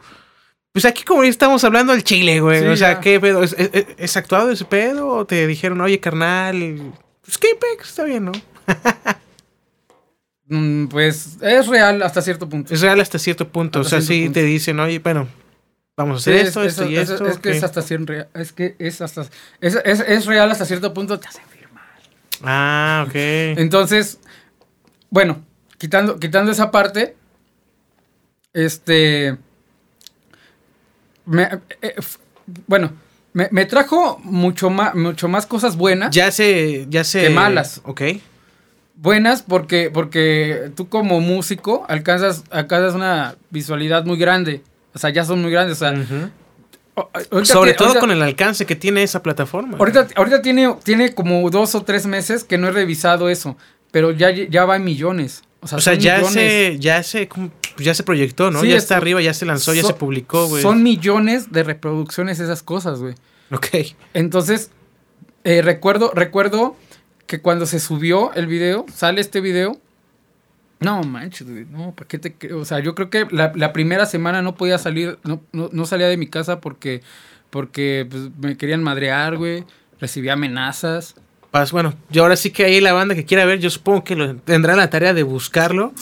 Pues 0.71 0.85
aquí 0.85 1.03
como 1.03 1.23
ya 1.23 1.29
estamos 1.29 1.63
hablando 1.63 1.93
del 1.93 2.03
chile, 2.03 2.39
güey. 2.41 2.59
Sí, 2.59 2.65
o 2.67 2.77
sea, 2.77 2.93
ya. 2.93 2.99
¿qué 2.99 3.19
pedo? 3.19 3.41
¿Es, 3.41 3.53
es- 3.57 3.87
es 3.97 4.17
actuado 4.17 4.51
ese 4.51 4.65
pedo? 4.65 5.07
¿O 5.07 5.25
te 5.25 5.47
dijeron, 5.47 5.81
oye, 5.81 5.99
carnal? 5.99 6.93
Pues 7.25 7.37
qué 7.39 7.47
pex, 7.59 7.89
está 7.89 8.03
bien, 8.03 8.25
¿no? 8.25 8.31
Mm, 10.49 10.87
pues 10.87 11.37
es 11.41 11.67
real 11.67 12.01
hasta 12.03 12.21
cierto 12.21 12.47
punto. 12.47 12.73
Es 12.73 12.81
real 12.81 12.99
hasta 13.01 13.19
cierto 13.19 13.47
punto. 13.49 13.79
Hasta 13.81 13.97
o 13.97 14.01
sea, 14.01 14.07
sí 14.07 14.23
punto. 14.25 14.33
te 14.39 14.43
dicen, 14.45 14.79
oye, 14.79 14.99
bueno, 14.99 15.27
vamos 15.97 16.21
a 16.21 16.23
Sí, 16.23 16.29
hacer 16.29 16.41
es- 16.41 16.47
esto, 16.49 16.63
es- 16.63 16.67
esto 16.73 16.85
y 16.89 16.95
es- 16.97 17.09
esto. 17.09 17.27
Es, 17.27 17.37
que 17.39 17.49
es 17.49 17.63
hasta 17.63 17.81
cien 17.81 18.05
rea- 18.07 18.27
es 18.35 18.53
que 18.53 18.75
es 18.79 19.01
hasta 19.01 19.25
es, 19.59 19.75
es, 19.83 19.99
es 20.01 20.25
real 20.27 20.49
hasta 20.51 20.63
cierto 20.65 20.93
punto 20.93 21.19
te 21.19 21.27
hacen 21.27 21.43
firmar. 21.49 21.83
Ah, 22.43 23.03
ok. 23.07 23.13
Entonces, 23.15 24.19
bueno, 25.09 25.43
quitando, 25.79 26.19
quitando 26.19 26.51
esa 26.51 26.69
parte, 26.71 27.15
este, 28.53 29.37
me, 31.25 31.43
eh, 31.81 31.93
f- 31.97 32.19
bueno, 32.67 32.91
me, 33.33 33.49
me 33.51 33.65
trajo 33.65 34.19
mucho 34.23 34.69
más, 34.69 34.93
mucho 34.95 35.27
más 35.27 35.45
cosas 35.45 35.75
buenas. 35.75 36.13
Ya 36.15 36.31
se, 36.31 36.85
ya 36.89 37.03
se. 37.03 37.21
Qué 37.21 37.29
malas. 37.31 37.81
Ok. 37.83 38.01
Buenas 38.95 39.43
porque, 39.43 39.91
porque 39.93 40.71
tú 40.75 40.89
como 40.89 41.19
músico 41.21 41.85
alcanzas, 41.87 42.43
alcanzas 42.49 42.93
una 42.95 43.35
visualidad 43.51 44.05
muy 44.05 44.17
grande. 44.17 44.61
O 44.97 44.99
sea, 44.99 45.09
ya 45.11 45.23
son 45.23 45.41
muy 45.41 45.51
grandes. 45.51 45.77
O 45.77 45.79
sea, 45.79 45.95
Sobre 47.45 47.73
todo 47.73 47.89
ahorita- 47.89 47.99
con 47.99 48.09
el 48.11 48.21
alcance 48.23 48.65
que 48.65 48.75
tiene 48.75 49.03
esa 49.03 49.21
plataforma. 49.21 49.77
Ahorita, 49.77 50.07
ahorita 50.15 50.41
tiene, 50.41 50.75
tiene 50.83 51.13
como 51.13 51.47
dos 51.51 51.75
o 51.75 51.83
tres 51.83 52.07
meses 52.07 52.43
que 52.43 52.57
no 52.57 52.67
he 52.67 52.71
revisado 52.71 53.29
eso, 53.29 53.55
pero 53.91 54.11
ya, 54.11 54.31
ya 54.31 54.65
va 54.65 54.77
en 54.77 54.83
millones. 54.83 55.43
O 55.59 55.67
sea, 55.67 55.77
O 55.77 55.81
sea, 55.81 55.93
son 55.93 56.01
ya 56.01 56.17
millones. 56.17 56.33
se, 56.33 56.77
ya 56.79 57.03
se, 57.03 57.27
como- 57.27 57.51
ya 57.77 57.93
se 57.93 58.01
proyectó, 58.01 58.49
¿no? 58.49 58.61
Sí, 58.61 58.69
ya 58.69 58.77
es- 58.77 58.83
está 58.83 58.97
arriba, 58.97 59.21
ya 59.21 59.33
se 59.35 59.45
lanzó, 59.45 59.73
ya 59.75 59.83
se 59.83 59.93
publicó, 59.93 60.47
güey. 60.47 60.63
Son 60.63 60.81
millones 60.81 61.51
de 61.51 61.63
reproducciones 61.63 62.39
esas 62.39 62.63
cosas, 62.63 62.99
güey. 62.99 63.13
Ok. 63.51 63.67
Entonces, 64.15 64.71
eh, 65.43 65.61
recuerdo, 65.61 66.11
recuerdo 66.15 66.75
que 67.27 67.41
cuando 67.41 67.67
se 67.67 67.79
subió 67.79 68.33
el 68.33 68.47
video, 68.47 68.85
sale 68.93 69.21
este 69.21 69.39
video. 69.41 69.79
No 70.79 71.01
manches, 71.03 71.49
güey, 71.49 71.65
no, 71.65 71.93
¿para 71.95 72.07
qué 72.07 72.19
te? 72.19 72.53
O 72.53 72.63
sea, 72.65 72.79
yo 72.79 72.93
creo 72.93 73.09
que 73.09 73.25
la, 73.31 73.51
la 73.55 73.73
primera 73.73 74.05
semana 74.05 74.41
no 74.43 74.55
podía 74.55 74.77
salir, 74.77 75.17
no, 75.23 75.41
no, 75.51 75.69
no 75.71 75.85
salía 75.85 76.07
de 76.07 76.17
mi 76.17 76.27
casa 76.27 76.59
porque, 76.61 77.01
porque 77.49 78.05
pues, 78.09 78.29
me 78.39 78.57
querían 78.57 78.83
madrear, 78.83 79.37
güey. 79.37 79.63
Recibía 79.99 80.33
amenazas. 80.33 81.15
Pues 81.49 81.71
bueno, 81.71 81.95
yo 82.11 82.21
ahora 82.21 82.35
sí 82.35 82.51
que 82.51 82.65
ahí 82.65 82.79
la 82.81 82.93
banda 82.93 83.15
que 83.15 83.25
quiera 83.25 83.45
ver, 83.45 83.57
yo 83.57 83.71
supongo 83.71 84.03
que 84.03 84.15
lo, 84.15 84.35
tendrá 84.35 84.75
la 84.75 84.89
tarea 84.91 85.15
de 85.15 85.23
buscarlo. 85.23 85.93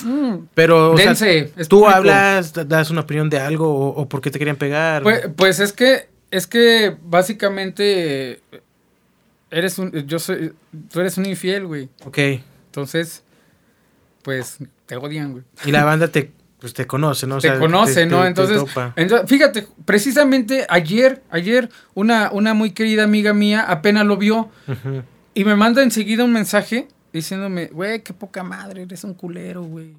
Pero, 0.52 0.92
o 0.92 0.96
Dense, 0.96 1.50
tú 1.68 1.88
hablas, 1.88 2.52
da- 2.52 2.64
das 2.64 2.90
una 2.90 3.00
opinión 3.02 3.30
de 3.30 3.38
algo 3.38 3.70
o, 3.70 3.88
o 4.02 4.08
por 4.08 4.20
qué 4.20 4.30
te 4.30 4.38
querían 4.38 4.56
pegar. 4.56 5.02
Pues, 5.04 5.30
pues 5.34 5.60
es 5.60 5.72
que, 5.72 6.08
es 6.30 6.46
que 6.46 6.94
básicamente 7.02 8.40
eres 9.50 9.78
un, 9.78 9.92
yo 10.06 10.18
soy, 10.18 10.52
tú 10.92 11.00
eres 11.00 11.16
un 11.16 11.26
infiel, 11.26 11.66
güey. 11.66 11.88
ok. 12.04 12.18
Entonces, 12.66 13.22
pues 14.26 14.58
te 14.86 14.96
odian, 14.96 15.30
güey. 15.32 15.44
Y 15.64 15.70
la 15.70 15.84
banda 15.84 16.08
te, 16.08 16.32
pues, 16.58 16.74
te 16.74 16.84
conoce, 16.84 17.28
¿no? 17.28 17.36
O 17.36 17.40
te 17.40 17.46
sea, 17.48 17.60
conoce, 17.60 17.94
te- 17.94 18.06
¿no? 18.06 18.22
te- 18.22 18.26
Entonces, 18.26 18.60
fíjate, 19.26 19.68
precisamente 19.84 20.66
ayer, 20.68 21.22
ayer, 21.30 21.70
una, 21.94 22.30
una 22.32 22.52
muy 22.52 22.72
querida 22.72 23.04
amiga 23.04 23.32
mía 23.32 23.62
apenas 23.68 24.04
lo 24.04 24.16
vio 24.16 24.50
y 25.32 25.44
me 25.44 25.54
manda 25.54 25.84
enseguida 25.84 26.24
un 26.24 26.32
mensaje 26.32 26.88
diciéndome, 27.12 27.66
güey, 27.66 28.02
qué 28.02 28.12
poca 28.14 28.42
madre, 28.42 28.82
eres 28.82 29.04
un 29.04 29.14
culero, 29.14 29.62
güey. 29.62 29.96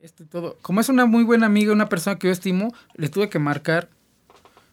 Esto 0.00 0.22
y 0.22 0.26
todo. 0.26 0.56
Como 0.62 0.80
es 0.80 0.88
una 0.88 1.04
muy 1.06 1.24
buena 1.24 1.46
amiga, 1.46 1.72
una 1.72 1.88
persona 1.88 2.16
que 2.16 2.28
yo 2.28 2.32
estimo, 2.32 2.72
le 2.94 3.08
tuve 3.08 3.28
que 3.28 3.40
marcar 3.40 3.88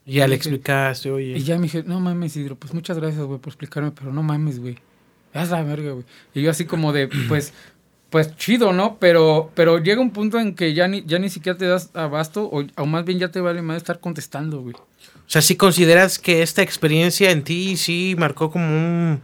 Y 0.05 0.17
ya 0.17 0.27
le 0.27 0.35
explicaste, 0.35 1.09
oye. 1.09 1.35
y 1.35 1.41
ya 1.43 1.55
me 1.55 1.63
dije, 1.63 1.81
no 1.87 1.99
mames, 1.99 2.37
Hidro, 2.37 2.55
pues 2.55 2.75
muchas 2.75 2.99
gracias, 2.99 3.23
güey, 3.23 3.39
por 3.39 3.49
explicarme, 3.49 3.89
pero 3.91 4.13
no 4.13 4.21
mames, 4.21 4.59
güey. 4.59 4.77
Haz 5.33 5.49
la 5.49 5.63
verga, 5.63 5.91
güey. 5.93 6.05
Y 6.35 6.43
yo 6.43 6.51
así 6.51 6.65
como 6.65 6.93
de, 6.93 7.09
pues, 7.27 7.51
pues 8.15 8.33
chido, 8.37 8.71
¿no? 8.71 8.95
Pero, 8.97 9.51
pero 9.55 9.77
llega 9.77 9.99
un 9.99 10.11
punto 10.11 10.39
en 10.39 10.55
que 10.55 10.73
ya 10.73 10.87
ni, 10.87 11.03
ya 11.05 11.19
ni 11.19 11.29
siquiera 11.29 11.57
te 11.57 11.65
das 11.65 11.89
abasto, 11.93 12.45
o, 12.45 12.63
o 12.77 12.85
más 12.85 13.03
bien 13.03 13.19
ya 13.19 13.27
te 13.29 13.41
vale 13.41 13.61
más 13.61 13.75
estar 13.75 13.99
contestando, 13.99 14.61
güey. 14.61 14.73
O 14.73 15.27
sea, 15.29 15.41
si 15.41 15.57
consideras 15.57 16.17
que 16.17 16.41
esta 16.41 16.61
experiencia 16.61 17.29
en 17.31 17.43
ti 17.43 17.75
sí 17.75 18.15
marcó 18.17 18.49
como 18.51 18.67
un 18.67 19.21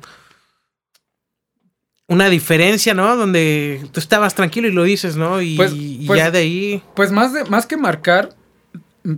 una 2.09 2.29
diferencia, 2.29 2.93
¿no? 2.93 3.15
Donde 3.15 3.81
tú 3.93 4.01
estabas 4.01 4.35
tranquilo 4.35 4.67
y 4.67 4.73
lo 4.73 4.83
dices, 4.83 5.15
¿no? 5.15 5.41
Y, 5.41 5.55
Pues- 5.55 5.71
y 5.73 6.03
pues- 6.05 6.19
ya 6.19 6.29
de 6.31 6.39
ahí. 6.39 6.83
Pues 6.93 7.13
más, 7.13 7.31
de, 7.31 7.45
más 7.45 7.65
que 7.65 7.77
marcar, 7.77 8.35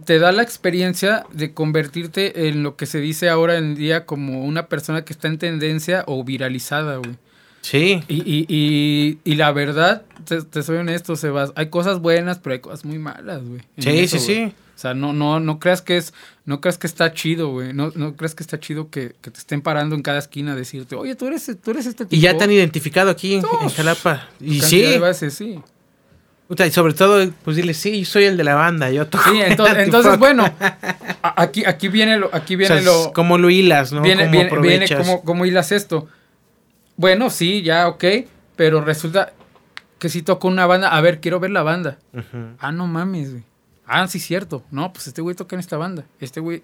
te 0.05 0.19
da 0.19 0.31
la 0.31 0.43
experiencia 0.43 1.25
de 1.31 1.51
convertirte 1.55 2.47
en 2.47 2.61
lo 2.61 2.75
que 2.75 2.85
se 2.85 2.99
dice 2.99 3.27
ahora 3.27 3.57
en 3.57 3.73
día 3.73 4.05
como 4.05 4.45
una 4.45 4.67
persona 4.67 5.03
que 5.03 5.13
está 5.13 5.29
en 5.29 5.39
tendencia 5.39 6.03
o 6.05 6.23
viralizada, 6.23 6.97
güey. 6.97 7.15
Sí. 7.63 8.03
Y, 8.09 8.15
y, 8.15 8.45
y, 8.49 9.19
y 9.23 9.35
la 9.35 9.51
verdad, 9.53 10.03
te, 10.25 10.41
te 10.43 10.61
soy 10.63 10.77
honesto, 10.77 11.15
Sebas, 11.15 11.53
hay 11.55 11.69
cosas 11.69 11.99
buenas, 11.99 12.37
pero 12.39 12.53
hay 12.53 12.59
cosas 12.59 12.83
muy 12.83 12.99
malas, 12.99 13.41
güey. 13.43 13.61
Sí, 13.77 13.99
eso, 13.99 14.19
sí, 14.19 14.25
sí. 14.25 14.53
O 14.75 14.79
sea, 14.83 14.93
no, 14.93 15.13
no, 15.13 15.39
no 15.39 15.59
creas 15.59 15.81
que 15.81 15.95
es, 15.95 16.13
no 16.45 16.59
creas 16.59 16.77
que 16.77 16.87
está 16.87 17.13
chido, 17.13 17.51
güey. 17.51 17.71
No, 17.73 17.93
no 17.95 18.17
creas 18.17 18.35
que 18.35 18.43
está 18.43 18.59
chido 18.59 18.89
que, 18.89 19.15
que 19.21 19.31
te 19.31 19.39
estén 19.39 19.61
parando 19.61 19.95
en 19.95 20.01
cada 20.01 20.19
esquina 20.19 20.51
a 20.51 20.55
decirte, 20.55 20.95
oye, 20.95 21.15
tú 21.15 21.27
eres, 21.27 21.49
tú 21.63 21.71
eres 21.71 21.85
este 21.85 22.05
tipo. 22.05 22.15
Y 22.15 22.19
ya 22.19 22.37
te 22.37 22.43
han 22.43 22.51
identificado 22.51 23.09
aquí 23.09 23.35
en, 23.35 23.43
Jalapa. 23.69 24.27
Y 24.41 24.59
sí. 24.59 24.81
de 24.81 24.99
veces, 24.99 25.33
sí. 25.33 25.61
Puta, 26.49 26.67
y 26.67 26.71
sobre 26.71 26.93
todo, 26.93 27.25
pues 27.45 27.55
dile, 27.55 27.73
sí, 27.73 27.99
yo 27.99 28.05
soy 28.05 28.25
el 28.25 28.35
de 28.35 28.43
la 28.43 28.55
banda, 28.55 28.91
yo 28.91 29.07
toco. 29.07 29.23
Sí, 29.31 29.39
entonces, 29.41 30.19
bueno, 30.19 30.53
aquí, 31.21 31.63
aquí 31.65 31.87
viene 31.87 32.17
lo, 32.17 32.29
aquí 32.33 32.55
O 32.55 32.57
viene 32.57 32.81
sea, 32.81 32.83
lo, 32.83 33.13
¿Cómo 33.13 33.37
lo 33.37 33.49
hilas, 33.49 33.93
no? 33.93 34.01
viene, 34.01 34.25
¿Cómo 34.25 34.61
viene, 34.61 34.85
viene 34.85 34.97
cómo, 34.97 35.23
cómo 35.23 35.45
hilas 35.45 35.71
esto. 35.71 36.09
Bueno, 36.95 37.29
sí, 37.29 37.61
ya, 37.61 37.87
ok, 37.87 38.03
pero 38.55 38.81
resulta 38.81 39.33
que 39.99 40.09
si 40.09 40.21
toco 40.21 40.47
una 40.47 40.65
banda, 40.65 40.89
a 40.89 41.01
ver, 41.01 41.19
quiero 41.21 41.39
ver 41.39 41.51
la 41.51 41.63
banda. 41.63 41.97
Ah, 42.59 42.71
no 42.71 42.87
mames, 42.87 43.31
güey. 43.31 43.43
Ah, 43.85 44.07
sí, 44.07 44.19
cierto. 44.19 44.63
No, 44.71 44.91
pues 44.93 45.07
este 45.07 45.21
güey 45.21 45.35
toca 45.35 45.55
en 45.55 45.59
esta 45.59 45.77
banda. 45.77 46.05
Este 46.19 46.39
güey. 46.39 46.63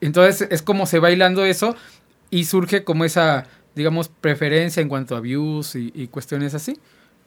Entonces 0.00 0.48
es 0.50 0.62
como 0.62 0.86
se 0.86 0.98
va 0.98 1.10
hilando 1.10 1.44
eso 1.44 1.76
y 2.30 2.44
surge 2.44 2.84
como 2.84 3.04
esa, 3.04 3.46
digamos, 3.74 4.08
preferencia 4.08 4.80
en 4.80 4.88
cuanto 4.88 5.16
a 5.16 5.20
views 5.20 5.76
y, 5.76 5.92
y 5.94 6.08
cuestiones 6.08 6.54
así. 6.54 6.78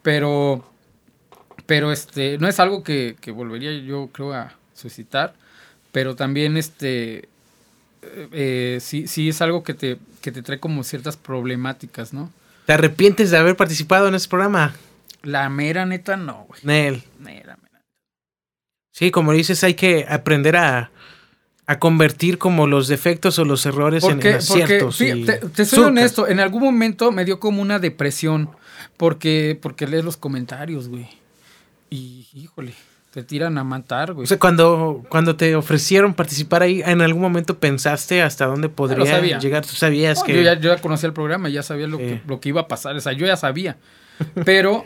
Pero, 0.02 0.70
pero 1.66 1.92
este, 1.92 2.38
no 2.38 2.48
es 2.48 2.60
algo 2.60 2.84
que, 2.84 3.16
que 3.20 3.32
volvería 3.32 3.72
yo 3.74 4.10
creo 4.12 4.34
a 4.34 4.54
suscitar. 4.74 5.34
Pero 5.92 6.16
también 6.16 6.58
este, 6.58 7.30
eh, 8.02 8.28
eh, 8.32 8.78
sí, 8.82 9.08
sí 9.08 9.30
es 9.30 9.42
algo 9.42 9.64
que 9.64 9.74
te, 9.74 9.98
que 10.22 10.32
te 10.32 10.42
trae 10.42 10.60
como 10.60 10.84
ciertas 10.84 11.18
problemáticas, 11.18 12.14
¿no? 12.14 12.32
¿Te 12.66 12.74
arrepientes 12.74 13.32
de 13.32 13.38
haber 13.38 13.56
participado 13.56 14.08
en 14.08 14.16
ese 14.16 14.28
programa? 14.28 14.76
La 15.24 15.50
mera 15.50 15.86
neta 15.86 16.18
no, 16.18 16.46
güey. 16.48 16.60
Nel. 16.64 17.04
Mera, 17.20 17.58
mera. 17.62 17.82
Sí, 18.94 19.12
como 19.12 19.32
dices, 19.32 19.64
hay 19.64 19.74
que 19.76 20.06
aprender 20.10 20.58
a, 20.58 20.92
a 21.66 21.80
convertir 21.80 22.38
como 22.38 22.68
los 22.68 22.88
defectos 22.88 23.38
o 23.40 23.46
los 23.46 23.66
errores 23.66 24.04
en, 24.04 24.12
Porque, 24.12 24.32
en 24.32 24.40
porque 24.48 24.64
aciertos. 24.64 25.02
y 25.02 25.24
te, 25.26 25.38
te 25.38 25.66
soy 25.66 25.78
surcas. 25.78 25.88
honesto, 25.88 26.28
en 26.28 26.40
algún 26.40 26.64
momento 26.64 27.12
me 27.12 27.26
dio 27.26 27.40
como 27.40 27.62
una 27.62 27.80
depresión 27.80 28.50
porque, 28.98 29.58
porque 29.62 29.88
lees 29.88 30.04
los 30.06 30.18
comentarios, 30.18 30.88
güey. 30.88 31.08
Y, 31.90 32.28
híjole, 32.34 32.74
te 33.18 33.24
tiran 33.24 33.58
a 33.58 33.64
matar, 33.64 34.14
güey. 34.14 34.26
O 34.26 34.28
sea, 34.28 34.38
cuando, 34.38 35.04
cuando 35.10 35.36
te 35.36 35.56
ofrecieron 35.56 36.14
participar 36.14 36.62
ahí, 36.62 36.84
¿en 36.86 37.02
algún 37.02 37.24
momento 37.24 37.58
pensaste 37.58 38.22
hasta 38.22 38.46
dónde 38.46 38.70
podría 38.70 39.08
sabía. 39.08 39.40
llegar? 39.40 39.66
Tú 39.66 39.74
sabías 39.74 40.20
No, 40.20 40.26
que... 40.26 40.36
yo, 40.36 40.42
ya, 40.44 40.54
yo 40.60 40.76
ya 40.76 40.80
conocía 40.80 41.08
el 41.08 41.14
programa, 41.14 41.50
ya 41.50 41.64
sabía 41.64 41.88
lo, 41.88 41.98
Sí. 41.98 42.04
que, 42.04 42.22
lo 42.28 42.40
que 42.40 42.50
iba 42.50 42.62
a 42.62 42.68
pasar, 42.68 42.96
o 42.96 43.00
sea, 43.02 43.14
yo 43.14 43.26
ya 43.26 43.36
sabía. 43.36 43.78
Pero 44.46 44.86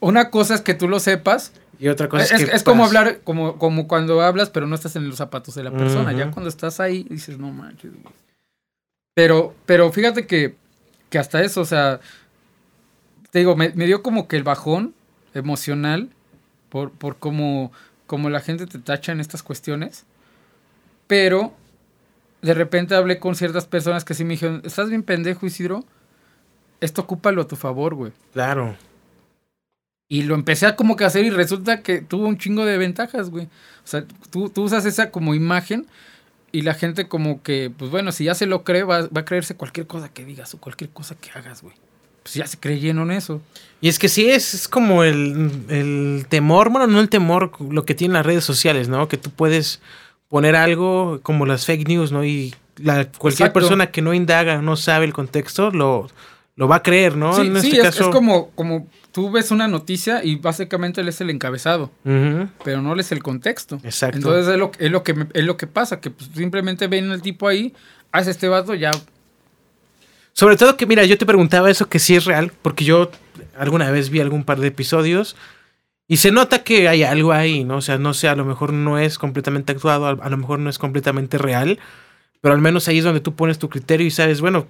una 0.00 0.30
cosa 0.30 0.56
es 0.56 0.62
que 0.62 0.74
tú 0.74 0.88
lo 0.88 0.98
sepas, 0.98 1.52
Y 1.78 1.86
otra 1.86 2.08
cosa 2.08 2.24
es, 2.24 2.32
es, 2.32 2.50
que 2.50 2.56
es 2.56 2.64
como 2.64 2.84
hablar, 2.84 3.20
como, 3.22 3.56
como 3.56 3.86
cuando 3.86 4.20
hablas, 4.20 4.50
pero 4.50 4.66
no 4.66 4.74
estás 4.74 4.96
en 4.96 5.06
los 5.08 5.18
zapatos 5.18 5.54
de 5.54 5.62
la 5.62 5.70
persona. 5.70 6.12
Ya 6.12 6.32
cuando 6.32 6.48
estás 6.48 6.80
ahí, 6.80 7.06
dices, 7.08 7.38
no 7.38 7.52
manches, 7.52 7.92
güey. 7.92 8.14
Pero, 9.14 9.54
pero 9.64 9.92
fíjate 9.92 10.26
que, 10.26 10.56
que 11.08 11.18
hasta 11.20 11.40
eso, 11.42 11.60
o 11.60 11.64
sea, 11.64 12.00
te 13.30 13.38
digo, 13.38 13.54
me, 13.54 13.68
me 13.76 13.86
dio 13.86 14.02
como 14.02 14.26
que 14.26 14.34
el 14.36 14.42
bajón 14.42 14.92
emocional 15.34 16.08
por, 16.68 16.92
por 16.92 17.18
cómo, 17.18 17.72
cómo 18.06 18.30
la 18.30 18.40
gente 18.40 18.66
te 18.66 18.78
tacha 18.78 19.12
en 19.12 19.20
estas 19.20 19.42
cuestiones. 19.42 20.04
Pero 21.06 21.52
de 22.42 22.54
repente 22.54 22.94
hablé 22.94 23.18
con 23.18 23.34
ciertas 23.34 23.66
personas 23.66 24.04
que 24.04 24.14
sí 24.14 24.24
me 24.24 24.34
dijeron, 24.34 24.62
estás 24.64 24.88
bien 24.88 25.02
pendejo, 25.02 25.46
Isidro. 25.46 25.84
Esto 26.80 27.02
ocúpalo 27.02 27.42
a 27.42 27.48
tu 27.48 27.56
favor, 27.56 27.94
güey. 27.94 28.12
Claro. 28.32 28.76
Y 30.08 30.22
lo 30.22 30.34
empecé 30.34 30.66
a 30.66 30.76
como 30.76 30.96
que 30.96 31.04
hacer 31.04 31.24
y 31.24 31.30
resulta 31.30 31.82
que 31.82 32.00
tuvo 32.00 32.26
un 32.26 32.38
chingo 32.38 32.64
de 32.64 32.78
ventajas, 32.78 33.30
güey. 33.30 33.46
O 33.46 33.86
sea, 33.86 34.04
tú, 34.30 34.48
tú 34.48 34.62
usas 34.62 34.84
esa 34.84 35.10
como 35.10 35.34
imagen 35.34 35.86
y 36.52 36.62
la 36.62 36.74
gente 36.74 37.08
como 37.08 37.42
que, 37.42 37.70
pues 37.76 37.90
bueno, 37.90 38.12
si 38.12 38.24
ya 38.24 38.34
se 38.34 38.46
lo 38.46 38.64
cree, 38.64 38.84
va, 38.84 39.08
va 39.08 39.20
a 39.20 39.24
creerse 39.24 39.54
cualquier 39.54 39.86
cosa 39.86 40.08
que 40.08 40.24
digas 40.24 40.54
o 40.54 40.60
cualquier 40.60 40.90
cosa 40.90 41.14
que 41.16 41.30
hagas, 41.30 41.62
güey. 41.62 41.74
Pues 42.28 42.34
ya 42.34 42.46
se 42.46 42.58
creyeron 42.58 43.10
eso. 43.10 43.40
Y 43.80 43.88
es 43.88 43.98
que 43.98 44.08
sí, 44.08 44.28
es, 44.28 44.52
es 44.54 44.68
como 44.68 45.02
el, 45.02 45.50
el 45.70 46.26
temor, 46.28 46.68
bueno, 46.70 46.86
no 46.86 47.00
el 47.00 47.08
temor, 47.08 47.52
lo 47.70 47.84
que 47.86 47.94
tienen 47.94 48.14
las 48.14 48.26
redes 48.26 48.44
sociales, 48.44 48.88
¿no? 48.88 49.08
Que 49.08 49.16
tú 49.16 49.30
puedes 49.30 49.80
poner 50.28 50.56
algo 50.56 51.20
como 51.22 51.46
las 51.46 51.64
fake 51.64 51.88
news, 51.88 52.12
¿no? 52.12 52.22
Y 52.24 52.54
la, 52.76 53.06
cualquier 53.10 53.48
Exacto. 53.48 53.52
persona 53.60 53.90
que 53.90 54.02
no 54.02 54.12
indaga, 54.12 54.60
no 54.60 54.76
sabe 54.76 55.06
el 55.06 55.12
contexto, 55.14 55.70
lo, 55.70 56.08
lo 56.56 56.68
va 56.68 56.76
a 56.76 56.82
creer, 56.82 57.16
¿no? 57.16 57.32
Sí, 57.34 57.42
en 57.46 57.60
sí, 57.60 57.68
este 57.68 57.78
es, 57.78 57.82
caso. 57.84 58.04
es 58.10 58.14
como, 58.14 58.50
como 58.50 58.88
tú 59.12 59.30
ves 59.30 59.50
una 59.52 59.68
noticia 59.68 60.22
y 60.22 60.36
básicamente 60.36 61.02
lees 61.02 61.20
el 61.22 61.30
encabezado, 61.30 61.90
pero 62.64 62.82
no 62.82 62.94
lees 62.94 63.10
el 63.12 63.22
contexto. 63.22 63.80
Exacto. 63.84 64.18
Entonces 64.18 64.48
es 64.52 64.58
lo, 64.58 64.70
es 64.78 64.90
lo 64.90 65.02
que 65.02 65.14
me- 65.14 65.28
es 65.32 65.44
lo 65.44 65.56
que 65.56 65.66
pasa, 65.66 66.00
que 66.00 66.10
pues, 66.10 66.28
simplemente 66.34 66.88
ven 66.88 67.10
al 67.10 67.22
tipo 67.22 67.48
ahí, 67.48 67.72
hace 68.12 68.32
este 68.32 68.48
vato, 68.48 68.74
ya 68.74 68.90
Sobre 70.38 70.54
todo 70.54 70.76
que, 70.76 70.86
mira, 70.86 71.04
yo 71.04 71.18
te 71.18 71.26
preguntaba 71.26 71.68
eso 71.68 71.88
que 71.88 71.98
sí 71.98 72.14
es 72.14 72.24
real, 72.24 72.52
porque 72.62 72.84
yo 72.84 73.10
alguna 73.56 73.90
vez 73.90 74.08
vi 74.08 74.20
algún 74.20 74.44
par 74.44 74.60
de 74.60 74.68
episodios 74.68 75.34
y 76.06 76.18
se 76.18 76.30
nota 76.30 76.62
que 76.62 76.88
hay 76.88 77.02
algo 77.02 77.32
ahí, 77.32 77.64
¿no? 77.64 77.78
O 77.78 77.80
sea, 77.80 77.98
no 77.98 78.14
sé, 78.14 78.28
a 78.28 78.36
lo 78.36 78.44
mejor 78.44 78.72
no 78.72 79.00
es 79.00 79.18
completamente 79.18 79.72
actuado, 79.72 80.06
a, 80.06 80.28
lo 80.30 80.36
mejor 80.36 80.60
no 80.60 80.70
es 80.70 80.78
completamente 80.78 81.38
real, 81.38 81.80
pero 82.40 82.54
al 82.54 82.60
menos 82.60 82.86
ahí 82.86 82.98
es 82.98 83.04
donde 83.04 83.18
tú 83.18 83.34
pones 83.34 83.58
tu 83.58 83.68
criterio 83.68 84.06
y 84.06 84.12
sabes, 84.12 84.40
bueno, 84.40 84.68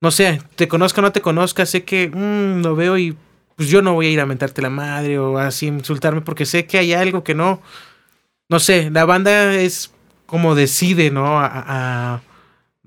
no 0.00 0.10
sé, 0.10 0.42
te 0.56 0.66
conozca 0.66 1.00
o 1.00 1.02
no 1.02 1.12
te 1.12 1.20
conozca, 1.20 1.64
sé 1.64 1.84
que 1.84 2.08
mm, 2.12 2.62
lo 2.64 2.74
veo 2.74 2.98
y 2.98 3.16
pues 3.54 3.68
yo 3.68 3.82
no 3.82 3.94
voy 3.94 4.06
a 4.06 4.10
ir 4.10 4.20
a 4.20 4.26
mentarte 4.26 4.62
la 4.62 4.70
madre 4.70 5.20
o 5.20 5.38
así 5.38 5.68
insultarme 5.68 6.22
porque 6.22 6.44
sé 6.44 6.66
que 6.66 6.76
hay 6.76 6.92
algo 6.92 7.22
que 7.22 7.36
no, 7.36 7.62
no 8.48 8.58
sé, 8.58 8.90
la 8.90 9.04
banda 9.04 9.54
es 9.54 9.92
como 10.26 10.56
decide, 10.56 11.12
¿no? 11.12 11.38
A 11.38 12.20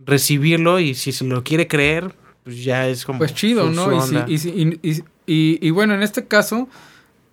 recibirlo 0.06 0.80
y 0.80 0.94
si 0.96 1.12
se 1.12 1.24
lo 1.26 1.44
quiere 1.44 1.68
creer, 1.68 2.14
pues 2.44 2.64
ya 2.64 2.88
es 2.88 3.06
como... 3.06 3.20
Pues 3.20 3.34
chido, 3.34 3.68
su- 3.68 3.74
¿no? 3.74 3.86
su 3.86 3.92
Y, 3.92 4.00
si- 4.02 4.16
onda. 4.16 4.26
y, 4.28 4.38
si- 4.38 4.50
y- 4.50 4.80
y- 4.90 5.04
y- 5.28 5.68
y 5.68 5.70
bueno, 5.72 5.94
en 5.94 6.02
este 6.04 6.26
caso, 6.28 6.68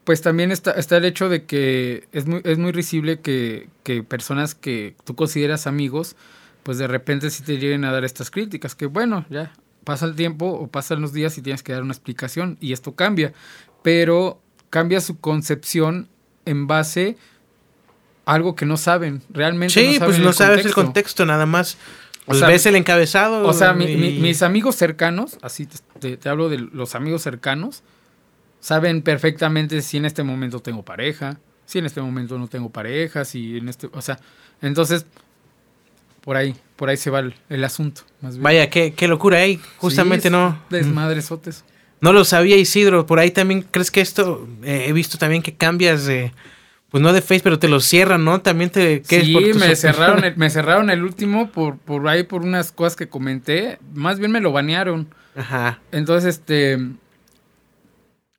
pues 0.05 0.21
también 0.23 0.51
está, 0.53 0.73
está 0.73 0.97
el 0.99 1.05
hecho 1.05 1.29
de 1.29 1.45
que 1.45 2.07
es 2.13 2.27
muy, 2.27 2.41
es 2.45 2.59
muy 2.59 2.73
risible 2.73 3.21
que, 3.21 3.69
que 3.83 4.03
personas 4.03 4.55
que 4.55 4.95
tú 5.05 5.15
consideras 5.15 5.67
amigos, 5.67 6.17
pues 6.63 6.79
de 6.79 6.87
repente 6.87 7.31
sí 7.31 7.43
te 7.43 7.57
lleguen 7.59 7.85
a 7.85 7.93
dar 7.93 8.05
estas 8.05 8.31
críticas, 8.31 8.75
que 8.75 8.87
bueno, 8.87 9.25
ya 9.31 9.53
pasa 9.85 10.05
el 10.05 10.15
tiempo 10.15 10.47
o 10.51 10.67
pasan 10.69 11.01
los 11.01 11.13
días 11.15 11.39
y 11.39 11.43
tienes 11.43 11.63
que 11.63 11.73
dar 11.73 11.83
una 11.83 11.93
explicación 11.93 12.59
y 12.61 12.73
esto 12.75 12.95
cambia, 12.95 13.33
pero 13.83 14.39
cambia 14.69 15.01
su 15.01 15.19
concepción 15.19 16.09
en 16.45 16.67
base 16.67 17.17
a 18.27 18.35
algo 18.35 18.55
que 18.55 18.67
no 18.67 18.77
saben, 18.77 19.23
realmente 19.31 19.73
Sí, 19.73 19.87
no 19.87 19.93
saben 19.99 20.07
pues 20.15 20.19
no 20.19 20.33
sabes 20.35 20.67
el 20.67 20.75
contexto, 20.75 21.25
nada 21.25 21.47
más. 21.47 21.79
O 22.29 22.35
sea, 22.35 22.49
ves 22.49 22.67
el 22.67 22.77
encabezado. 22.77 23.47
O 23.47 23.53
sea, 23.53 23.73
mi- 23.73 23.87
y- 23.87 23.97
mi- 23.97 24.19
mis 24.19 24.43
amigos 24.43 24.77
cercanos, 24.77 25.39
así 25.43 25.67
te, 26.01 26.19
hablo 26.29 26.49
de 26.49 26.59
los 26.59 26.95
amigos 26.95 27.23
cercanos, 27.23 27.83
saben 28.61 29.03
perfectamente 29.03 29.83
si 29.83 29.97
en 29.97 30.05
este 30.05 30.23
momento 30.23 30.61
tengo 30.61 30.85
pareja, 30.85 31.39
si 31.67 31.79
en 31.79 31.87
este 31.87 32.01
momento 32.01 32.39
no 32.39 32.49
tengo 32.49 32.71
pareja, 32.71 33.25
si 33.25 33.59
en 33.59 33.69
este, 33.69 33.89
o 33.93 34.03
sea, 34.03 34.19
entonces 34.63 35.07
por 36.23 36.37
ahí, 36.37 36.55
por 36.77 36.89
ahí 36.91 36.97
se 36.97 37.11
va 37.11 37.21
el, 37.21 37.35
el 37.49 37.65
asunto. 37.65 38.03
Más 38.21 38.35
bien. 38.35 38.43
Vaya, 38.43 38.71
qué, 38.71 38.93
qué 38.93 39.09
locura, 39.09 39.45
¿eh? 39.45 39.59
Justamente 39.79 40.29
Sí, 40.29 40.33
no. 40.33 40.61
Desmadresotes. 40.69 41.65
No 42.01 42.13
lo 42.13 42.25
sabía 42.25 42.57
Isidro. 42.57 43.07
Por 43.07 43.19
ahí 43.19 43.31
también, 43.31 43.63
¿crees 43.71 43.91
que 43.91 44.01
esto? 44.01 44.47
eh, 44.63 44.85
he 44.89 44.93
visto 44.93 45.17
también 45.19 45.43
que 45.43 45.55
cambias 45.55 46.05
de. 46.05 46.33
Pues 46.91 47.03
no 47.03 47.13
de 47.13 47.21
Face, 47.21 47.41
pero 47.43 47.59
te 47.59 47.69
lo 47.69 47.81
cierran, 47.81 48.25
¿no? 48.25 48.41
También 48.41 48.71
te. 48.71 49.03
¿qué 49.03 49.19
es 49.19 49.25
Sí, 49.27 49.33
por 49.35 49.43
tus 49.43 49.57
me 49.57 49.77
cerraron, 49.77 50.25
el, 50.25 50.37
me 50.39 50.49
cerraron 50.49 50.89
el 50.91 51.03
último 51.03 51.51
por, 51.51 51.77
por 51.79 52.09
ahí 52.09 52.23
por 52.23 52.43
unas 52.43 52.73
cosas 52.73 52.97
que 52.97 53.09
comenté. 53.09 53.79
Más 53.95 54.19
bien 54.19 54.31
me 54.33 54.41
lo 54.41 54.53
banearon. 54.53 55.09
Ajá. 55.37 55.81
Entonces, 55.93 56.37
este. 56.37 56.73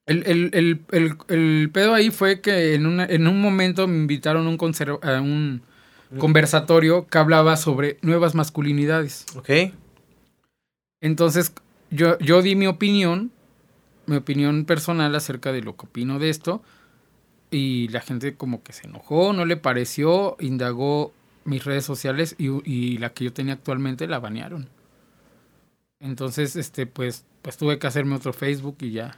El, 0.08 0.24
el, 0.26 0.50
el, 0.92 1.16
el, 1.28 1.70
pedo 1.72 1.94
ahí 1.94 2.10
fue 2.10 2.42
que 2.42 2.74
en, 2.74 2.88
una- 2.88 3.06
en 3.06 3.28
un 3.28 3.40
momento 3.40 3.88
me 3.88 3.98
invitaron 3.98 4.48
a 4.48 4.50
un, 4.50 4.58
a 5.04 5.22
un 5.22 5.62
conversatorio 6.18 7.06
que 7.08 7.18
hablaba 7.20 7.56
sobre 7.58 8.00
nuevas 8.02 8.34
masculinidades. 8.34 9.28
Ok. 9.36 9.50
Entonces, 11.02 11.54
yo, 11.92 12.18
yo 12.18 12.42
di 12.42 12.56
mi 12.56 12.66
opinión, 12.66 13.32
mi 14.08 14.16
opinión 14.16 14.66
personal 14.66 15.14
acerca 15.16 15.52
de 15.52 15.62
lo 15.62 15.76
que 15.78 15.86
opino 15.86 16.18
de 16.18 16.30
esto. 16.30 16.64
Y 17.52 17.88
la 17.90 18.02
gente 18.02 18.36
como 18.36 18.62
que 18.64 18.74
se 18.74 18.88
enojó, 18.88 19.34
no 19.34 19.46
le 19.46 19.58
pareció, 19.58 20.38
indagó 20.40 21.14
mis 21.46 21.64
redes 21.66 21.84
sociales 21.86 22.36
y, 22.38 22.50
y 22.70 22.98
la 23.00 23.10
que 23.12 23.24
yo 23.26 23.34
tenía 23.34 23.54
actualmente 23.54 24.08
la 24.08 24.20
banearon. 24.20 24.70
Entonces, 26.00 26.56
este, 26.56 26.86
pues, 26.86 27.26
pues 27.42 27.58
tuve 27.58 27.80
que 27.80 27.88
hacerme 27.88 28.16
otro 28.16 28.34
Facebook 28.34 28.78
y 28.82 28.92
ya. 28.92 29.18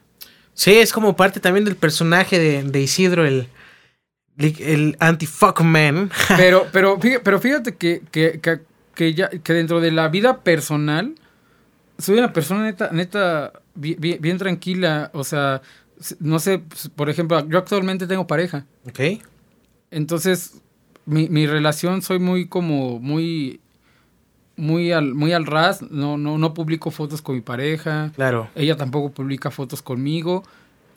Sí, 0.53 0.73
es 0.73 0.91
como 0.93 1.15
parte 1.15 1.39
también 1.39 1.65
del 1.65 1.75
personaje 1.75 2.39
de, 2.39 2.63
de 2.63 2.81
Isidro, 2.81 3.25
el. 3.25 3.47
El 4.37 4.95
anti-fuck 4.99 5.61
man. 5.61 6.09
Pero, 6.37 6.65
pero, 6.71 6.99
fíjate, 6.99 7.19
pero 7.23 7.39
fíjate 7.39 7.75
que, 7.75 8.01
que, 8.11 8.39
que, 8.39 8.61
que 8.95 9.13
ya, 9.13 9.29
que 9.29 9.53
dentro 9.53 9.81
de 9.81 9.91
la 9.91 10.07
vida 10.07 10.39
personal, 10.41 11.13
soy 11.99 12.17
una 12.17 12.33
persona 12.33 12.63
neta, 12.63 12.89
neta, 12.91 13.51
bi- 13.75 13.97
bi- 13.99 14.17
bien, 14.19 14.37
tranquila. 14.39 15.11
O 15.13 15.23
sea, 15.23 15.61
no 16.19 16.39
sé, 16.39 16.59
pues, 16.59 16.89
por 16.89 17.09
ejemplo, 17.09 17.47
yo 17.47 17.57
actualmente 17.57 18.07
tengo 18.07 18.27
pareja. 18.27 18.65
ok. 18.87 19.21
Entonces, 19.91 20.61
mi, 21.05 21.27
mi 21.27 21.47
relación 21.47 22.01
soy 22.01 22.19
muy 22.19 22.47
como, 22.47 22.99
muy, 22.99 23.59
muy 24.55 24.91
al, 24.91 25.13
muy 25.13 25.33
al 25.33 25.45
ras. 25.45 25.81
No, 25.81 26.17
no, 26.17 26.37
no 26.37 26.53
publico 26.53 26.91
fotos 26.91 27.21
con 27.21 27.35
mi 27.35 27.41
pareja. 27.41 28.11
Claro. 28.15 28.49
Ella 28.55 28.77
tampoco 28.77 29.11
publica 29.11 29.51
fotos 29.51 29.81
conmigo. 29.81 30.43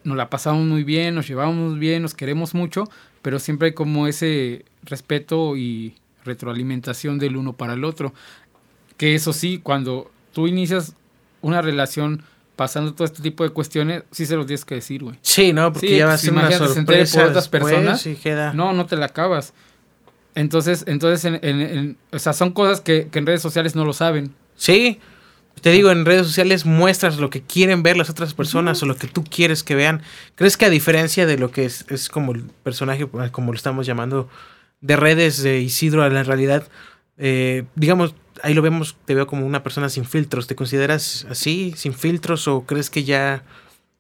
Nos 0.05 0.17
la 0.17 0.31
pasamos 0.31 0.65
muy 0.67 0.85
bien, 0.85 1.15
nos 1.15 1.27
llevamos 1.27 1.79
bien, 1.79 2.03
nos 2.03 2.15
queremos 2.15 2.55
mucho, 2.55 2.85
pero 3.23 3.39
siempre 3.39 3.69
hay 3.69 3.75
como 3.75 4.07
ese 4.07 4.65
respeto 4.83 5.57
y 5.57 5.95
retroalimentación 6.25 7.19
del 7.19 7.37
uno 7.37 7.55
para 7.55 7.73
el 7.73 7.85
otro. 7.85 8.13
Que 8.99 9.15
eso 9.15 9.33
sí, 9.33 9.61
cuando 9.63 10.11
tú 10.33 10.47
inicias 10.47 10.95
una 11.41 11.63
relación 11.63 12.23
pasando 12.57 12.95
todo 12.95 13.05
este 13.05 13.23
tipo 13.23 13.43
de 13.45 13.51
cuestiones, 13.51 14.05
sí 14.11 14.27
se 14.27 14.37
los 14.37 14.47
tienes 14.47 14.65
que 14.65 14.77
decir, 14.77 15.03
güey. 15.03 15.17
Sí, 15.23 15.53
¿no? 15.53 15.73
Porque 15.73 15.89
Sí, 15.89 15.97
ya 15.97 16.07
va 16.07 16.13
a 16.13 16.15
pues, 16.15 16.21
ser 16.23 16.33
una 16.33 16.43
entere 16.43 16.59
por 16.59 16.69
sorpresa 16.75 17.25
otras 17.27 17.49
personas. 17.49 18.09
queda... 18.23 18.53
No, 18.53 18.73
no 18.73 18.87
te 18.87 18.97
la 18.97 19.07
acabas. 19.07 19.53
Entonces, 20.35 20.85
entonces 20.87 21.25
en, 21.25 21.39
en- 21.43 21.61
en- 21.61 21.97
o 22.13 22.19
sea, 22.19 22.33
son 22.33 22.53
cosas 22.53 22.81
que, 22.81 23.09
que 23.11 23.19
en 23.19 23.27
redes 23.27 23.43
sociales 23.43 23.75
no 23.77 23.85
lo 23.85 23.93
saben. 23.93 24.35
Sí, 24.57 24.99
te 25.61 25.71
digo, 25.71 25.91
en 25.93 26.05
redes 26.05 26.27
sociales 26.27 26.67
muestras 26.67 27.19
lo 27.19 27.31
que 27.31 27.43
quieren 27.43 27.83
ver 27.85 27.97
las 27.97 28.11
otras 28.11 28.35
personas 28.35 28.83
o 28.83 28.87
lo 28.87 28.97
que 28.97 29.07
tú 29.07 29.23
quieres 29.25 29.63
que 29.63 29.75
vean. 29.77 30.03
¿Crees 30.35 30.57
que 30.57 30.65
a 30.67 30.71
diferencia 30.71 31.27
de 31.27 31.39
lo 31.39 31.51
que 31.53 31.65
es, 31.65 31.87
es 31.89 32.09
como 32.09 32.33
el 32.33 32.43
personaje, 32.65 33.07
como 33.31 33.53
lo 33.53 33.57
estamos 33.57 33.87
llamando, 33.87 34.29
de 34.81 34.97
redes 34.97 35.43
de 35.43 35.61
Isidro 35.61 36.03
a 36.03 36.09
la 36.09 36.25
realidad, 36.25 36.67
eh, 37.17 37.65
digamos, 37.77 38.15
ahí 38.45 38.55
lo 38.55 38.63
vemos, 38.63 38.97
te 39.05 39.15
veo 39.15 39.27
como 39.27 39.45
una 39.47 39.63
persona 39.63 39.89
sin 39.89 40.05
filtros. 40.05 40.47
¿Te 40.47 40.55
consideras 40.55 41.27
así, 41.29 41.75
sin 41.77 41.95
filtros 41.95 42.47
o 42.47 42.63
crees 42.63 42.91
que 42.91 43.05
ya, 43.05 43.43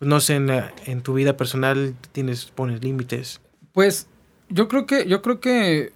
no 0.00 0.20
sé, 0.20 0.36
en, 0.36 0.46
la- 0.46 0.72
en 0.86 1.02
tu 1.02 1.14
vida 1.14 1.36
personal 1.36 1.94
tienes, 2.12 2.44
pones 2.46 2.82
límites? 2.84 3.40
Pues 3.72 4.06
yo 4.48 4.68
creo 4.68 4.86
que, 4.86 5.06
yo 5.08 5.20
creo 5.22 5.40
que 5.40 5.92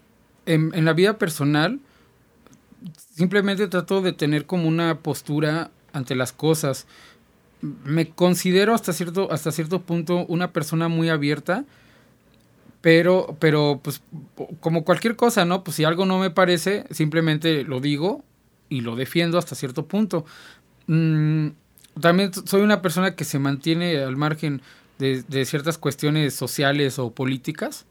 en, 0.46 0.72
en 0.74 0.84
la 0.84 0.92
vida 0.94 1.18
personal 1.18 1.78
simplemente 3.14 3.68
trato 3.68 4.00
de 4.02 4.12
tener 4.12 4.46
como 4.46 4.68
una 4.68 4.98
postura 5.00 5.70
ante 5.92 6.14
las 6.14 6.32
cosas. 6.32 6.86
Me 7.60 8.08
considero 8.10 8.74
hasta 8.74 8.92
cierto, 8.92 9.30
hasta 9.32 9.50
cierto 9.52 9.82
punto 9.82 10.24
una 10.26 10.52
persona 10.52 10.88
muy 10.88 11.08
abierta, 11.08 11.64
pero, 12.80 13.36
pero 13.40 13.80
pues 13.82 14.00
como 14.60 14.84
cualquier 14.84 15.16
cosa, 15.16 15.44
¿no? 15.44 15.64
Pues 15.64 15.76
si 15.76 15.84
algo 15.84 16.06
no 16.06 16.18
me 16.18 16.30
parece, 16.30 16.84
simplemente 16.90 17.64
lo 17.64 17.80
digo 17.80 18.22
y 18.68 18.80
lo 18.80 18.96
defiendo 18.96 19.38
hasta 19.38 19.54
cierto 19.54 19.86
punto. 19.86 20.24
Mm, 20.86 21.48
también 22.00 22.32
soy 22.32 22.62
una 22.62 22.82
persona 22.82 23.14
que 23.14 23.24
se 23.24 23.38
mantiene 23.38 23.98
al 23.98 24.16
margen 24.16 24.62
de, 24.98 25.22
de 25.22 25.44
ciertas 25.44 25.78
cuestiones 25.78 26.34
sociales 26.34 26.98
o 26.98 27.10
políticas. 27.10 27.86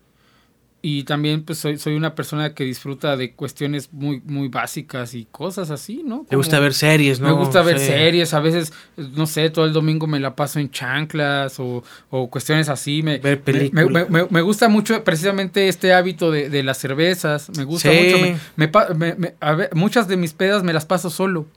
Y 0.90 1.04
también 1.04 1.44
pues 1.44 1.60
soy, 1.60 1.78
soy 1.78 1.96
una 1.96 2.16
persona 2.16 2.54
que 2.54 2.64
disfruta 2.64 3.18
de 3.18 3.34
cuestiones 3.34 3.92
muy, 3.92 4.22
muy 4.26 4.48
básicas 4.48 5.14
y 5.16 5.26
cosas 5.30 5.70
así, 5.70 6.02
¿no? 6.06 6.26
Te 6.30 6.38
gusta 6.38 6.62
ver 6.62 6.74
series, 6.74 7.20
¿no? 7.20 7.28
Me 7.28 7.34
gusta 7.34 7.62
ver 7.62 7.78
Sí. 7.78 7.88
series, 7.88 8.34
a 8.34 8.40
veces, 8.40 8.72
no 8.96 9.26
sé, 9.28 9.50
todo 9.50 9.66
el 9.66 9.74
domingo 9.74 10.08
me 10.08 10.18
la 10.22 10.34
paso 10.34 10.60
en 10.60 10.72
chanclas 10.72 11.60
o, 11.60 11.84
o 12.10 12.30
cuestiones 12.30 12.70
así. 12.70 13.04
Me, 13.04 13.18
Ver 13.18 13.42
me- 13.46 13.54
me, 13.54 13.70
películas. 13.70 14.10
me- 14.10 14.28
me 14.30 14.42
gusta 14.42 14.70
mucho 14.70 15.04
precisamente 15.04 15.68
este 15.68 15.92
hábito 15.92 16.32
de, 16.32 16.50
de 16.50 16.64
las 16.64 16.78
cervezas, 16.78 17.50
me 17.58 17.66
gusta 17.66 17.92
Sí. 17.92 17.98
mucho. 18.06 18.18
Me, 18.56 18.68
me 18.68 18.96
me- 18.96 19.16
me- 19.16 19.34
a 19.42 19.52
ver, 19.56 19.70
muchas 19.74 20.08
de 20.08 20.16
mis 20.16 20.32
pedas 20.32 20.64
me 20.64 20.72
las 20.72 20.86
paso 20.86 21.10
solo. 21.10 21.48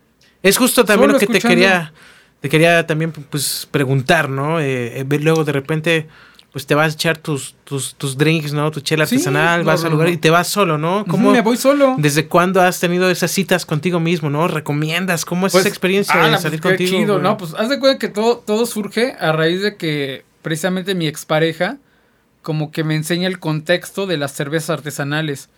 Es 0.42 0.58
justo 0.58 0.84
también 0.84 1.10
Solo 1.10 1.12
lo 1.12 1.18
que 1.20 1.26
te 1.28 1.38
quería, 1.46 1.92
te 2.40 2.48
quería 2.48 2.84
también 2.84 3.12
pues 3.12 3.68
preguntar, 3.70 4.28
¿no? 4.28 4.58
Eh, 4.58 5.00
eh, 5.02 5.18
luego 5.20 5.44
de 5.44 5.52
repente 5.52 6.08
pues 6.52 6.66
te 6.66 6.74
vas 6.74 6.92
a 6.92 6.94
echar 6.94 7.16
tus, 7.16 7.54
tus, 7.64 7.94
tus 7.94 8.16
drinks, 8.16 8.52
¿no? 8.52 8.70
Tu 8.70 8.80
chela 8.80 9.04
artesanal, 9.04 9.62
vas 9.62 9.80
no, 9.82 9.86
al 9.86 9.92
lugar 9.92 10.08
no. 10.08 10.14
y 10.14 10.16
te 10.16 10.30
vas 10.30 10.48
solo, 10.48 10.78
¿no? 10.78 11.04
¿Cómo, 11.06 11.30
Me 11.30 11.42
voy 11.42 11.56
solo. 11.56 11.94
¿Desde 11.96 12.26
cuándo 12.26 12.60
has 12.60 12.80
tenido 12.80 13.08
esas 13.08 13.30
citas 13.30 13.64
contigo 13.64 14.00
mismo, 14.00 14.30
no? 14.30 14.48
¿Recomiendas? 14.48 15.24
¿Cómo 15.24 15.46
es 15.46 15.52
Pues, 15.52 15.62
esa 15.62 15.68
experiencia 15.68 16.16
de 16.20 16.28
pues, 16.30 16.42
salir 16.42 16.60
qué 16.60 16.68
contigo? 16.68 16.90
chido? 16.90 17.18
¿no? 17.20 17.36
Pues 17.36 17.54
haz 17.54 17.68
de 17.68 17.78
cuenta 17.78 17.98
que 17.98 18.08
todo, 18.08 18.38
todo 18.38 18.66
surge 18.66 19.14
a 19.20 19.30
raíz 19.32 19.62
de 19.62 19.76
que 19.76 20.24
precisamente 20.42 20.94
mi 20.94 21.06
expareja 21.06 21.78
como 22.42 22.72
que 22.72 22.84
me 22.84 22.96
enseña 22.96 23.28
el 23.28 23.38
contexto 23.38 24.06
de 24.06 24.16
las 24.16 24.32
cervezas 24.32 24.70
artesanales. 24.70 25.50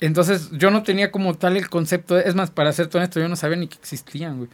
Entonces 0.00 0.50
yo 0.52 0.70
no 0.70 0.82
tenía 0.82 1.10
como 1.10 1.34
tal 1.34 1.56
el 1.56 1.68
concepto, 1.68 2.18
es 2.18 2.34
más, 2.34 2.50
para 2.50 2.72
ser 2.72 2.88
honesto, 2.92 3.20
yo 3.20 3.28
no 3.28 3.36
sabía 3.36 3.56
ni 3.56 3.68
que 3.68 3.76
existían, 3.76 4.38
güey. 4.38 4.50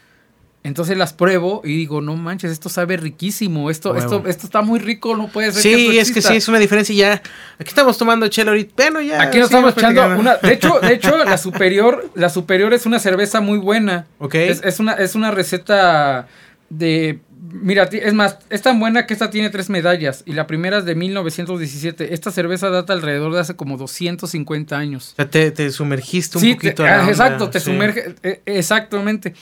Entonces 0.67 0.97
las 0.99 1.12
pruebo 1.12 1.62
y 1.64 1.69
digo, 1.77 2.01
no 2.01 2.17
manches, 2.17 2.51
esto 2.51 2.69
sabe 2.69 2.97
riquísimo, 2.97 3.71
esto, 3.71 3.95
esto, 3.97 4.25
esto 4.27 4.47
está 4.47 4.62
muy 4.62 4.81
rico, 4.81 5.17
no 5.17 5.29
puede 5.29 5.53
ser 5.53 5.62
Sí, 5.62 5.73
esto 5.73 5.91
es 5.91 5.95
que 5.95 6.01
exista". 6.19 6.31
sí, 6.31 6.37
es 6.37 6.49
una 6.49 6.59
diferencia 6.59 6.93
y 6.93 6.97
ya. 6.99 7.12
Aquí 7.59 7.69
estamos 7.69 7.97
tomando 7.97 8.27
chela 8.29 8.51
ahorita. 8.51 8.75
Bueno, 8.77 9.01
ya. 9.01 9.23
Aquí 9.23 9.39
nos 9.39 9.47
estamos 9.47 9.77
echando 9.77 10.05
una. 10.19 10.37
De 10.37 10.53
hecho, 10.53 10.79
de 10.81 10.93
hecho, 10.95 11.17
la 11.25 11.39
superior, 11.47 12.11
la 12.14 12.29
superior 12.31 12.75
es 12.75 12.85
una 12.85 12.99
cerveza 12.99 13.41
muy 13.41 13.59
buena. 13.59 14.07
Ok. 14.19 14.35
Es, 14.35 14.62
es 14.64 14.81
una, 14.81 14.93
es 14.95 15.14
una 15.14 15.31
receta 15.31 16.27
de. 16.69 17.21
Mira, 17.49 17.85
es 17.85 18.12
más, 18.12 18.39
es 18.51 18.61
tan 18.61 18.81
buena 18.81 19.07
que 19.07 19.14
esta 19.14 19.31
tiene 19.31 19.51
tres 19.51 19.71
medallas. 19.71 20.25
Y 20.27 20.33
la 20.33 20.49
primera 20.49 20.79
es 20.79 20.85
de 20.85 20.97
1917. 20.97 22.12
Esta 22.12 22.33
cerveza 22.33 22.71
data 22.71 22.93
alrededor 22.93 23.33
de 23.33 23.39
hace 23.41 23.55
como 23.55 23.77
250 23.77 24.77
años. 24.77 25.11
O 25.12 25.17
sea, 25.17 25.31
te, 25.31 25.53
te 25.53 25.71
sumergiste 25.71 26.39
un 26.39 26.43
Sí, 26.45 26.55
poquito. 26.55 26.83
te- 26.83 26.89
a 26.89 26.93
la 26.93 26.97
ah, 26.97 27.01
onda, 27.03 27.12
exacto, 27.12 27.51
te 27.51 27.61
sí. 27.61 27.67
sumerge. 27.67 28.14
eh, 28.25 28.43
Exactamente. 28.47 29.35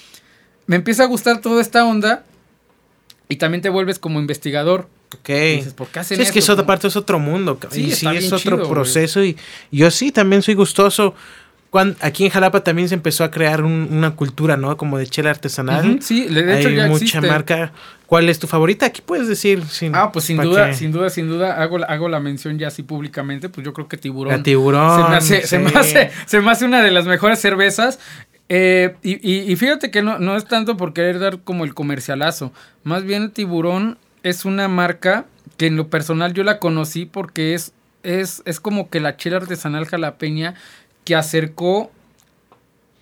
Me 0.66 0.76
empieza 0.76 1.02
a 1.04 1.06
gustar 1.06 1.40
toda 1.40 1.60
esta 1.60 1.84
onda. 1.84 2.24
Y 3.28 3.36
también 3.36 3.62
te 3.62 3.68
vuelves 3.70 3.98
como 3.98 4.20
investigador. 4.20 4.88
Ok. 5.20 5.28
Dices, 5.28 5.74
¿por 5.74 5.88
qué 5.88 6.00
hacen 6.00 6.16
Sí, 6.18 6.22
es 6.22 6.32
que 6.32 6.40
es 6.40 6.48
otra 6.50 6.66
parte, 6.66 6.88
es 6.88 6.96
otro 6.96 7.18
mundo. 7.18 7.58
Sí, 7.70 7.84
y 7.86 7.90
sí, 7.92 8.06
es 8.08 8.32
otro 8.32 8.56
chido, 8.58 8.68
proceso. 8.68 9.22
Y 9.24 9.36
y 9.70 9.78
yo 9.78 9.90
sí, 9.90 10.12
también 10.12 10.42
soy 10.42 10.54
gustoso. 10.54 11.14
Cuan- 11.70 11.96
aquí 12.00 12.24
en 12.24 12.30
Jalapa 12.30 12.62
también 12.62 12.88
se 12.88 12.94
empezó 12.94 13.24
a 13.24 13.30
crear 13.32 13.64
un- 13.64 13.88
una 13.90 14.14
cultura, 14.14 14.56
¿no? 14.56 14.76
Como 14.76 14.96
de 14.98 15.06
chela 15.08 15.30
artesanal. 15.30 15.88
Ujú, 15.88 15.98
sí, 16.02 16.26
de 16.26 16.58
hecho 16.60 16.68
Hay 16.68 16.76
ya 16.76 16.86
mucha 16.86 17.04
existe. 17.04 17.26
marca. 17.26 17.72
¿Cuál 18.06 18.28
es 18.28 18.38
tu 18.38 18.46
favorita? 18.46 18.86
Aquí 18.86 19.02
puedes 19.04 19.26
decir. 19.26 19.64
Sin, 19.68 19.94
Ah, 19.94 20.12
pues 20.12 20.26
sin 20.26 20.36
duda, 20.40 20.68
que- 20.70 20.74
sin 20.76 20.92
duda, 20.92 21.10
sin 21.10 21.26
duda, 21.28 21.60
hago 21.60 21.78
la, 21.78 21.86
hago 21.86 22.08
la 22.08 22.20
mención 22.20 22.58
ya 22.58 22.68
así 22.68 22.82
públicamente, 22.84 23.48
pues 23.48 23.64
yo 23.64 23.72
creo 23.72 23.88
que 23.88 23.96
tiburón. 23.96 24.36
La 24.36 24.42
tiburón. 24.42 25.02
se, 25.02 25.08
me 25.10 25.16
hace, 25.16 25.46
se, 25.46 25.58
me 25.58 25.70
hace, 25.70 26.10
se 26.26 26.40
me 26.40 26.50
hace 26.50 26.64
una 26.64 26.80
de 26.82 26.90
las 26.92 27.06
mejores 27.06 27.40
cervezas. 27.40 27.98
Eh, 28.48 28.94
y, 29.02 29.12
y- 29.28 29.50
y 29.50 29.56
fíjate 29.56 29.90
que 29.90 30.02
no, 30.02 30.18
no 30.18 30.36
es 30.36 30.44
tanto 30.44 30.76
por 30.76 30.92
querer 30.92 31.18
dar 31.18 31.40
como 31.40 31.64
el 31.64 31.74
comercialazo. 31.74 32.52
Más 32.82 33.04
bien 33.04 33.22
el 33.24 33.30
tiburón 33.30 33.98
es 34.22 34.44
una 34.44 34.68
marca 34.68 35.24
que 35.56 35.66
en 35.66 35.76
lo 35.76 35.88
personal 35.88 36.34
yo 36.34 36.44
la 36.44 36.58
conocí 36.58 37.06
porque 37.06 37.54
es, 37.54 37.72
es, 38.02 38.42
es 38.44 38.60
como 38.60 38.90
que 38.90 39.00
la 39.00 39.16
chela 39.16 39.38
artesanal 39.38 39.86
jalapeña 39.86 40.54
que 41.04 41.14
acercó 41.14 41.90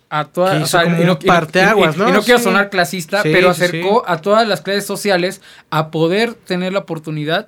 a 0.09 0.25
todas 0.25 0.71
como 0.71 0.97
un 0.97 1.17
y 1.21 1.25
parteaguas, 1.25 1.95
y- 1.95 1.99
¿no? 1.99 2.09
y 2.09 2.11
no 2.11 2.21
quiero 2.21 2.39
sonar 2.39 2.69
clasista, 2.69 3.23
Sí, 3.23 3.29
pero 3.33 3.53
sí. 3.53 3.63
acercó 3.63 4.03
a 4.07 4.17
todas 4.21 4.47
las 4.47 4.61
clases 4.61 4.85
sociales 4.85 5.41
a 5.71 5.89
poder 5.89 6.35
tener 6.35 6.71
la 6.73 6.79
oportunidad 6.79 7.47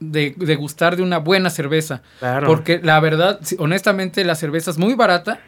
de, 0.00 0.34
de 0.36 0.56
gustar 0.56 0.96
de 0.96 1.02
una 1.02 1.18
buena 1.18 1.50
cerveza. 1.50 2.02
Claro. 2.18 2.46
Porque 2.46 2.80
la 2.82 2.98
verdad, 2.98 3.38
honestamente, 3.58 4.24
la 4.24 4.34
cerveza 4.34 4.70
es 4.70 4.78
muy 4.78 4.94
barata 4.94 5.40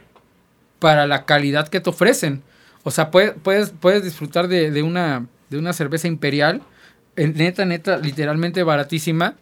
para 0.79 1.07
la 1.07 1.25
calidad 1.25 1.68
que 1.68 1.81
te 1.81 1.91
ofrecen. 1.91 2.43
O 2.83 2.91
sea, 2.91 3.11
puedes, 3.11 3.33
puedes, 3.43 3.70
puedes 3.70 4.05
disfrutar 4.05 4.49
de, 4.49 4.70
de 4.70 4.83
una, 4.83 5.27
de 5.51 5.59
una 5.59 5.72
cerveza 5.72 6.07
imperial, 6.09 6.62
en- 7.16 7.35
neta, 7.35 7.64
neta, 7.64 7.97
literalmente 7.99 8.62
baratísima, 8.62 9.35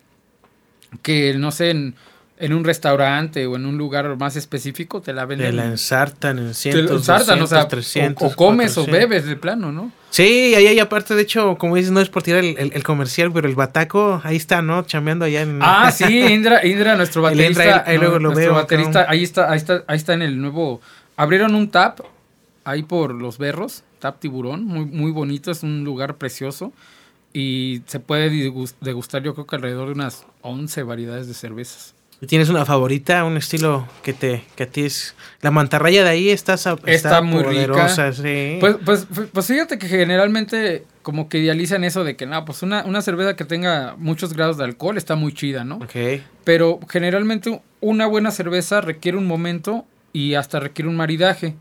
que 1.03 1.35
no 1.37 1.51
sé, 1.51 1.71
en, 1.71 1.95
en 2.39 2.53
un 2.53 2.65
restaurante 2.65 3.47
o 3.47 3.57
en 3.57 3.67
un 3.67 3.79
lugar 3.79 4.17
más 4.17 4.37
específico 4.37 5.01
te 5.01 5.13
la 5.13 5.25
venden. 5.25 5.51
Te 5.51 5.53
la 5.57 5.65
ensartan 5.67 6.39
en 6.39 6.49
te 6.49 6.55
cientos, 6.55 6.85
la 6.91 6.97
ensartan, 6.97 7.39
200, 7.39 7.45
o 7.45 7.55
sea, 7.55 7.63
o- 7.65 7.69
300, 7.69 8.33
o, 8.33 8.37
comes 8.37 8.73
o 8.77 8.85
400. 8.85 8.87
bebes 8.93 9.27
de 9.27 9.37
plano, 9.37 9.73
¿no? 9.73 9.91
Sí, 10.11 10.55
ahí 10.55 10.67
hay 10.67 10.79
aparte, 10.79 11.15
de 11.15 11.23
hecho, 11.23 11.57
como 11.57 11.77
dices, 11.77 11.91
no 11.93 12.01
es 12.01 12.11
por 12.11 12.23
tirar 12.23 12.45
el, 12.45 12.57
el- 12.59 12.73
el 12.75 12.83
comercial, 12.83 13.33
pero 13.33 13.49
el 13.49 13.55
bataco, 13.55 14.21
ahí 14.25 14.37
está, 14.37 14.61
¿no? 14.61 14.83
Chameando 14.83 15.25
allá 15.25 15.41
en... 15.43 15.59
Ah, 15.63 15.91
sí, 15.97 16.05
Indra, 16.21 16.65
Indra 16.67 16.95
nuestro 16.97 17.27
El 17.27 17.37
baterista. 17.39 17.63
Indra, 17.65 17.77
ahí- 17.87 17.93
ahí 17.93 17.99
luego 17.99 18.15
lo 18.19 18.21
nuestro 18.31 18.45
veo, 18.53 18.55
baterista, 18.55 19.07
ahí 19.09 19.23
está, 19.23 19.51
ahí 19.51 19.57
está, 19.57 19.85
ahí 19.87 19.97
está 19.97 20.13
en 20.15 20.23
el 20.23 20.41
nuevo. 20.41 20.81
Abrieron 21.17 21.55
un 21.55 21.71
tap 21.71 22.01
ahí 22.65 22.83
por 22.83 23.15
los 23.15 23.39
berros, 23.39 23.83
tap 23.99 24.19
tiburón, 24.21 24.65
muy, 24.65 24.85
muy 24.85 25.11
bonito, 25.11 25.51
es 25.51 25.63
un 25.63 25.85
lugar 25.85 26.17
precioso. 26.17 26.73
Y 27.35 27.83
se 27.87 27.99
puede 27.99 28.29
degustar, 28.81 29.23
yo 29.23 29.35
creo 29.35 29.47
que 29.47 29.57
alrededor 29.57 29.87
de 29.87 29.95
unas 29.95 30.27
11 30.43 30.83
variedades 30.83 31.27
de 31.29 31.35
cervezas. 31.35 31.95
¿Y 32.21 32.27
¿Tienes 32.27 32.51
una 32.51 32.65
favorita, 32.65 33.25
un 33.25 33.37
estilo 33.37 33.89
que 34.05 34.13
te 34.13 34.45
que 34.55 34.63
a 34.65 34.67
ti 34.67 34.83
es... 34.85 35.17
La 35.41 35.51
mantarraya 35.51 36.05
de 36.05 36.11
ahí 36.11 36.29
está, 36.31 36.57
sa- 36.57 36.77
Está 36.87 37.21
muy 37.23 37.43
poderosa, 37.43 38.11
rica. 38.11 38.13
sí. 38.13 38.59
Pues, 38.61 38.77
pues, 38.85 39.07
pues 39.33 39.47
fíjate 39.47 39.77
que 39.79 39.89
generalmente 39.89 40.85
como 41.03 41.29
que 41.29 41.39
idealizan 41.39 41.83
eso 41.85 42.05
de 42.05 42.15
que, 42.15 42.27
no, 42.27 42.45
pues 42.45 42.63
una, 42.63 42.85
una 42.85 43.03
cerveza 43.03 43.35
que 43.35 43.45
tenga 43.45 43.97
muchos 43.99 44.35
grados 44.35 44.57
de 44.59 44.65
alcohol 44.65 44.99
está 44.99 45.17
muy 45.17 45.33
chida, 45.33 45.65
¿no? 45.65 45.77
ok. 45.77 46.21
Pero 46.45 46.79
generalmente 46.89 47.61
una 47.81 48.07
buena 48.07 48.31
cerveza 48.31 48.81
requiere 48.83 49.19
un 49.19 49.27
momento 49.27 49.85
y 50.13 50.35
hasta 50.35 50.61
requiere 50.61 50.89
un 50.89 50.97
maridaje. 50.97 51.55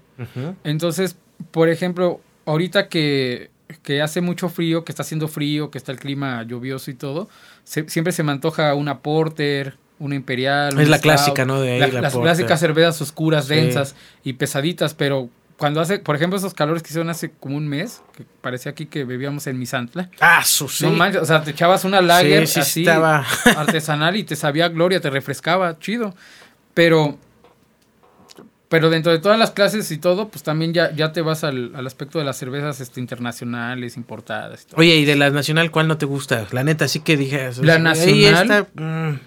Entonces, 0.64 1.16
por 1.52 1.70
ejemplo, 1.70 2.22
ahorita 2.46 2.88
que, 2.88 3.50
que 3.84 4.02
hace 4.02 4.22
mucho 4.22 4.50
frío, 4.50 4.84
que 4.84 4.92
está 4.92 5.04
haciendo 5.04 5.28
frío, 5.28 5.72
que 5.72 5.78
está 5.78 5.92
el 5.92 6.00
clima 6.00 6.44
lluvioso 6.44 6.92
y 6.92 6.94
todo, 6.96 7.30
se- 7.64 7.88
siempre 7.90 8.14
se 8.14 8.24
me 8.24 8.32
antoja 8.32 8.74
una 8.76 9.00
porter, 9.00 9.78
una 10.00 10.16
imperial. 10.16 10.70
Es 10.80 10.86
un 10.86 10.92
la 10.92 10.98
stout, 10.98 11.02
clásica, 11.04 11.46
¿no? 11.46 11.62
De 11.62 11.74
ahí, 11.74 11.80
la- 11.80 11.88
la 11.88 12.02
las 12.02 12.14
porter. 12.14 12.28
clásicas 12.28 12.60
cervezas 12.60 13.02
oscuras, 13.02 13.46
Sí. 13.46 13.56
densas 13.56 13.96
y 14.24 14.34
pesaditas, 14.34 14.94
pero 14.94 15.30
cuando 15.58 15.80
hace, 15.80 16.00
por 16.00 16.16
ejemplo, 16.16 16.38
esos 16.38 16.54
calores 16.56 16.82
que 16.84 16.88
hicieron 16.90 17.10
hace 17.12 17.32
como 17.32 17.56
un 17.56 17.68
mes, 17.68 18.02
que 18.18 18.26
parecía 18.42 18.72
aquí 18.72 18.88
que 18.88 19.04
bebíamos 19.06 19.46
en 19.48 19.60
Misantla. 19.60 20.10
Ah, 20.20 20.44
su 20.44 20.68
sí. 20.68 20.86
No 20.86 20.92
manches, 20.92 21.22
o 21.22 21.26
sea, 21.26 21.44
te 21.44 21.52
echabas 21.52 21.86
una 21.86 22.02
lager 22.02 22.48
Sí, 22.48 22.54
sí, 22.56 22.60
así 22.60 22.80
estaba- 22.82 23.26
artesanal 23.56 24.16
y 24.16 24.24
te 24.24 24.36
sabía 24.36 24.70
gloria, 24.70 25.00
te 25.02 25.10
refrescaba, 25.12 25.78
chido. 25.80 26.16
Pero 26.74 27.18
pero 28.72 28.90
dentro 28.90 29.12
de 29.12 29.20
todas 29.20 29.38
las 29.38 29.52
clases 29.52 29.92
y 29.92 29.98
todo, 30.00 30.30
pues 30.30 30.42
también 30.44 30.74
ya, 30.74 30.92
ya 30.96 31.12
te 31.12 31.22
vas 31.22 31.44
al, 31.44 31.76
al 31.76 31.86
aspecto 31.86 32.18
de 32.20 32.26
las 32.26 32.38
cervezas 32.38 32.80
este, 32.82 33.00
internacionales, 33.02 33.98
importadas. 33.98 34.64
y 34.64 34.66
todo. 34.66 34.80
Oye, 34.80 34.96
¿y 34.96 35.06
de 35.06 35.16
la 35.18 35.30
nacional 35.30 35.70
cuál 35.72 35.88
no 35.90 35.98
te 35.98 36.06
gusta? 36.06 36.48
La 36.52 36.64
neta, 36.64 36.88
sí 36.88 37.02
que 37.02 37.18
dije... 37.18 37.50
La 37.62 37.78
nacional. 37.80 38.44
está, 38.50 38.68
mm, 38.82 39.20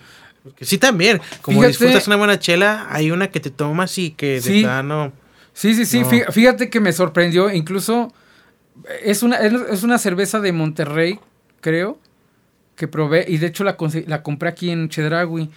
sí 0.63 0.79
también, 0.79 1.21
como 1.43 1.59
Fíjate- 1.61 1.69
disfrutas 1.69 2.07
una 2.07 2.17
buena 2.17 2.39
chela, 2.39 2.87
hay 2.91 3.11
una 3.11 3.29
que 3.29 3.39
te 3.39 3.51
tomas 3.51 3.97
y 3.99 4.11
que 4.13 4.35
de 4.37 4.41
Sí. 4.41 4.63
plano... 4.63 5.13
Sí, 5.53 5.75
sí, 5.75 5.85
sí. 5.87 6.01
No. 6.01 6.11
fí- 6.11 6.33
Fíjate 6.33 6.69
que 6.71 6.81
me 6.81 6.93
sorprendió. 6.93 7.49
Incluso 7.53 8.13
es 9.05 9.23
una, 9.23 9.37
es 9.37 9.83
una 9.85 9.99
cerveza 9.99 10.41
de 10.41 10.53
Monterrey, 10.53 11.21
creo, 11.61 12.01
que 12.77 12.89
probé. 12.89 13.25
Y 13.29 13.37
de 13.39 13.47
hecho 13.49 13.63
la, 13.63 13.77
la 14.07 14.23
compré 14.25 14.49
aquí 14.49 14.71
en 14.71 14.89
Chedragui. 14.89 15.51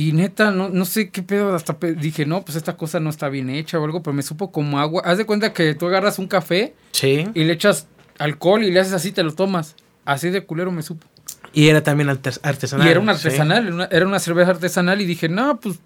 Y 0.00 0.12
neta, 0.12 0.52
no, 0.52 0.68
no 0.68 0.84
sé 0.84 1.10
qué 1.10 1.22
pedo. 1.24 1.56
Hasta 1.56 1.76
dije, 1.96 2.24
no, 2.24 2.42
pues 2.44 2.56
esta 2.56 2.76
cosa 2.76 3.00
no 3.00 3.10
está 3.10 3.28
bien 3.28 3.50
hecha 3.50 3.80
o 3.80 3.84
algo. 3.84 4.00
Pero 4.00 4.14
me 4.14 4.22
supo 4.22 4.52
como 4.52 4.78
agua. 4.78 5.02
Haz 5.04 5.18
de 5.18 5.26
cuenta 5.26 5.52
que 5.52 5.74
tú 5.74 5.86
agarras 5.88 6.20
un 6.20 6.28
café 6.28 6.74
Sí. 6.92 7.26
y 7.34 7.42
le 7.42 7.54
echas 7.54 7.88
alcohol 8.18 8.62
y 8.62 8.70
le 8.70 8.78
haces 8.78 8.92
así, 8.92 9.10
te 9.10 9.24
lo 9.24 9.34
tomas. 9.34 9.74
Así 10.04 10.30
de 10.30 10.44
culero 10.44 10.70
me 10.70 10.82
supo. 10.82 11.04
Y 11.52 11.66
era 11.68 11.82
también 11.82 12.08
artes- 12.10 12.38
artesanal. 12.44 12.86
Y 12.86 12.90
era 12.90 13.00
una 13.00 13.14
sí. 13.16 13.26
artesanal, 13.26 13.72
una, 13.72 13.84
era 13.86 14.06
una 14.06 14.20
cerveza 14.20 14.50
artesanal 14.52 15.00
y 15.00 15.04
dije, 15.04 15.28
no, 15.28 15.58
pues, 15.58 15.80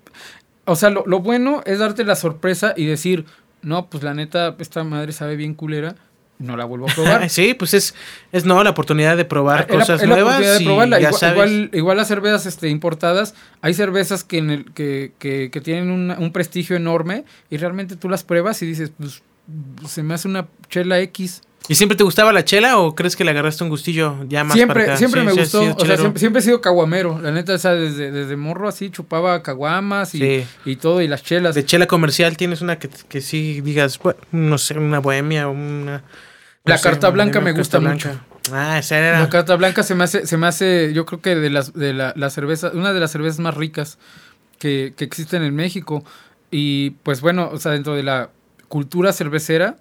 o 0.66 0.76
sea, 0.76 0.90
lo, 0.90 1.04
lo 1.06 1.20
bueno 1.20 1.62
es 1.64 1.78
darte 1.78 2.04
la 2.04 2.14
sorpresa 2.14 2.74
y 2.76 2.84
decir, 2.84 3.24
no, 3.62 3.88
pues 3.88 4.02
la 4.04 4.12
neta, 4.12 4.56
esta 4.58 4.84
madre 4.84 5.12
sabe 5.12 5.36
bien 5.36 5.54
culera, 5.54 5.94
no 6.42 6.56
la 6.56 6.64
vuelvo 6.64 6.88
a 6.90 6.92
probar. 6.94 7.30
sí, 7.30 7.54
pues 7.54 7.72
es, 7.74 7.94
es 8.32 8.44
no 8.44 8.62
la 8.62 8.70
oportunidad 8.70 9.16
de 9.16 9.24
probar 9.24 9.66
la- 9.70 9.78
cosas 9.78 10.00
la 10.02 10.06
nuevas. 10.08 10.34
oportunidad 10.34 10.56
de 10.58 10.62
y 10.62 10.66
probarla. 10.66 11.00
ya 11.00 11.08
Igual, 11.08 11.20
sabes. 11.20 11.34
igual, 11.50 11.70
igual 11.72 11.96
las 11.96 12.08
cervezas 12.08 12.46
este, 12.46 12.68
importadas, 12.68 13.34
hay 13.60 13.74
cervezas 13.74 14.24
que, 14.24 14.38
en 14.38 14.50
el, 14.50 14.64
que, 14.72 15.12
que, 15.18 15.50
que 15.50 15.60
tienen 15.60 15.90
una- 15.90 16.18
un 16.18 16.32
prestigio 16.32 16.76
enorme 16.76 17.24
y 17.50 17.56
realmente 17.56 17.96
tú 17.96 18.08
las 18.08 18.24
pruebas 18.24 18.60
y 18.62 18.66
dices, 18.66 18.92
pues 18.98 19.22
se 19.88 20.02
me 20.02 20.14
hace 20.14 20.28
una 20.28 20.46
chela 20.68 21.00
X. 21.00 21.42
¿Y 21.68 21.76
siempre 21.76 21.96
te 21.96 22.02
gustaba 22.02 22.32
la 22.32 22.44
chela 22.44 22.76
o 22.78 22.96
crees 22.96 23.14
que 23.14 23.22
le 23.22 23.30
agarraste 23.30 23.62
un 23.62 23.70
gustillo 23.70 24.24
ya 24.28 24.42
más 24.42 24.54
siempre, 24.54 24.80
para 24.80 24.84
acá? 24.94 24.96
Siempre 24.98 25.20
Sí, 25.20 25.26
me 25.26 25.32
sí, 25.32 25.38
gustó. 25.38 25.60
sí, 25.62 25.68
o 25.78 25.86
sea, 25.86 25.96
siempre, 25.96 26.18
siempre 26.18 26.40
he 26.40 26.42
sido 26.42 26.60
caguamero. 26.60 27.20
La 27.20 27.30
neta, 27.30 27.54
o 27.54 27.58
sea, 27.58 27.72
desde, 27.74 28.10
desde 28.10 28.34
morro 28.36 28.66
así 28.68 28.90
chupaba 28.90 29.44
caguamas 29.44 30.12
y, 30.16 30.44
y 30.64 30.76
todo, 30.76 31.00
y 31.02 31.06
las 31.06 31.22
chelas. 31.22 31.54
De 31.54 31.64
chela 31.64 31.86
comercial 31.86 32.36
tienes 32.36 32.62
una 32.62 32.80
que, 32.80 32.88
que 33.08 33.20
sí 33.20 33.60
digas, 33.60 34.00
bueno, 34.00 34.18
no 34.32 34.58
sé, 34.58 34.76
una 34.76 34.98
bohemia 34.98 35.46
o 35.48 35.52
una... 35.52 36.02
La 36.64 36.74
no 36.74 36.78
sé, 36.78 36.88
carta 36.88 37.10
blanca 37.10 37.40
me 37.40 37.52
gusta 37.52 37.80
mucho. 37.80 38.10
Ah, 38.52 38.78
esa 38.78 38.98
era... 38.98 39.20
La 39.20 39.28
carta 39.28 39.56
blanca 39.56 39.82
se 39.82 39.94
me 39.94 40.04
hace, 40.04 40.26
se 40.26 40.36
me 40.36 40.46
hace, 40.46 40.92
yo 40.92 41.06
creo 41.06 41.20
que 41.20 41.34
de 41.34 41.50
las, 41.50 41.72
de 41.72 41.92
la, 41.92 42.12
la 42.16 42.30
cerveza, 42.30 42.70
una 42.74 42.92
de 42.92 43.00
las 43.00 43.10
cervezas 43.10 43.40
más 43.40 43.54
ricas 43.54 43.98
que, 44.58 44.94
que 44.96 45.04
existen 45.04 45.42
en 45.42 45.54
México. 45.54 46.04
Y 46.50 46.90
pues 47.02 47.20
bueno, 47.20 47.50
o 47.52 47.58
sea, 47.58 47.72
dentro 47.72 47.94
de 47.94 48.02
la 48.02 48.30
cultura 48.68 49.12
cervecera, 49.12 49.76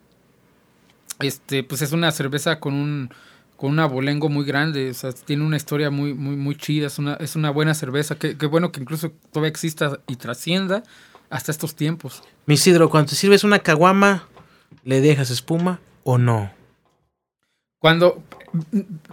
este, 1.19 1.63
pues 1.63 1.81
es 1.81 1.91
una 1.91 2.11
cerveza 2.11 2.59
con 2.59 2.73
un, 2.73 3.09
con 3.57 3.71
un 3.71 3.79
abolengo 3.79 4.29
muy 4.29 4.45
grande. 4.45 4.89
O 4.89 4.93
sea, 4.93 5.11
tiene 5.11 5.43
una 5.43 5.57
historia 5.57 5.91
muy, 5.91 6.13
muy, 6.13 6.35
muy 6.35 6.55
chida. 6.55 6.87
Es 6.87 6.97
una, 6.97 7.13
es 7.15 7.35
una 7.35 7.51
buena 7.51 7.73
cerveza. 7.73 8.15
Qué 8.15 8.37
qué 8.37 8.45
bueno 8.47 8.71
que 8.71 8.81
incluso 8.81 9.11
todavía 9.31 9.49
exista 9.49 9.99
y 10.07 10.15
trascienda 10.15 10.83
hasta 11.29 11.51
estos 11.51 11.75
tiempos. 11.75 12.23
Mi 12.45 12.55
Isidro, 12.55 12.89
cuando 12.89 13.09
te 13.09 13.15
sirves 13.15 13.43
una 13.43 13.59
caguama, 13.59 14.27
¿le 14.83 14.99
dejas 15.01 15.29
espuma 15.29 15.79
o 16.03 16.17
no? 16.17 16.51
Cuando, 17.81 18.21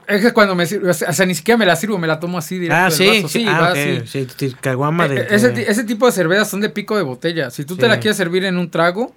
es 0.07 0.21
que 0.21 0.33
cuando 0.35 0.55
me 0.55 0.66
sirvo, 0.66 0.91
o 0.91 0.93
sea, 0.93 1.25
ni 1.25 1.35
siquiera 1.35 1.57
me 1.57 1.64
la 1.64 1.75
sirvo, 1.75 1.97
me 1.97 2.07
la 2.07 2.21
tomo 2.21 2.37
así 2.37 2.59
directo 2.59 2.85
Ah, 2.85 2.91
sí, 2.91 3.07
vaso. 3.07 3.29
sí, 3.29 3.45
va 3.47 3.69
ah, 3.69 3.73
así. 3.73 4.01
sí, 4.05 4.27
sí, 4.37 4.55
caguama 4.61 5.09
de... 5.09 5.27
Ese, 5.31 5.49
de- 5.49 5.55
ti- 5.55 5.64
ese 5.66 5.85
tipo 5.85 6.05
de 6.05 6.12
cervezas 6.12 6.51
son 6.51 6.61
de 6.61 6.69
pico 6.69 6.95
de 6.95 7.03
botella. 7.03 7.51
Si 7.51 7.64
tú 7.64 7.77
te 7.79 7.89
la 7.89 7.99
quieres 7.99 8.19
servir 8.19 8.45
en 8.45 8.59
un 8.59 8.71
trago, 8.71 9.14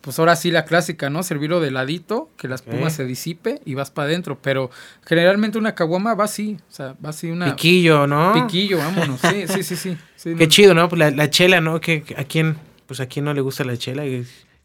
pues 0.00 0.16
ahora 0.20 0.36
sí 0.36 0.52
la 0.52 0.64
clásica, 0.64 1.10
¿no? 1.10 1.24
Servirlo 1.24 1.58
de 1.58 1.72
ladito, 1.72 2.30
que 2.36 2.46
la 2.46 2.54
espuma 2.54 2.88
se 2.90 3.04
disipe 3.04 3.60
y 3.64 3.74
vas 3.74 3.90
para 3.90 4.06
adentro. 4.06 4.38
Pero 4.40 4.70
generalmente 5.04 5.58
una 5.58 5.74
caguama 5.74 6.14
va 6.14 6.24
así, 6.26 6.56
o 6.70 6.72
sea, 6.72 6.94
va 7.04 7.10
así 7.10 7.32
una... 7.32 7.46
Piquillo, 7.56 8.06
¿no? 8.06 8.32
Piquillo, 8.32 8.78
vámonos. 8.78 9.20
Sí, 9.20 9.48
sí, 9.48 9.64
sí, 9.64 9.74
sí. 9.74 9.96
sí, 10.14 10.34
Qué 10.36 10.44
no. 10.44 10.50
chido, 10.50 10.74
¿no? 10.74 10.88
Pues 10.88 11.00
la, 11.00 11.10
la 11.10 11.28
chela, 11.30 11.60
¿no? 11.60 11.80
Que 11.80 12.04
a 12.16 12.22
quién, 12.22 12.56
pues 12.86 13.00
a 13.00 13.06
quién 13.06 13.24
no 13.24 13.34
le 13.34 13.40
gusta 13.40 13.64
la 13.64 13.76
chela 13.76 14.06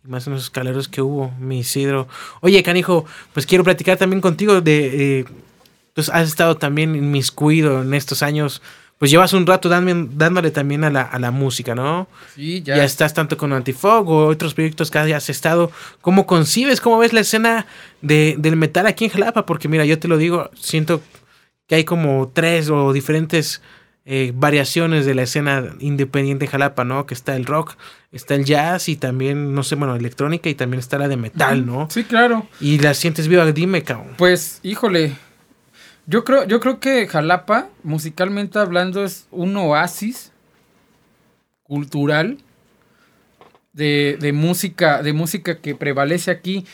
más 0.03 0.27
en 0.27 0.33
esos 0.33 0.49
caleros 0.49 0.87
que 0.87 1.01
hubo, 1.01 1.31
mi 1.39 1.59
Isidro. 1.59 2.07
Oye, 2.41 2.61
canijo, 2.63 3.05
pues 3.33 3.45
quiero 3.45 3.63
platicar 3.63 3.97
también 3.97 4.21
contigo 4.21 4.61
de, 4.61 5.19
eh, 5.19 5.25
pues 5.93 6.09
has 6.09 6.27
estado 6.27 6.57
también 6.57 6.95
inmiscuido 6.95 7.81
en 7.81 7.93
estos 7.93 8.21
años, 8.23 8.61
pues 8.97 9.11
llevas 9.11 9.33
un 9.33 9.45
rato 9.45 9.67
dándole 9.69 10.51
también 10.51 10.83
a 10.85 10.89
la, 10.89 11.01
a 11.01 11.19
la 11.19 11.31
música, 11.31 11.75
¿no? 11.75 12.07
Sí, 12.35 12.61
Ya. 12.63 12.77
ya. 12.77 12.83
estás 12.85 13.13
tanto 13.13 13.37
con 13.37 13.51
Antifog 13.51 14.07
o 14.09 14.27
otros 14.27 14.53
proyectos 14.53 14.89
que 14.91 14.97
hayas 14.99 15.29
estado. 15.29 15.71
¿Cómo 16.01 16.25
concibes, 16.25 16.79
cómo 16.79 16.99
ves 16.99 17.11
la 17.11 17.19
escena 17.21 17.65
de, 18.01 18.35
del 18.37 18.55
metal 18.55 18.87
aquí 18.87 19.05
en 19.05 19.11
Jalapa? 19.11 19.45
Porque 19.45 19.67
mira, 19.67 19.83
yo 19.85 19.99
te 19.99 20.07
lo 20.07 20.17
digo, 20.17 20.49
siento 20.55 21.01
que 21.67 21.75
hay 21.75 21.83
como 21.83 22.31
tres 22.33 22.69
o 22.69 22.93
diferentes 22.93 23.61
eh, 24.05 24.33
variaciones 24.35 25.05
de 25.05 25.15
la 25.15 25.23
escena 25.23 25.75
independiente 25.79 26.45
en 26.45 26.51
Jalapa, 26.51 26.83
¿no? 26.83 27.05
Que 27.05 27.13
está 27.13 27.35
el 27.35 27.45
rock, 27.45 27.75
está 28.11 28.35
el 28.35 28.43
jazz 28.45 28.89
y 28.89 28.95
también, 28.97 29.53
no 29.55 29.63
sé, 29.63 29.75
bueno, 29.75 29.95
electrónica 29.95 30.49
y 30.49 30.55
también 30.55 30.79
está 30.79 30.97
la 30.97 31.07
de 31.07 31.15
metal, 31.17 31.65
¿no? 31.65 31.87
Sí, 31.89 32.03
claro. 32.03 32.45
Y 32.59 32.79
la 32.79 32.93
sientes 32.93 33.27
viva, 33.27 33.49
dime, 33.51 33.81
cabrón. 33.83 34.13
Pues, 34.17 34.59
híjole. 34.63 35.15
Yo 36.05 36.25
creo, 36.25 36.45
yo 36.45 36.59
creo 36.59 36.81
que 36.81 37.07
Jalapa, 37.07 37.69
musicalmente 37.83 38.59
hablando, 38.59 39.05
es 39.05 39.25
un 39.31 39.55
oasis 39.55 40.33
cultural 41.63 42.39
de, 43.71 44.17
de 44.19 44.33
música, 44.33 45.01
de 45.01 45.13
música 45.13 45.59
que 45.59 45.75
prevalece 45.75 46.29
aquí. 46.31 46.65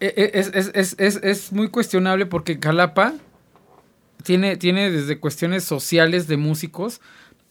E- 0.00 0.12
e- 0.16 0.30
Es, 0.38 0.50
es- 0.54 0.70
es- 0.74 0.96
es- 0.98 1.20
es 1.22 1.52
muy 1.52 1.68
cuestionable 1.68 2.26
porque 2.26 2.58
Jalapa 2.62 3.14
tiene, 4.26 4.56
tiene 4.56 4.90
desde 4.90 5.20
cuestiones 5.20 5.62
sociales 5.62 6.26
de 6.26 6.36
músicos 6.36 7.00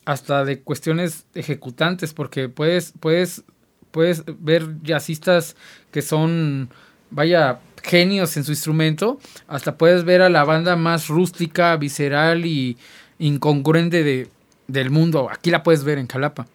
hasta 0.03 0.43
de 0.43 0.59
cuestiones 0.59 1.26
ejecutantes, 1.34 2.13
porque 2.13 2.49
puedes, 2.49 2.93
puedes, 2.99 3.43
puedes 3.91 4.23
ver 4.39 4.76
jazzistas 4.84 5.55
que 5.91 6.01
son, 6.01 6.69
vaya, 7.11 7.59
genios 7.82 8.36
en 8.36 8.43
su 8.43 8.51
instrumento, 8.51 9.19
hasta 9.47 9.78
puedes 9.78 10.03
ver 10.03 10.21
a 10.21 10.30
la 10.30 10.43
banda 10.43 10.76
más 10.76 11.07
rústica, 11.07 11.76
visceral 11.78 12.45
y 12.45 12.78
incongruente 13.19 14.03
de, 14.03 14.28
del 14.67 14.89
mundo. 14.89 15.30
Aquí 15.32 15.49
la 15.49 15.63
puedes 15.63 15.86
ver 15.86 15.97
en 15.97 16.07
Jalapa. 16.07 16.45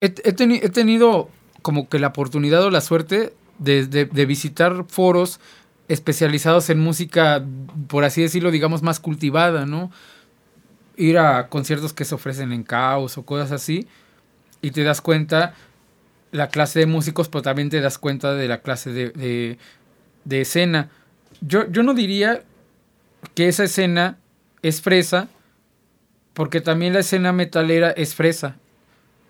He, 0.00 0.06
he 0.06 0.34
teni- 0.36 0.60
he 0.62 0.68
tenido 0.68 1.28
como 1.62 1.88
que 1.88 1.98
la 1.98 2.08
oportunidad 2.08 2.62
o 2.62 2.70
la 2.70 2.80
suerte 2.80 3.32
de- 3.58 3.86
de 3.86 4.26
visitar 4.26 4.84
foros 4.88 5.40
especializados 5.88 6.70
en 6.70 6.80
música, 6.80 7.44
por 7.88 8.04
así 8.04 8.22
decirlo, 8.22 8.50
digamos, 8.50 8.82
más 8.82 9.00
cultivada, 9.00 9.66
¿no? 9.66 9.90
Ir 10.96 11.18
a 11.18 11.48
conciertos 11.48 11.92
que 11.92 12.04
se 12.04 12.14
ofrecen 12.14 12.52
en 12.52 12.62
caos 12.62 13.18
o 13.18 13.24
cosas 13.24 13.52
así, 13.52 13.86
y 14.62 14.70
te 14.70 14.82
das 14.82 15.00
cuenta 15.00 15.54
la 16.32 16.48
clase 16.48 16.80
de 16.80 16.86
músicos, 16.86 17.28
pero 17.28 17.42
también 17.42 17.70
te 17.70 17.80
das 17.80 17.98
cuenta 17.98 18.34
de 18.34 18.48
la 18.48 18.60
clase 18.60 18.92
de, 18.92 19.58
de- 20.24 20.40
escena. 20.40 20.90
Yo, 21.40 21.70
yo 21.70 21.82
no 21.82 21.94
diría 21.94 22.42
que 23.34 23.48
esa 23.48 23.64
escena 23.64 24.18
es 24.62 24.80
fresa, 24.80 25.28
porque 26.32 26.60
también 26.60 26.92
la 26.92 27.00
escena 27.00 27.32
metalera 27.32 27.90
es 27.90 28.14
fresa. 28.14 28.56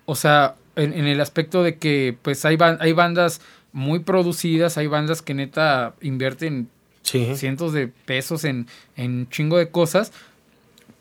O 0.05 0.15
sea, 0.15 0.55
en, 0.75 0.93
el 0.93 1.21
aspecto 1.21 1.63
de 1.63 1.77
que 1.77 2.17
pues 2.21 2.45
hay, 2.45 2.57
hay 2.79 2.93
bandas 2.93 3.41
muy 3.75 3.99
producidas, 3.99 4.77
hay 4.77 4.87
bandas 4.87 5.21
que 5.21 5.33
neta 5.33 5.93
invierten 6.01 6.69
Sí. 7.03 7.35
cientos 7.35 7.71
de 7.73 7.87
pesos 7.87 8.45
en, 8.45 8.67
en 8.95 9.29
chingo 9.29 9.57
de 9.57 9.69
cosas. 9.69 10.11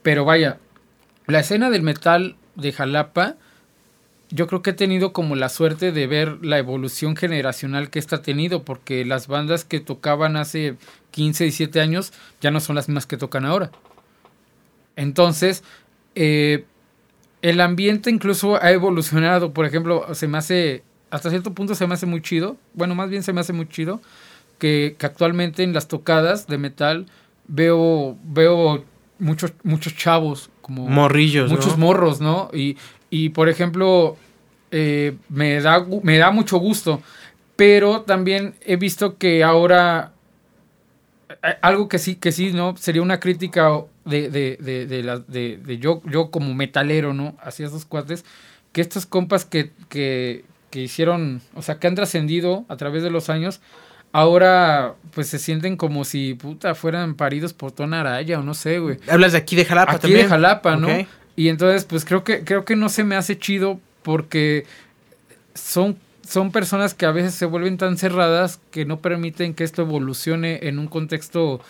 Pero 0.03 0.27
vaya, 0.27 0.59
la 1.27 1.41
escena 1.41 1.71
del 1.71 1.83
metal 1.83 2.37
de 2.57 2.73
Jalapa, 2.73 3.37
yo 4.29 4.47
creo 4.49 4.61
que 4.61 4.71
he 4.71 4.75
tenido 4.75 5.13
como 5.13 5.37
la 5.37 5.49
suerte 5.49 5.93
de 5.93 6.07
ver 6.07 6.45
la 6.45 6.59
evolución 6.59 7.15
generacional 7.17 7.89
que 7.91 8.01
esta 8.01 8.17
ha 8.17 8.23
tenido, 8.23 8.65
porque 8.65 9.05
las 9.05 9.29
bandas 9.29 9.65
que 9.65 9.81
tocaban 9.81 10.37
hace 10.37 10.77
15, 11.13 11.45
17 11.45 11.81
años 11.81 12.13
ya 12.41 12.51
no 12.51 12.59
son 12.61 12.75
las 12.77 12.89
mismas 12.89 13.07
que 13.07 13.17
tocan 13.17 13.47
ahora. 13.47 13.71
Entonces, 14.97 15.63
eh, 16.15 16.65
el 17.43 17.61
ambiente 17.61 18.11
incluso 18.11 18.61
ha 18.63 18.73
evolucionado. 18.73 19.53
Por 19.53 19.67
ejemplo, 19.67 20.15
se 20.15 20.29
me 20.29 20.39
hace, 20.39 20.83
hasta 21.15 21.31
cierto 21.31 21.55
punto 21.55 21.75
se 21.75 21.87
me 21.87 21.95
hace 21.95 22.07
muy 22.07 22.21
chido. 22.23 22.57
Bueno, 22.75 22.95
más 22.95 23.09
bien 23.11 23.23
se 23.23 23.33
me 23.33 23.41
hace 23.41 23.53
muy 23.53 23.69
chido 23.69 24.01
que, 24.59 24.97
que 24.99 25.07
actualmente 25.07 25.63
en 25.63 25.73
las 25.73 25.89
tocadas 25.89 26.47
de 26.47 26.59
metal 26.59 27.07
veo, 27.49 28.17
veo 28.25 28.85
muchos, 29.19 29.53
muchos 29.63 29.97
chavos 29.97 30.51
como 30.61 30.89
Morrillos, 30.89 31.51
muchos 31.51 31.79
¿no? 31.79 31.87
morros, 31.87 32.21
¿no? 32.21 32.51
Y, 32.53 32.77
y 33.11 33.29
por 33.31 33.49
ejemplo, 33.49 34.17
eh, 34.71 35.17
me, 35.29 35.61
da, 35.61 35.87
me 36.03 36.19
da 36.19 36.31
mucho 36.31 36.59
gusto, 36.59 37.01
pero 37.57 38.03
también 38.03 38.55
he 38.65 38.77
visto 38.77 39.17
que 39.19 39.45
ahora 39.45 40.13
eh, 41.43 41.57
algo 41.63 41.89
que 41.89 41.99
sí, 41.99 42.17
que 42.17 42.33
sí, 42.33 42.53
¿no? 42.53 42.77
Sería 42.77 43.03
una 43.03 43.21
crítica 43.21 43.71
de, 44.05 44.31
de, 44.31 44.57
de, 44.61 44.87
de, 44.87 45.03
la- 45.03 45.19
de- 45.21 45.59
de 45.59 45.79
yo, 45.79 46.03
yo 46.11 46.31
como 46.31 46.55
metalero, 46.55 47.15
¿no? 47.15 47.37
Hacia 47.41 47.67
esos 47.67 47.85
cuates, 47.85 48.25
que 48.73 48.81
estos 48.81 49.07
compas 49.07 49.45
que, 49.45 49.71
que, 49.89 50.45
que 50.75 50.81
hicieron, 50.81 51.41
o 51.55 51.63
sea, 51.63 51.79
que 51.79 51.87
han 51.87 51.95
trascendido 51.95 52.65
a 52.67 52.77
través 52.77 53.05
de 53.05 53.11
los 53.11 53.31
años, 53.31 53.61
ahora 54.11 54.95
pues 55.15 55.29
se 55.29 55.39
sienten 55.39 55.77
como 55.77 56.05
si, 56.05 56.35
puta, 56.35 56.75
fueran 56.75 57.15
paridos 57.15 57.53
por 57.53 57.71
Tona 57.71 58.01
Araya 58.01 58.41
o 58.41 58.43
no 58.43 58.55
sé, 58.55 58.81
güey. 58.81 58.99
Hablas 59.09 59.31
de 59.31 59.39
aquí 59.39 59.55
de 59.55 59.67
Jalapa 59.67 59.93
Aquí 59.93 60.01
también. 60.01 60.23
de 60.23 60.29
Jalapa, 60.29 60.75
¿no? 60.75 60.89
Y 61.37 61.49
entonces, 61.49 61.85
pues 61.85 62.05
creo 62.05 62.25
que, 62.25 62.43
creo 62.43 62.65
que 62.65 62.75
no 62.75 62.89
se 62.89 63.05
me 63.05 63.15
hace 63.15 63.39
chido 63.39 63.79
porque 64.03 64.67
son, 65.55 65.97
son 66.27 66.51
personas 66.51 66.93
que 66.93 67.07
a 67.07 67.13
veces 67.13 67.35
se 67.35 67.47
vuelven 67.47 67.79
tan 67.79 67.99
cerradas 67.99 68.59
que 68.73 68.85
no 68.85 68.99
permiten 68.99 69.55
que 69.55 69.63
esto 69.63 69.83
evolucione 69.83 70.59
en 70.63 70.81
un 70.81 70.89
contexto. 70.89 71.61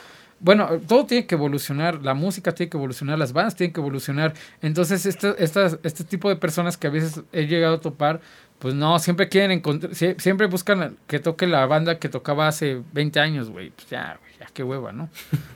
Bueno, 0.40 0.68
todo 0.88 1.05
tiene 1.05 1.26
que 1.26 1.34
evolucionar, 1.34 2.02
la 2.02 2.14
música 2.14 2.52
tiene 2.52 2.70
que 2.70 2.78
evolucionar, 2.78 3.18
las 3.18 3.34
bandas 3.34 3.55
tienen 3.55 3.74
que 3.74 3.80
evolucionar. 3.80 4.32
Entonces, 4.62 5.05
este, 5.05 5.34
estas, 5.44 5.78
este 5.82 6.05
tipo 6.05 6.30
de 6.30 6.36
personas 6.36 6.78
que 6.78 6.86
a 6.86 6.90
veces 6.90 7.20
he 7.32 7.46
llegado 7.46 7.74
a 7.74 7.80
topar, 7.80 8.22
pues 8.64 8.72
no, 8.74 8.98
siempre 8.98 9.28
quieren 9.28 9.50
encontrar, 9.50 9.92
sie- 9.92 10.18
siempre 10.18 10.46
buscan 10.46 10.96
que 11.06 11.18
toque 11.18 11.46
la 11.46 11.66
banda 11.66 11.98
que 11.98 12.08
tocaba 12.08 12.48
hace 12.48 12.80
20 12.94 13.20
años, 13.20 13.50
güey. 13.50 13.68
Pues 13.68 13.90
ya, 13.90 14.16
güey, 14.18 14.32
ya 14.40 14.46
qué 14.54 14.62
hueva, 14.64 14.90
¿no? 14.90 15.10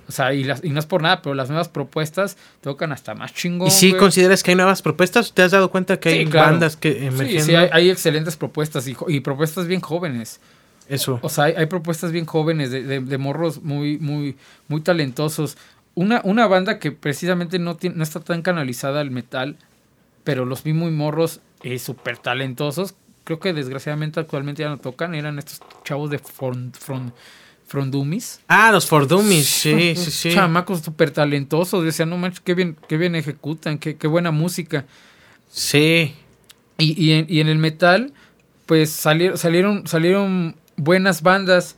O 0.07 0.13
sea, 0.13 0.35
y, 0.35 0.45
las, 0.45 0.63
y 0.63 0.69
no 0.69 0.79
es 0.79 0.85
por 0.85 1.01
nada, 1.01 1.23
pero 1.23 1.35
las 1.35 1.49
nuevas 1.49 1.71
propuestas 1.71 2.37
tocan 2.61 2.93
hasta 2.93 3.15
más 3.15 3.33
chingón. 3.33 3.69
¿Y 3.69 3.71
si 3.71 3.95
consideras 3.95 4.43
que 4.43 4.51
hay 4.51 4.57
nuevas 4.59 4.83
propuestas? 4.83 5.33
¿Te 5.33 5.41
has 5.41 5.53
dado 5.53 5.71
cuenta 5.71 5.99
que 5.99 6.11
Sí, 6.11 6.19
hay 6.19 6.27
claro. 6.27 6.51
bandas 6.51 6.77
que 6.77 6.93
Sí, 7.01 7.07
emergen? 7.07 7.43
sí, 7.45 7.55
hay, 7.55 7.71
hay 7.73 7.89
excelentes 7.89 8.37
propuestas 8.37 8.87
y, 8.87 9.21
propuestas 9.21 9.67
bien 9.67 9.81
jóvenes. 9.81 10.39
Eso. 10.87 11.19
O 11.23 11.31
sea, 11.31 11.45
hay, 11.45 11.55
hay 11.57 11.65
propuestas 11.65 12.13
bien 12.13 12.27
jóvenes 12.27 12.71
de, 12.71 12.83
de- 12.83 13.01
de 13.01 13.17
morros 13.17 13.63
muy, 13.63 13.97
muy, 13.97 14.37
muy 14.69 14.83
talentosos. 14.83 15.57
Una, 15.95 16.21
una 16.25 16.47
banda 16.47 16.79
que 16.79 16.93
precisamente 16.93 17.59
no, 17.59 17.77
tiene, 17.77 17.97
no 17.97 18.03
está 18.03 18.21
tan 18.21 18.43
canalizada 18.43 19.01
al 19.01 19.11
metal, 19.11 19.57
pero 20.25 20.45
los 20.45 20.63
vi 20.63 20.75
muy 20.75 20.91
morros 20.91 21.41
y 21.63 21.79
súper 21.79 22.19
talentosos, 22.19 22.95
creo 23.25 23.41
que 23.41 23.53
desgraciadamente 23.53 24.21
actualmente 24.21 24.63
ya 24.63 24.69
no 24.69 24.79
tocan, 24.79 25.15
eran 25.15 25.39
estos 25.39 25.61
chavos 25.85 26.11
de 26.11 26.19
Front, 26.19 26.77
Front, 26.77 27.13
Frondumis. 27.67 28.41
Ah, 28.49 28.73
los 28.73 28.87
Fordumis, 28.87 29.47
sí, 29.47 29.95
sí, 29.97 30.11
sí. 30.11 30.31
Chamacos 30.33 30.81
súper 30.81 31.11
talentosos, 31.11 31.85
decían, 31.85 32.11
no 32.11 32.17
manches, 32.17 32.41
qué 32.41 32.55
bien, 32.55 32.77
qué 32.89 32.97
bien 32.97 33.15
ejecutan, 33.15 33.79
qué, 33.79 33.97
qué 33.97 34.07
buena 34.07 34.31
música. 34.31 34.87
Sí. 35.51 36.15
Y, 36.79 37.05
y, 37.05 37.13
en, 37.13 37.27
y 37.29 37.41
en 37.41 37.49
el 37.49 37.59
metal, 37.59 38.13
pues 38.67 38.91
salieron, 38.91 39.37
salieron, 39.37 39.87
salieron 39.87 40.57
buenas 40.77 41.23
bandas. 41.23 41.77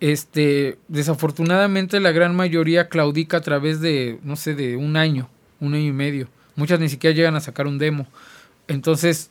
Este, 0.00 0.76
desafortunadamente 0.88 1.98
la 1.98 2.12
gran 2.12 2.36
mayoría 2.36 2.88
claudica 2.88 3.38
a 3.38 3.40
través 3.40 3.80
de, 3.80 4.18
no 4.22 4.36
sé, 4.36 4.54
de 4.54 4.76
un 4.76 4.96
año, 4.96 5.28
un 5.60 5.74
año 5.74 5.86
y 5.86 5.92
medio. 5.92 6.28
Muchas 6.56 6.78
ni 6.78 6.88
siquiera 6.88 7.16
llegan 7.16 7.36
a 7.36 7.40
sacar 7.40 7.66
un 7.66 7.78
demo. 7.78 8.06
Entonces, 8.68 9.30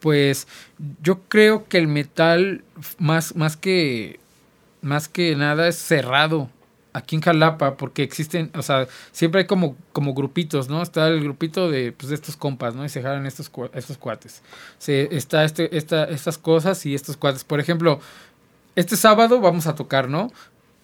pues 0.00 0.46
yo 1.02 1.20
creo 1.28 1.66
que 1.68 1.78
el 1.78 1.88
metal 1.88 2.62
más, 2.98 3.34
más 3.36 3.56
que 3.56 4.20
más 4.80 5.08
que 5.08 5.34
nada 5.34 5.68
es 5.68 5.76
cerrado 5.76 6.48
aquí 6.92 7.16
en 7.16 7.22
Jalapa 7.22 7.76
porque 7.76 8.02
existen, 8.02 8.50
o 8.54 8.62
sea, 8.62 8.86
siempre 9.12 9.42
hay 9.42 9.46
como, 9.46 9.76
como 9.92 10.14
grupitos, 10.14 10.68
¿no? 10.68 10.82
Está 10.82 11.08
el 11.08 11.22
grupito 11.22 11.70
de, 11.70 11.92
pues, 11.92 12.08
de 12.10 12.14
estos 12.14 12.36
compas, 12.36 12.74
¿no? 12.74 12.84
Y 12.84 12.88
se 12.88 13.02
jalan 13.02 13.26
estos, 13.26 13.50
estos 13.74 13.98
cuates. 13.98 14.42
Se, 14.78 15.16
está 15.16 15.44
este, 15.44 15.76
esta, 15.76 16.04
estas 16.04 16.38
cosas 16.38 16.84
y 16.86 16.94
estos 16.94 17.16
cuates. 17.16 17.44
Por 17.44 17.60
ejemplo, 17.60 18.00
este 18.76 18.96
sábado 18.96 19.40
vamos 19.40 19.66
a 19.66 19.74
tocar, 19.74 20.08
¿no? 20.08 20.32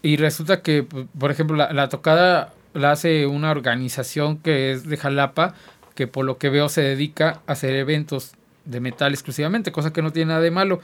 Y 0.02 0.16
resulta 0.16 0.62
que, 0.62 0.82
por 0.82 1.30
ejemplo, 1.30 1.56
la, 1.56 1.72
la 1.72 1.88
tocada 1.88 2.52
la 2.74 2.90
hace 2.90 3.26
una 3.26 3.50
organización 3.50 4.38
que 4.38 4.72
es 4.72 4.86
de 4.86 4.96
Jalapa, 4.96 5.54
que 5.94 6.06
por 6.06 6.24
lo 6.24 6.38
que 6.38 6.48
veo 6.50 6.68
se 6.68 6.82
dedica 6.82 7.40
a 7.46 7.52
hacer 7.52 7.74
eventos 7.76 8.32
de 8.64 8.80
metal 8.80 9.12
exclusivamente, 9.12 9.72
cosa 9.72 9.92
que 9.92 10.02
no 10.02 10.12
tiene 10.12 10.28
nada 10.30 10.40
de 10.40 10.50
malo. 10.50 10.80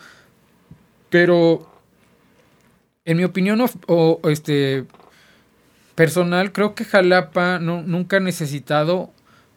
Pero, 1.08 1.68
en 3.04 3.16
mi 3.16 3.24
opinión, 3.24 3.60
o, 3.60 3.68
o 3.86 4.28
este 4.30 4.84
personal, 5.94 6.52
creo 6.52 6.74
que 6.74 6.84
Jalapa 6.84 7.58
no, 7.58 7.82
nunca 7.82 8.18
ha 8.18 8.20
necesitado, 8.20 9.10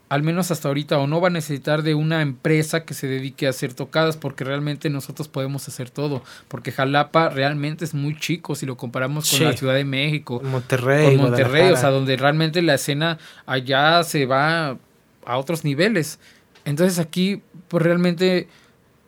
al 0.10 0.24
menos 0.24 0.52
hasta 0.52 0.68
ahorita, 0.68 0.98
o 0.98 1.08
no 1.08 1.22
va 1.22 1.28
a 1.28 1.32
necesitar 1.32 1.84
de 1.84 1.96
una 1.96 2.22
empresa 2.22 2.84
que 2.86 2.94
se 2.94 3.08
dedique 3.08 3.46
a 3.48 3.52
hacer 3.52 3.74
tocadas, 3.74 4.18
porque 4.18 4.44
realmente 4.44 4.90
nosotros 4.90 5.28
podemos 5.28 5.68
hacer 5.68 5.90
todo. 5.90 6.24
Porque 6.48 6.72
Jalapa 6.72 7.30
realmente 7.30 7.86
es 7.86 7.94
muy 7.94 8.18
chico 8.18 8.56
si 8.56 8.66
lo 8.66 8.78
comparamos 8.78 9.30
con 9.30 9.40
Sí. 9.40 9.46
la 9.46 9.54
Ciudad 9.54 9.76
de 9.76 9.86
México, 9.86 10.42
Monterrey. 10.44 11.06
con 11.18 11.28
Monterrey, 11.30 11.72
o 11.72 11.78
sea, 11.78 11.90
donde 11.90 12.18
realmente 12.18 12.62
la 12.62 12.74
escena 12.76 13.20
allá 13.46 14.04
se 14.04 14.26
va 14.26 14.78
a 15.26 15.38
otros 15.38 15.64
niveles. 15.64 16.20
Entonces 16.66 17.00
aquí, 17.00 17.42
pues 17.68 17.84
realmente 17.84 18.48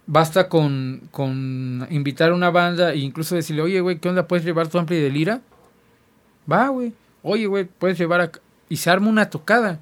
basta 0.07 0.49
con, 0.49 1.07
con 1.11 1.87
invitar 1.89 2.31
a 2.31 2.35
una 2.35 2.49
banda 2.51 2.93
e 2.93 2.97
incluso 2.97 3.35
decirle, 3.35 3.61
oye, 3.61 3.79
güey, 3.79 3.99
¿qué 3.99 4.09
onda? 4.09 4.27
¿Puedes 4.27 4.45
llevar 4.45 4.67
tu 4.67 4.77
ampli 4.77 4.99
de 4.99 5.09
lira? 5.09 5.41
Va, 6.51 6.67
güey. 6.69 6.93
Oye, 7.23 7.47
güey, 7.47 7.65
puedes 7.65 7.97
llevar 7.97 8.21
a... 8.21 8.31
Y 8.69 8.77
se 8.77 8.89
arma 8.89 9.07
una 9.09 9.29
tocada. 9.29 9.79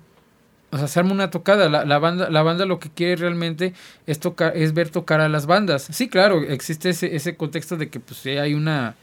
O 0.72 0.78
sea, 0.78 0.88
se 0.88 1.00
arma 1.00 1.12
una 1.12 1.30
tocada. 1.30 1.70
La, 1.70 1.86
la 1.86 2.00
banda, 2.00 2.30
la 2.30 2.42
banda 2.42 2.66
lo 2.66 2.80
que 2.80 2.90
quiere 2.90 3.18
realmente 3.18 3.74
es 4.08 4.20
tocar, 4.20 4.56
es 4.56 4.74
ver 4.74 4.90
tocar 4.90 5.22
a 5.22 5.30
las 5.30 5.46
bandas. 5.46 5.88
Sí, 5.92 6.08
claro, 6.08 6.42
existe 6.42 6.90
ese, 6.90 7.16
ese 7.16 7.36
contexto 7.36 7.78
de 7.78 7.90
que 7.90 8.00
pues 8.00 8.26
hay 8.26 8.54
una, 8.54 8.96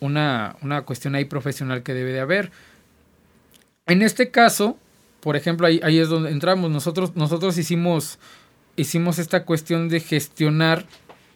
una, 0.00 0.56
una 0.62 0.82
cuestión 0.82 1.14
ahí 1.14 1.24
profesional 1.24 1.82
que 1.82 1.94
debe 1.94 2.12
de 2.12 2.20
haber. 2.20 2.52
En 3.86 4.02
este 4.02 4.30
caso, 4.30 4.78
por 5.24 5.36
ejemplo, 5.36 5.66
ahí, 5.66 5.80
ahí 5.82 5.98
es 5.98 6.10
donde 6.10 6.30
entramos. 6.30 6.70
Nosotros, 6.70 7.16
nosotros 7.16 7.56
hicimos, 7.56 8.18
hicimos 8.76 9.18
esta 9.18 9.46
cuestión 9.46 9.88
de 9.88 10.00
gestionar 10.00 10.84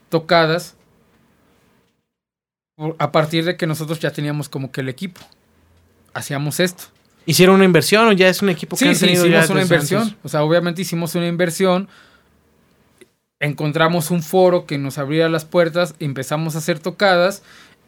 tocadas 0.09 0.75
a 2.99 3.11
partir 3.11 3.45
de 3.45 3.57
que 3.57 3.65
nosotros 3.65 3.99
ya 3.99 4.11
teníamos 4.11 4.47
como 4.47 4.71
que 4.71 4.81
el 4.81 4.89
equipo. 4.89 5.19
Hacíamos 6.13 6.59
esto. 6.59 6.83
¿Hicieron 7.25 7.55
una 7.55 7.65
inversión 7.65 8.07
o 8.07 8.11
ya 8.11 8.29
es 8.29 8.43
un 8.43 8.49
equipo 8.49 8.75
que 8.77 8.85
Sí, 8.85 8.89
han 8.89 8.95
sí, 8.95 9.05
tenido 9.07 9.25
hicimos 9.25 9.47
ya 9.47 9.53
una 9.53 9.61
inversión. 9.63 10.01
antes? 10.03 10.17
O 10.23 10.29
sea, 10.29 10.43
obviamente 10.43 10.83
hicimos 10.83 11.15
una 11.15 11.27
inversión. 11.27 11.89
Encontramos 13.39 14.11
un 14.11 14.21
foro 14.21 14.67
que 14.67 14.77
nos 14.77 14.99
abría 14.99 15.29
las 15.29 15.45
puertas, 15.45 15.95
empezamos 15.99 16.53
a 16.53 16.59
hacer 16.59 16.77
tocadas 16.77 17.41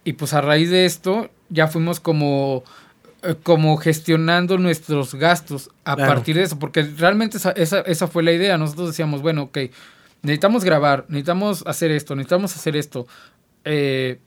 y 0.03 0.13
pues 0.13 0.33
a 0.33 0.41
raíz 0.41 0.71
de 0.71 0.85
esto 0.85 1.29
ya 1.49 1.67
fuimos 1.67 1.99
como, 1.99 2.63
como 3.43 3.77
gestionando 3.77 4.57
nuestros 4.57 5.15
gastos 5.15 5.69
a 5.85 5.95
Claro. 5.95 6.13
partir 6.13 6.35
de 6.35 6.43
eso, 6.43 6.57
porque 6.59 6.81
realmente 6.83 7.37
esa, 7.37 7.51
esa, 7.51 7.81
esa 7.81 8.07
fue 8.07 8.23
la 8.23 8.31
idea. 8.31 8.57
Nosotros 8.57 8.87
decíamos, 8.89 9.21
bueno, 9.21 9.43
ok, 9.43 9.57
necesitamos 10.23 10.63
grabar, 10.63 11.05
necesitamos 11.07 11.63
hacer 11.67 11.91
esto, 11.91 12.15
necesitamos 12.15 12.55
hacer 12.55 12.75
esto. 12.75 13.07
Eh, 13.65 14.19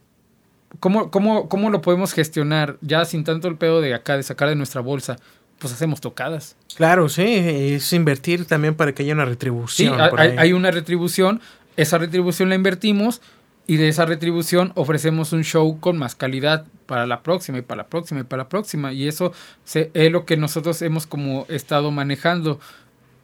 ¿cómo, 0.79 1.11
cómo, 1.11 1.49
¿Cómo 1.49 1.69
lo 1.69 1.81
podemos 1.81 2.13
gestionar 2.13 2.77
ya 2.81 3.03
sin 3.05 3.23
tanto 3.23 3.47
el 3.47 3.57
pedo 3.57 3.81
de 3.81 3.93
acá, 3.93 4.15
de 4.17 4.23
sacar 4.23 4.47
de 4.49 4.55
nuestra 4.55 4.81
bolsa? 4.81 5.17
Pues 5.59 5.73
hacemos 5.73 6.01
tocadas. 6.01 6.55
Claro, 6.75 7.07
sí, 7.09 7.23
es 7.25 7.91
invertir 7.93 8.45
también 8.45 8.75
para 8.75 8.93
que 8.93 9.03
haya 9.03 9.13
una 9.13 9.23
Sí, 9.23 9.29
retribución. 9.29 9.99
hay, 10.01 10.09
ahí. 10.17 10.35
hay 10.37 10.53
una 10.53 10.71
retribución, 10.71 11.41
esa 11.77 11.97
retribución 11.97 12.49
la 12.49 12.55
invertimos 12.55 13.21
y 13.67 13.77
de 13.77 13.87
esa 13.87 14.05
retribución 14.05 14.71
ofrecemos 14.75 15.33
un 15.33 15.43
show 15.43 15.79
con 15.79 15.97
más 15.97 16.15
calidad 16.15 16.65
para 16.85 17.05
la 17.07 17.21
próxima 17.23 17.57
y 17.57 17.61
para 17.61 17.83
la 17.83 17.87
próxima 17.87 18.19
y 18.21 18.23
para 18.23 18.43
la 18.43 18.49
próxima. 18.49 18.93
Y 18.93 19.07
eso 19.07 19.33
se- 19.63 19.89
es 19.93 20.11
lo 20.11 20.25
que 20.25 20.37
nosotros 20.37 20.81
hemos 20.81 21.07
como 21.07 21.45
estado 21.49 21.89
manejando. 21.91 22.59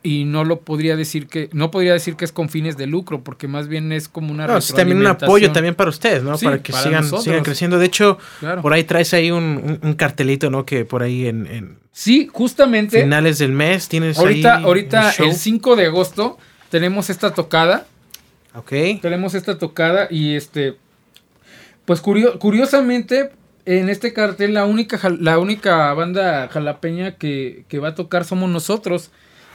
Y 0.03 0.23
no 0.23 0.43
lo 0.45 0.61
podría 0.61 0.95
decir 0.95 1.27
que, 1.27 1.47
no 1.53 1.69
podría 1.69 1.93
decir 1.93 2.15
que 2.15 2.25
es 2.25 2.31
con 2.31 2.49
fines 2.49 2.75
de 2.75 2.87
lucro, 2.87 3.21
porque 3.23 3.47
más 3.47 3.67
bien 3.67 3.91
es 3.91 4.07
como 4.09 4.31
una 4.31 4.47
No, 4.47 4.57
es 4.57 4.73
también 4.73 4.97
un 4.97 5.05
apoyo 5.05 5.51
también 5.51 5.75
para 5.75 5.91
ustedes, 5.91 6.23
¿no? 6.23 6.35
Sí, 6.39 6.45
para 6.45 6.63
que 6.63 6.71
para 6.71 6.83
sigan, 6.85 7.03
sigan 7.21 7.43
creciendo. 7.43 7.77
De 7.77 7.85
hecho, 7.85 8.17
Claro. 8.39 8.63
por 8.63 8.73
ahí 8.73 8.83
traes 8.83 9.13
ahí 9.13 9.29
un, 9.29 9.43
un- 9.43 9.79
un 9.87 9.93
cartelito, 9.93 10.49
¿no? 10.49 10.65
Que 10.65 10.85
por 10.85 11.03
ahí 11.03 11.27
en, 11.27 11.45
en 11.45 11.77
Sí, 11.91 12.27
justamente. 12.33 12.99
finales 13.03 13.37
del 13.37 13.51
mes 13.51 13.87
tienes 13.89 14.17
Ahorita, 14.17 14.57
ahí 14.57 14.63
ahorita 14.63 15.11
el 15.19 15.33
5 15.35 15.75
de 15.75 15.85
agosto 15.85 16.39
tenemos 16.71 17.11
esta 17.11 17.35
tocada. 17.35 17.85
Ok. 18.53 18.71
tenemos 19.01 19.33
esta 19.33 19.57
tocada 19.57 20.07
y 20.09 20.35
este 20.35 20.75
pues 21.85 22.01
curio- 22.01 22.37
curiosamente 22.39 23.31
en 23.65 23.89
este 23.89 24.11
cartel 24.13 24.53
la 24.53 24.65
única 24.65 24.99
la 25.19 25.39
única 25.39 25.93
banda 25.93 26.47
jalapeña 26.49 27.15
que, 27.15 27.63
que 27.67 27.79
va 27.79 27.89
a 27.89 27.95
tocar 27.95 28.25
somos 28.25 28.49
nosotros 28.49 29.11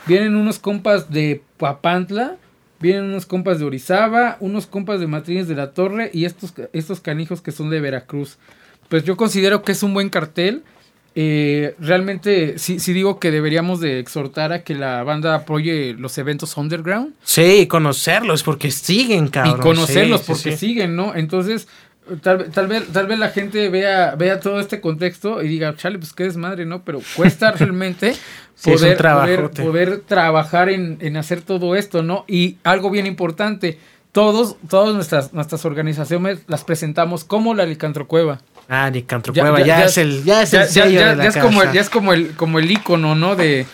vienen 0.06 0.36
unos 0.36 0.58
compas 0.58 1.10
de 1.10 1.42
Papantla 1.58 2.36
vienen 2.80 3.04
unos 3.04 3.26
compas 3.26 3.58
de 3.58 3.64
Orizaba 3.66 4.36
unos 4.40 4.66
compas 4.66 5.00
de 5.00 5.06
Matrines 5.06 5.48
de 5.48 5.56
la 5.56 5.72
Torre 5.72 6.10
y 6.12 6.24
estos 6.24 6.54
estos 6.72 7.00
canijos 7.00 7.40
que 7.42 7.52
son 7.52 7.68
de 7.70 7.80
Veracruz 7.80 8.38
pues 8.88 9.04
yo 9.04 9.16
considero 9.16 9.62
que 9.62 9.72
es 9.72 9.82
un 9.82 9.92
buen 9.92 10.08
cartel 10.08 10.62
eh, 11.18 11.74
realmente 11.80 12.58
sí, 12.58 12.78
sí 12.78 12.92
digo 12.92 13.18
que 13.18 13.30
deberíamos 13.30 13.80
de 13.80 13.98
exhortar 13.98 14.52
a 14.52 14.62
que 14.64 14.74
la 14.74 15.02
banda 15.02 15.34
apoye 15.34 15.94
los 15.94 16.18
eventos 16.18 16.54
underground 16.58 17.14
Sí, 17.24 17.66
conocerlos 17.68 18.42
porque 18.42 18.70
siguen, 18.70 19.28
cabrón. 19.28 19.56
y 19.58 19.62
conocerlos 19.62 20.20
Sí, 20.20 20.26
porque 20.28 20.52
sí. 20.52 20.56
siguen, 20.58 20.94
¿no? 20.94 21.14
Entonces, 21.14 21.68
tal, 22.20 22.50
tal, 22.50 22.66
vez, 22.68 22.84
tal 22.92 23.06
vez 23.06 23.18
la 23.18 23.30
gente 23.30 23.70
vea, 23.70 24.14
vea 24.14 24.40
todo 24.40 24.60
este 24.60 24.82
contexto 24.82 25.42
y 25.42 25.48
diga, 25.48 25.74
chale, 25.74 25.98
pues 25.98 26.12
qué 26.12 26.24
desmadre, 26.24 26.66
¿no? 26.66 26.82
Pero 26.84 27.00
cuesta 27.16 27.50
realmente 27.58 28.14
poder, 28.62 28.98
poder, 29.50 30.00
trabajar 30.00 30.68
en, 30.68 30.98
en 31.00 31.16
hacer 31.16 31.40
todo 31.40 31.76
esto, 31.76 32.02
¿no? 32.02 32.26
Y 32.28 32.58
algo 32.62 32.90
bien 32.90 33.06
importante, 33.06 33.78
todos, 34.12 34.56
todas 34.68 34.94
nuestras, 34.94 35.32
nuestras 35.32 35.64
organizaciones 35.64 36.40
las 36.46 36.62
presentamos 36.64 37.24
como 37.24 37.54
la 37.54 37.64
Licantrocueva. 37.64 38.40
Ah, 38.68 38.90
ni 38.90 39.02
Cantrocueva, 39.02 39.60
ya, 39.60 39.66
Ya- 39.66 39.78
ya- 39.80 39.84
es 39.86 39.98
el, 39.98 40.24
ya 40.24 40.42
es 40.42 40.50
Ya, 40.50 40.62
el 40.62 40.66
ya- 40.68 40.72
sello 40.72 41.00
ya- 41.00 41.08
de 41.10 41.16
la 41.16 41.22
ya 41.24 41.28
es 41.30 41.36
como 41.36 41.62
el, 41.62 41.72
ya 41.72 41.80
es 41.80 41.90
como 41.90 42.12
el, 42.12 42.30
como 42.32 42.58
el 42.58 42.70
icono, 42.70 43.14
¿no? 43.14 43.36
De, 43.36 43.66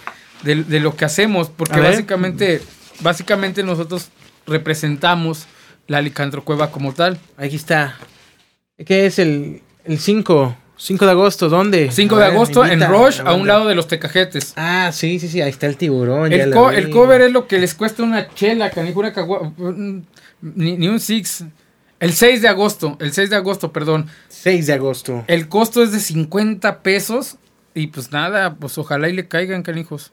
de, 0.43 0.65
de 0.65 0.81
lo 0.81 0.95
que 0.97 1.05
hacemos. 1.05 1.49
Porque 1.49 1.81
básicamente, 1.81 2.61
básicamente 3.01 3.63
nosotros 3.63 4.09
representamos 4.47 5.47
la 5.87 6.01
licantrocueva 6.01 6.71
como 6.71 6.93
tal. 6.93 7.19
Aquí 7.37 7.57
está. 7.57 7.97
¿Qué 8.85 9.07
es 9.07 9.19
el, 9.19 9.63
el 9.85 9.99
5? 9.99 10.57
5 10.77 11.05
de 11.05 11.11
agosto, 11.13 11.49
¿dónde? 11.49 11.91
5 11.93 12.17
A 12.17 12.19
de 12.19 12.25
agosto 12.27 12.65
en 12.67 12.81
la 12.81 12.87
a 12.89 13.35
un 13.35 13.47
lado 13.47 13.69
de 13.69 13.77
los 13.77 13.87
tecajetes. 13.87 14.53
Ah, 14.57 14.91
sí, 14.93 15.21
sí, 15.21 15.29
sí, 15.29 15.41
ahí 15.41 15.51
está 15.51 15.67
el 15.69 15.77
tiburón. 15.77 16.33
El, 16.33 16.51
co- 16.51 16.73
cover 16.91 17.21
es 17.21 17.31
lo 17.33 17.47
que 17.47 17.59
les 17.59 17.75
cuesta 17.75 18.03
una 18.03 18.29
chela, 18.35 18.69
canijo, 18.71 18.99
una 18.99 19.13
cagua- 19.13 19.53
Ni, 20.41 20.77
ni 20.77 20.89
un 20.89 20.99
six. 20.99 21.45
El 22.03 22.15
6 22.15 22.43
de 22.43 22.49
agosto, 22.49 22.97
el 22.99 23.13
6 23.13 23.31
de 23.31 23.37
agosto, 23.37 23.73
perdón. 23.73 24.09
6 24.27 24.67
de 24.67 24.73
agosto. 24.73 25.23
El 25.29 25.49
costo 25.49 25.85
es 25.85 25.93
de 25.93 26.01
50 26.01 26.83
pesos. 26.83 27.37
Y 27.75 27.87
pues 27.87 28.11
nada, 28.11 28.57
pues 28.57 28.77
ojalá 28.77 29.09
y 29.09 29.13
le 29.13 29.29
caigan, 29.29 29.63
canijos. 29.63 30.11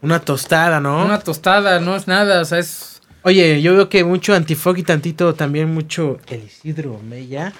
Una 0.00 0.20
tostada, 0.20 0.78
¿no? 0.78 1.04
Una 1.04 1.18
tostada, 1.18 1.80
no 1.80 1.96
es 1.96 2.06
nada, 2.06 2.40
o 2.40 2.44
sea, 2.44 2.60
es... 2.60 3.02
Oye, 3.22 3.60
yo 3.62 3.74
veo 3.74 3.88
que 3.88 4.04
mucho 4.04 4.32
Antifog 4.32 4.78
y 4.78 4.84
tantito 4.84 5.34
también 5.34 5.74
mucho 5.74 6.20
el 6.28 6.44
Isidro 6.44 7.00
Mella. 7.02 7.52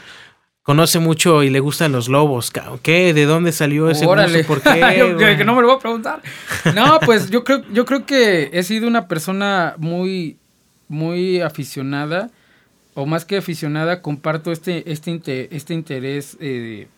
Conoce 0.62 1.01
mucho 1.01 1.43
y 1.43 1.51
le 1.51 1.59
gustan 1.59 1.91
los 1.91 2.09
lobos. 2.09 2.53
¿Qué? 2.81 3.12
¿De 3.12 3.25
dónde 3.25 3.51
salió 3.51 3.91
ese 3.91 4.07
Órale. 4.07 4.45
gusto? 4.45 4.55
¿Por 4.55 4.62
qué? 4.62 4.97
Yo 4.99 5.16
que 5.16 5.45
no 5.45 5.57
me 5.57 5.62
lo 5.62 5.66
voy 5.66 5.77
a 5.79 5.81
preguntar. 5.81 6.22
No, 6.77 7.01
pues 7.01 7.29
yo 7.29 7.43
creo, 7.43 7.64
yo 7.72 7.85
creo 7.85 8.07
que 8.07 8.51
he 8.53 8.62
sido 8.62 8.87
una 8.87 9.09
persona 9.09 9.75
muy, 9.79 10.39
muy 10.87 11.41
aficionada 11.41 12.31
o 12.95 13.07
más 13.07 13.24
que 13.24 13.36
aficionada, 13.36 14.03
comparto 14.03 14.53
este, 14.53 14.90
este, 14.90 15.55
este 15.55 15.74
interés 15.74 16.36
eh, 16.40 16.88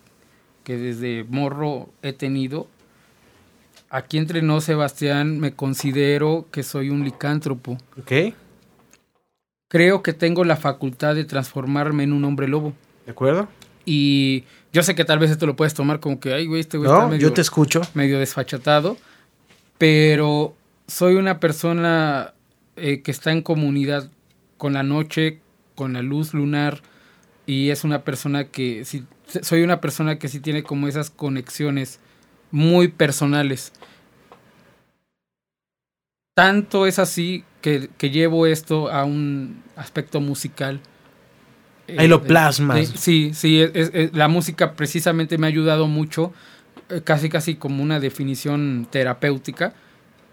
que 0.62 0.76
desde 0.76 1.24
morro 1.24 1.88
he 2.02 2.12
tenido. 2.12 2.68
Aquí 3.88 4.18
entre 4.18 4.42
no, 4.42 4.60
Sebastián, 4.60 5.40
me 5.40 5.54
considero 5.54 6.46
que 6.50 6.62
soy 6.62 6.90
un 6.90 7.04
licántropo. 7.04 7.78
Ok. 7.98 8.34
Creo 9.68 10.02
que 10.02 10.12
tengo 10.12 10.44
la 10.44 10.56
facultad 10.56 11.14
de 11.14 11.24
transformarme 11.24 12.04
en 12.04 12.12
un 12.12 12.24
hombre 12.24 12.46
lobo. 12.46 12.72
¿De 13.04 13.12
acuerdo? 13.12 13.48
Y 13.84 14.44
yo 14.72 14.82
sé 14.82 14.94
que 14.94 15.04
tal 15.04 15.18
vez 15.18 15.30
esto 15.30 15.46
lo 15.46 15.56
puedes 15.56 15.74
tomar 15.74 16.00
como 16.00 16.20
que, 16.20 16.34
ay, 16.34 16.46
güey, 16.46 16.60
este 16.60 16.76
güey 16.76 16.90
no, 16.90 16.96
está 16.96 17.08
medio, 17.08 17.28
yo 17.28 17.32
te 17.32 17.40
escucho. 17.40 17.80
medio 17.94 18.18
desfachatado. 18.18 18.96
Pero 19.78 20.54
soy 20.86 21.14
una 21.14 21.40
persona 21.40 22.34
eh, 22.76 23.02
que 23.02 23.10
está 23.10 23.32
en 23.32 23.42
comunidad 23.42 24.10
con 24.58 24.72
la 24.72 24.82
noche, 24.82 25.40
con 25.76 25.92
la 25.92 26.02
luz 26.02 26.34
lunar. 26.34 26.80
Y 27.46 27.70
es 27.70 27.84
una 27.84 28.02
persona 28.02 28.48
que, 28.48 28.84
sí, 28.84 29.04
soy 29.42 29.62
una 29.62 29.80
persona 29.80 30.18
que 30.18 30.26
sí 30.26 30.40
tiene 30.40 30.64
como 30.64 30.88
esas 30.88 31.10
conexiones 31.10 32.00
muy 32.50 32.88
personales. 32.88 33.72
Tanto 36.34 36.86
es 36.86 36.98
así 36.98 37.44
que, 37.62 37.88
que 37.96 38.10
llevo 38.10 38.46
esto 38.46 38.90
a 38.90 39.04
un 39.04 39.62
aspecto 39.76 40.20
musical. 40.20 40.80
Ahí 41.88 42.08
lo 42.08 42.16
Eh, 42.16 42.26
plasmas. 42.26 42.90
eh, 42.90 42.92
sí, 42.96 43.30
sí, 43.32 43.60
es- 43.60 44.12
la 44.12 44.28
música 44.28 44.74
precisamente 44.74 45.38
me 45.38 45.46
ha 45.46 45.50
ayudado 45.50 45.86
mucho, 45.86 46.32
eh, 46.90 47.00
casi 47.02 47.28
casi 47.28 47.54
como 47.54 47.82
una 47.82 48.00
definición 48.00 48.86
terapéutica 48.90 49.72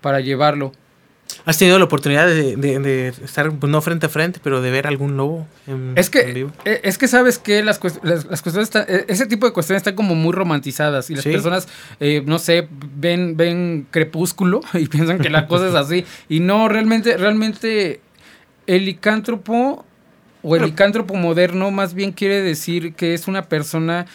para 0.02 0.20
llevarlo. 0.20 0.74
¿Has 1.46 1.58
tenido 1.58 1.78
la 1.78 1.86
oportunidad 1.86 2.26
de, 2.28 2.56
de- 2.56 2.80
de 2.80 3.08
estar, 3.10 3.52
pues, 3.52 3.70
no 3.70 3.82
frente 3.82 4.06
a 4.06 4.10
frente, 4.10 4.40
pero 4.42 4.62
de 4.62 4.72
ver 4.72 4.88
algún 4.88 5.18
lobo 5.18 5.46
en, 5.68 5.92
Es 5.98 6.06
en 6.08 6.12
que, 6.12 6.32
vivo? 6.34 6.52
eh, 6.64 6.80
es 6.84 6.98
que 6.98 7.08
sabes 7.10 7.38
que 7.38 7.62
las, 7.64 7.82
las, 8.02 8.26
las 8.26 8.42
cuestiones, 8.42 8.68
están- 8.70 8.86
eh, 8.88 9.06
ese 9.10 9.26
tipo 9.26 9.46
de 9.46 9.52
cuestiones 9.52 9.82
están 9.82 9.96
como 9.96 10.16
muy 10.16 10.32
romantizadas 10.32 11.10
y 11.10 11.16
las 11.16 11.24
Sí. 11.24 11.32
personas, 11.32 11.68
eh, 12.00 12.24
no 12.26 12.40
sé, 12.40 12.68
ven, 12.96 13.36
ven 13.36 13.88
crepúsculo 13.92 14.62
y 14.74 14.88
piensan 14.88 15.20
que 15.20 15.30
la 15.30 15.48
cosa 15.48 15.68
es 15.68 15.76
así. 15.76 16.06
Y 16.30 16.40
no, 16.40 16.70
realmente, 16.70 17.18
realmente 17.18 18.00
el 18.66 18.86
licántropo 18.86 19.86
o 20.44 20.56
el 20.56 20.60
Pero- 20.62 20.66
licántropo 20.68 21.16
moderno 21.16 21.72
más 21.72 21.94
bien 21.94 22.14
quiere 22.14 22.42
decir 22.42 22.94
que 22.94 23.14
es 23.14 23.28
una 23.28 23.44
persona 23.50 24.06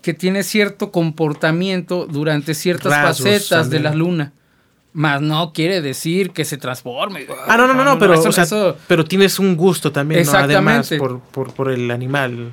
que 0.00 0.14
tiene 0.14 0.42
cierto 0.42 0.90
comportamiento 0.90 2.06
durante 2.10 2.54
ciertas 2.54 2.92
facetas 2.92 3.70
de 3.70 3.78
la 3.78 3.94
luna. 3.94 4.32
Más 4.94 5.22
no 5.22 5.52
quiere 5.54 5.80
decir 5.80 6.30
que 6.32 6.44
se 6.44 6.58
transforme. 6.58 7.26
Ah, 7.48 7.56
no, 7.56 7.66
no, 7.66 7.72
no, 7.74 7.82
no, 7.84 7.98
pero, 7.98 8.12
eso- 8.14 8.28
o 8.28 8.32
sea, 8.32 8.44
eso- 8.44 8.76
pero 8.86 9.04
tienes 9.04 9.38
un 9.38 9.56
gusto 9.56 9.90
también, 9.92 10.20
¿no? 10.26 10.30
Además, 10.54 10.86
por, 10.98 11.20
por, 11.20 11.54
por 11.54 11.70
el 11.70 11.90
animal. 11.90 12.52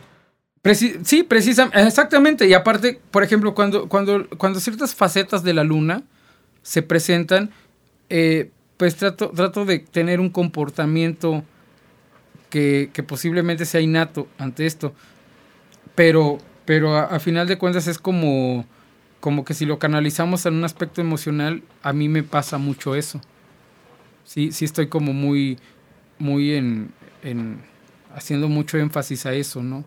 Preci- 0.64 1.00
sí, 1.04 1.24
precisamente, 1.24 1.82
exactamente. 1.86 2.48
Y 2.48 2.54
aparte, 2.54 3.00
por 3.12 3.24
ejemplo, 3.24 3.54
cuando, 3.54 3.90
cuando, 3.90 4.28
cuando 4.38 4.60
ciertas 4.60 4.96
facetas 4.96 5.44
de 5.44 5.54
la 5.54 5.64
luna 5.66 6.04
se 6.62 6.82
presentan, 6.82 7.52
eh, 8.10 8.52
pues 8.78 8.96
trato, 8.96 9.30
trato 9.36 9.66
de 9.66 9.80
tener 9.80 10.20
un 10.22 10.30
comportamiento 10.30 11.44
que, 12.50 12.90
que 12.94 13.04
posiblemente 13.04 13.66
sea 13.66 13.82
innato 13.82 14.28
ante 14.38 14.66
esto. 14.66 14.94
Pero, 15.96 16.38
pero 16.66 16.96
a, 16.96 17.04
a 17.04 17.20
final 17.20 17.48
de 17.48 17.58
cuentas 17.58 17.88
es 17.88 17.98
como, 17.98 18.66
como 19.20 19.44
que 19.46 19.54
si 19.54 19.66
lo 19.66 19.80
canalizamos 19.80 20.46
en 20.46 20.56
un 20.56 20.64
aspecto 20.64 21.02
emocional, 21.02 21.64
a 21.84 21.94
mí 21.94 22.10
me 22.10 22.24
pasa 22.24 22.58
mucho 22.58 22.96
eso. 22.96 23.22
Sí, 24.24 24.52
sí 24.52 24.66
estoy 24.66 24.88
como 24.88 25.14
muy, 25.14 25.58
muy 26.18 26.54
en, 26.54 26.92
en 27.24 27.62
haciendo 28.16 28.48
mucho 28.48 28.78
énfasis 28.78 29.26
a 29.26 29.34
eso, 29.34 29.64
¿no? 29.64 29.84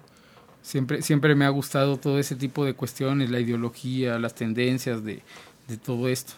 Siempre, 0.63 1.03
siempre 1.03 1.35
me 1.35 1.45
ha 1.45 1.49
gustado 1.49 1.97
todo 1.97 2.19
ese 2.19 2.37
tipo 2.37 2.65
de 2.65 2.75
cuestiones, 2.75 3.31
la 3.31 3.41
ideología, 3.41 4.19
las 4.19 4.35
tendencias 4.35 5.05
de, 5.05 5.23
de 5.69 5.77
todo 5.77 6.09
esto. 6.09 6.35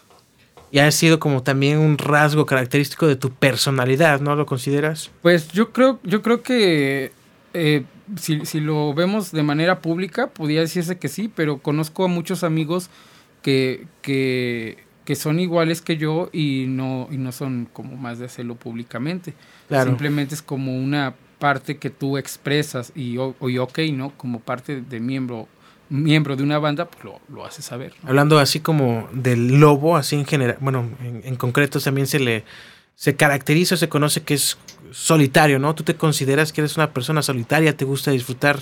Y 0.71 0.79
ha 0.79 0.91
sido 0.91 1.19
como 1.19 1.43
también 1.43 1.77
un 1.77 1.97
rasgo 1.97 2.45
característico 2.45 3.07
de 3.07 3.15
tu 3.15 3.31
personalidad, 3.31 4.19
¿no? 4.21 4.35
¿Lo 4.35 4.45
consideras? 4.45 5.11
Pues 5.21 5.49
yo 5.49 5.71
creo, 5.71 5.99
yo 6.03 6.21
creo 6.21 6.41
que 6.41 7.11
eh, 7.55 7.83
si, 8.19 8.45
si 8.45 8.59
lo 8.59 8.93
vemos 8.93 9.31
de 9.31 9.41
manera 9.43 9.79
pública, 9.81 10.27
podría 10.27 10.61
decirse 10.61 10.97
que 10.99 11.07
sí, 11.07 11.31
pero 11.33 11.57
conozco 11.59 12.05
a 12.05 12.07
muchos 12.07 12.43
amigos 12.43 12.89
que, 13.41 13.87
que, 14.01 14.77
que 15.05 15.15
son 15.15 15.39
iguales 15.39 15.81
que 15.81 15.97
yo 15.97 16.29
y 16.33 16.65
no, 16.67 17.07
y 17.11 17.17
no 17.17 17.31
son 17.31 17.67
como 17.71 17.95
más 17.97 18.19
de 18.19 18.25
hacerlo 18.25 18.55
públicamente. 18.55 19.33
Claro. 19.67 19.89
Simplemente 19.89 20.35
es 20.35 20.41
como 20.41 20.75
una 20.77 21.15
parte 21.39 21.77
que 21.77 21.89
tú 21.89 22.17
expresas 22.17 22.91
y, 22.95 23.17
o- 23.17 23.35
y 23.49 23.57
ok, 23.57 23.79
¿no? 23.93 24.11
Como 24.17 24.39
parte 24.39 24.81
de 24.81 24.99
miembro, 24.99 25.47
miembro 25.89 26.35
de 26.35 26.43
una 26.43 26.57
banda, 26.59 26.85
pues 26.85 27.03
lo, 27.03 27.19
lo 27.33 27.45
haces 27.45 27.65
saber. 27.65 27.93
¿no? 28.03 28.09
Hablando 28.09 28.39
así 28.39 28.59
como 28.61 29.07
del 29.13 29.59
lobo, 29.59 29.97
así 29.97 30.15
en 30.15 30.25
general, 30.25 30.57
bueno, 30.59 30.89
en, 31.03 31.21
en 31.23 31.35
concreto 31.35 31.79
también 31.79 32.07
se 32.07 32.19
le 32.19 32.43
se 32.95 33.15
caracteriza 33.15 33.75
o 33.75 33.77
se 33.77 33.89
conoce 33.89 34.23
que 34.23 34.33
es 34.35 34.57
solitario, 34.91 35.59
¿no? 35.59 35.75
Tú 35.75 35.83
te 35.83 35.95
consideras 35.95 36.53
que 36.53 36.61
eres 36.61 36.77
una 36.77 36.91
persona 36.93 37.21
solitaria, 37.21 37.75
te 37.75 37.85
gusta 37.85 38.11
disfrutar 38.11 38.59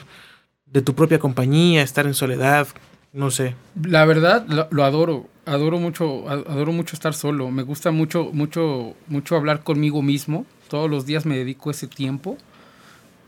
de 0.66 0.82
tu 0.82 0.96
propia 0.96 1.20
compañía, 1.20 1.84
estar 1.84 2.08
en 2.08 2.16
soledad, 2.16 2.68
no 3.14 3.30
sé. 3.30 3.56
La 3.82 4.06
verdad, 4.06 4.46
lo, 4.48 4.68
lo 4.72 4.84
adoro. 4.84 5.28
Adoro 5.46 5.78
mucho, 5.78 6.28
adoro 6.30 6.72
mucho 6.72 6.96
estar 6.96 7.14
solo. 7.14 7.52
Me 7.52 7.64
gusta 7.64 7.92
mucho, 7.92 8.30
mucho, 8.32 8.96
mucho 9.08 9.36
hablar 9.36 9.64
conmigo 9.64 10.02
mismo. 10.02 10.46
Todos 10.70 10.90
los 10.90 11.06
días 11.06 11.26
me 11.26 11.38
dedico 11.38 11.70
ese 11.70 11.88
tiempo. 11.88 12.38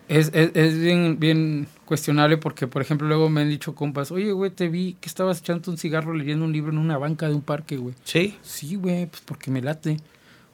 Es, 0.07 0.31
es, 0.33 0.51
es 0.53 0.79
bien, 0.79 1.19
bien 1.19 1.67
cuestionable 1.83 2.37
porque, 2.37 2.67
por 2.67 2.81
ejemplo, 2.81 3.07
luego 3.07 3.29
me 3.29 3.41
han 3.41 3.49
dicho 3.49 3.75
compas, 3.75 4.11
oye, 4.11 4.31
güey, 4.31 4.51
te 4.51 4.69
vi 4.69 4.95
que 5.01 5.09
estabas 5.09 5.39
echando 5.39 5.69
un 5.71 5.77
cigarro 5.77 6.13
leyendo 6.13 6.45
un 6.45 6.53
libro 6.53 6.71
en 6.71 6.77
una 6.77 6.97
banca 6.97 7.27
de 7.27 7.35
un 7.35 7.41
parque, 7.41 7.77
güey. 7.77 7.95
Sí, 8.03 8.37
Sí, 8.41 8.75
güey, 8.75 9.07
pues 9.07 9.21
porque 9.25 9.51
me 9.51 9.61
late. 9.61 9.97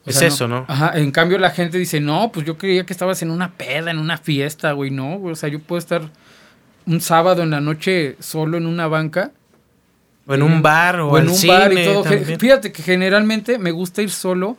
O 0.06 0.10
Es 0.10 0.16
sea, 0.16 0.28
eso, 0.30 0.47
¿no? 0.47 0.66
Ajá, 0.68 0.93
en 0.95 1.12
cambio 1.12 1.38
la 1.38 1.52
gente 1.52 1.78
dice, 1.78 1.99
no, 1.99 2.32
pues 2.32 2.45
yo 2.45 2.58
creía 2.58 2.86
que 2.86 2.93
estabas 2.93 3.22
en 3.22 3.30
una 3.30 3.52
peda, 3.52 3.91
en 3.91 3.99
una 3.99 4.18
fiesta, 4.18 4.72
güey, 4.72 4.89
no, 4.89 5.18
güey, 5.20 5.34
o 5.34 5.36
sea, 5.36 5.49
yo 5.49 5.60
puedo 5.60 5.78
estar 5.80 6.02
un 6.88 7.02
sábado 7.02 7.43
en 7.43 7.52
la 7.52 7.62
noche 7.62 8.16
solo 8.20 8.58
en 8.58 8.66
una 8.66 8.88
banca 8.88 9.32
o 10.26 10.34
en 10.34 10.41
un 10.41 10.62
bar 10.64 10.99
o, 11.02 11.10
o 11.10 11.18
en 11.20 11.26
al 11.26 11.30
un 11.30 11.47
bar 11.47 11.74
y 11.74 11.84
todo. 11.86 12.04
También. 12.04 12.39
Fíjate 12.39 12.72
que 12.72 12.82
generalmente 12.82 13.60
me 13.60 13.70
gusta 13.72 14.02
ir 14.02 14.10
solo 14.10 14.58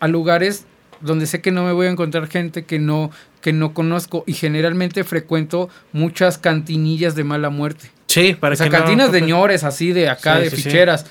a 0.00 0.08
lugares 0.08 0.66
donde 1.00 1.26
sé 1.26 1.40
que 1.40 1.52
no 1.52 1.64
me 1.64 1.72
voy 1.72 1.86
a 1.86 1.90
encontrar 1.90 2.26
gente 2.28 2.64
que 2.64 2.78
no, 2.80 3.10
que 3.40 3.52
no 3.52 3.74
conozco 3.74 4.24
y 4.26 4.32
generalmente 4.34 5.04
frecuento 5.04 5.68
muchas 5.92 6.38
cantinillas 6.38 7.14
de 7.14 7.22
mala 7.24 7.50
muerte. 7.50 7.90
Sí, 8.08 8.34
para 8.34 8.54
O 8.54 8.56
sea, 8.56 8.66
que 8.66 8.72
no- 8.72 8.78
cantinas 8.78 9.12
de 9.12 9.20
ñores 9.22 9.62
así 9.64 9.92
de 9.92 10.08
acá, 10.08 10.36
Sí, 10.38 10.42
de 10.44 10.50
sí, 10.50 10.56
sí. 10.56 10.62
ficheras. 10.64 11.06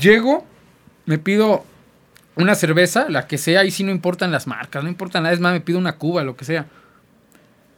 Llego, 0.00 0.44
me 1.06 1.18
pido 1.18 1.64
una 2.36 2.54
cerveza, 2.54 3.08
la 3.08 3.26
que 3.26 3.38
sea, 3.38 3.64
y 3.64 3.70
sí 3.70 3.84
no 3.84 3.90
importan 3.90 4.30
las 4.32 4.46
marcas, 4.46 4.82
no 4.82 4.88
importa 4.88 5.20
nada, 5.20 5.32
es 5.34 5.40
más, 5.40 5.52
me 5.52 5.60
pido 5.60 5.78
una 5.78 5.96
cuba, 5.96 6.22
lo 6.24 6.36
que 6.36 6.44
sea. 6.44 6.66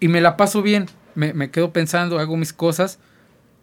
Y 0.01 0.09
me 0.09 0.21
la 0.21 0.37
paso 0.37 0.63
bien, 0.63 0.87
me, 1.15 1.33
me 1.33 1.51
quedo 1.51 1.73
pensando, 1.73 2.19
hago 2.19 2.37
mis 2.37 2.53
cosas 2.53 2.99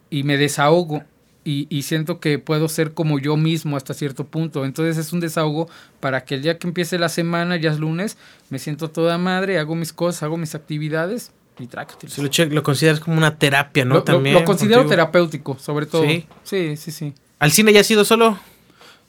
y 0.09 0.23
me 0.23 0.37
desahogo. 0.37 1.03
Y, 1.45 1.67
y 1.69 1.83
siento 1.83 2.19
que 2.19 2.37
puedo 2.37 2.67
ser 2.67 2.93
como 2.93 3.17
yo 3.17 3.37
mismo 3.37 3.77
hasta 3.77 3.93
cierto 3.93 4.25
punto. 4.25 4.65
Entonces 4.65 4.97
es 4.97 5.13
un 5.13 5.19
desahogo 5.21 5.69
para 5.99 6.25
que 6.25 6.35
el 6.35 6.43
día 6.43 6.59
que 6.59 6.67
empiece 6.67 6.99
la 6.99 7.09
semana, 7.09 7.55
ya 7.55 7.71
es 7.71 7.79
lunes, 7.79 8.17
me 8.49 8.59
siento 8.59 8.89
toda 8.89 9.17
madre, 9.17 9.57
hago 9.57 9.73
mis 9.73 9.93
cosas, 9.93 10.23
hago 10.23 10.37
mis 10.37 10.53
actividades 10.53 11.31
y 11.57 11.65
trácate. 11.67 12.07
Si 12.09 12.21
lo, 12.21 12.29
lo 12.53 12.61
consideras 12.61 12.99
como 12.99 13.17
una 13.17 13.37
terapia, 13.37 13.83
¿no? 13.85 13.95
Lo- 13.95 13.99
lo, 13.99 14.03
también. 14.03 14.35
lo 14.35 14.43
considero 14.43 14.81
contigo. 14.81 14.89
terapéutico, 14.91 15.57
sobre 15.57 15.85
todo. 15.85 16.03
¿Sí? 16.03 16.27
Sí, 16.43 16.75
sí, 16.77 16.91
sí. 16.91 17.13
¿Al 17.39 17.51
cine 17.51 17.73
ya 17.73 17.79
has 17.79 17.89
ido 17.89 18.03
solo? 18.05 18.37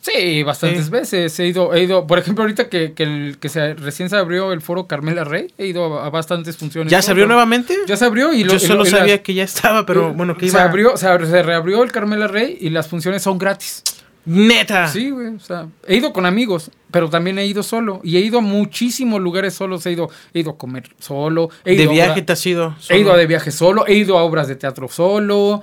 Sí, 0.01 0.43
bastantes 0.43 0.87
Sí. 0.87 0.91
veces. 0.91 1.39
He 1.41 1.47
ido, 1.49 1.75
he 1.75 1.83
ido, 1.83 2.07
por 2.07 2.19
ejemplo, 2.19 2.43
ahorita 2.45 2.69
que, 2.71 2.95
que, 2.95 3.03
el, 3.03 3.37
que 3.39 3.49
se, 3.51 3.75
recién 3.75 4.09
se 4.09 4.17
abrió 4.17 4.53
el 4.53 4.63
foro 4.63 4.87
Carmela 4.87 5.25
Rey, 5.25 5.53
he 5.59 5.67
ido 5.67 5.99
a, 6.01 6.07
a 6.07 6.11
bastantes 6.11 6.57
funciones. 6.57 6.91
¿Ya 6.91 7.03
se 7.03 7.11
abrió 7.11 7.25
Solo. 7.25 7.35
nuevamente? 7.35 7.77
Ya 7.87 7.97
se 7.99 8.07
abrió 8.07 8.33
y 8.33 8.45
lo, 8.45 8.53
Yo 8.55 8.57
y 8.57 8.61
lo- 8.61 8.67
solo 8.67 8.81
y 8.87 8.91
las- 8.91 8.99
sabía 8.99 9.23
que 9.23 9.35
ya 9.35 9.45
estaba, 9.45 9.85
pero 9.85 10.15
bueno, 10.15 10.35
que 10.39 10.49
se 10.49 10.57
iba... 10.57 10.65
abrió, 10.65 10.97
se, 10.97 11.07
ab- 11.07 11.27
se 11.27 11.43
reabrió 11.43 11.83
el 11.83 11.93
Carmela 11.93 12.29
Rey 12.29 12.57
y 12.61 12.71
las 12.71 12.89
funciones 12.89 13.23
son 13.23 13.37
gratis. 13.39 13.83
¡Neta! 14.25 14.87
Sí, 14.89 15.11
güey. 15.11 15.29
O 15.35 15.41
sea, 15.41 15.67
he 15.87 15.97
ido 15.97 16.13
con 16.13 16.25
amigos, 16.27 16.71
pero 16.91 17.09
también 17.11 17.39
he 17.39 17.47
ido 17.47 17.63
solo. 17.63 18.01
Y 18.05 18.17
he 18.17 18.21
ido 18.21 18.39
a 18.39 18.43
muchísimos 18.43 19.21
lugares 19.21 19.55
solos. 19.55 19.85
He 19.87 19.93
ido, 19.93 20.11
he 20.35 20.41
ido 20.41 20.53
a 20.53 20.57
comer 20.59 20.91
solo. 20.99 21.49
He 21.65 21.75
¿De 21.77 21.83
ido 21.83 21.91
a 21.91 21.95
viaje 21.95 22.13
obra- 22.21 22.27
te 22.27 22.33
has 22.35 22.47
ido? 22.47 22.77
He 22.91 22.99
ido 22.99 23.09
solo? 23.09 23.19
de 23.19 23.27
viaje 23.27 23.51
solo, 23.51 23.87
he 23.87 23.95
ido 23.95 24.19
a 24.19 24.23
obras 24.23 24.47
de 24.49 24.57
teatro 24.57 24.89
solo. 24.89 25.63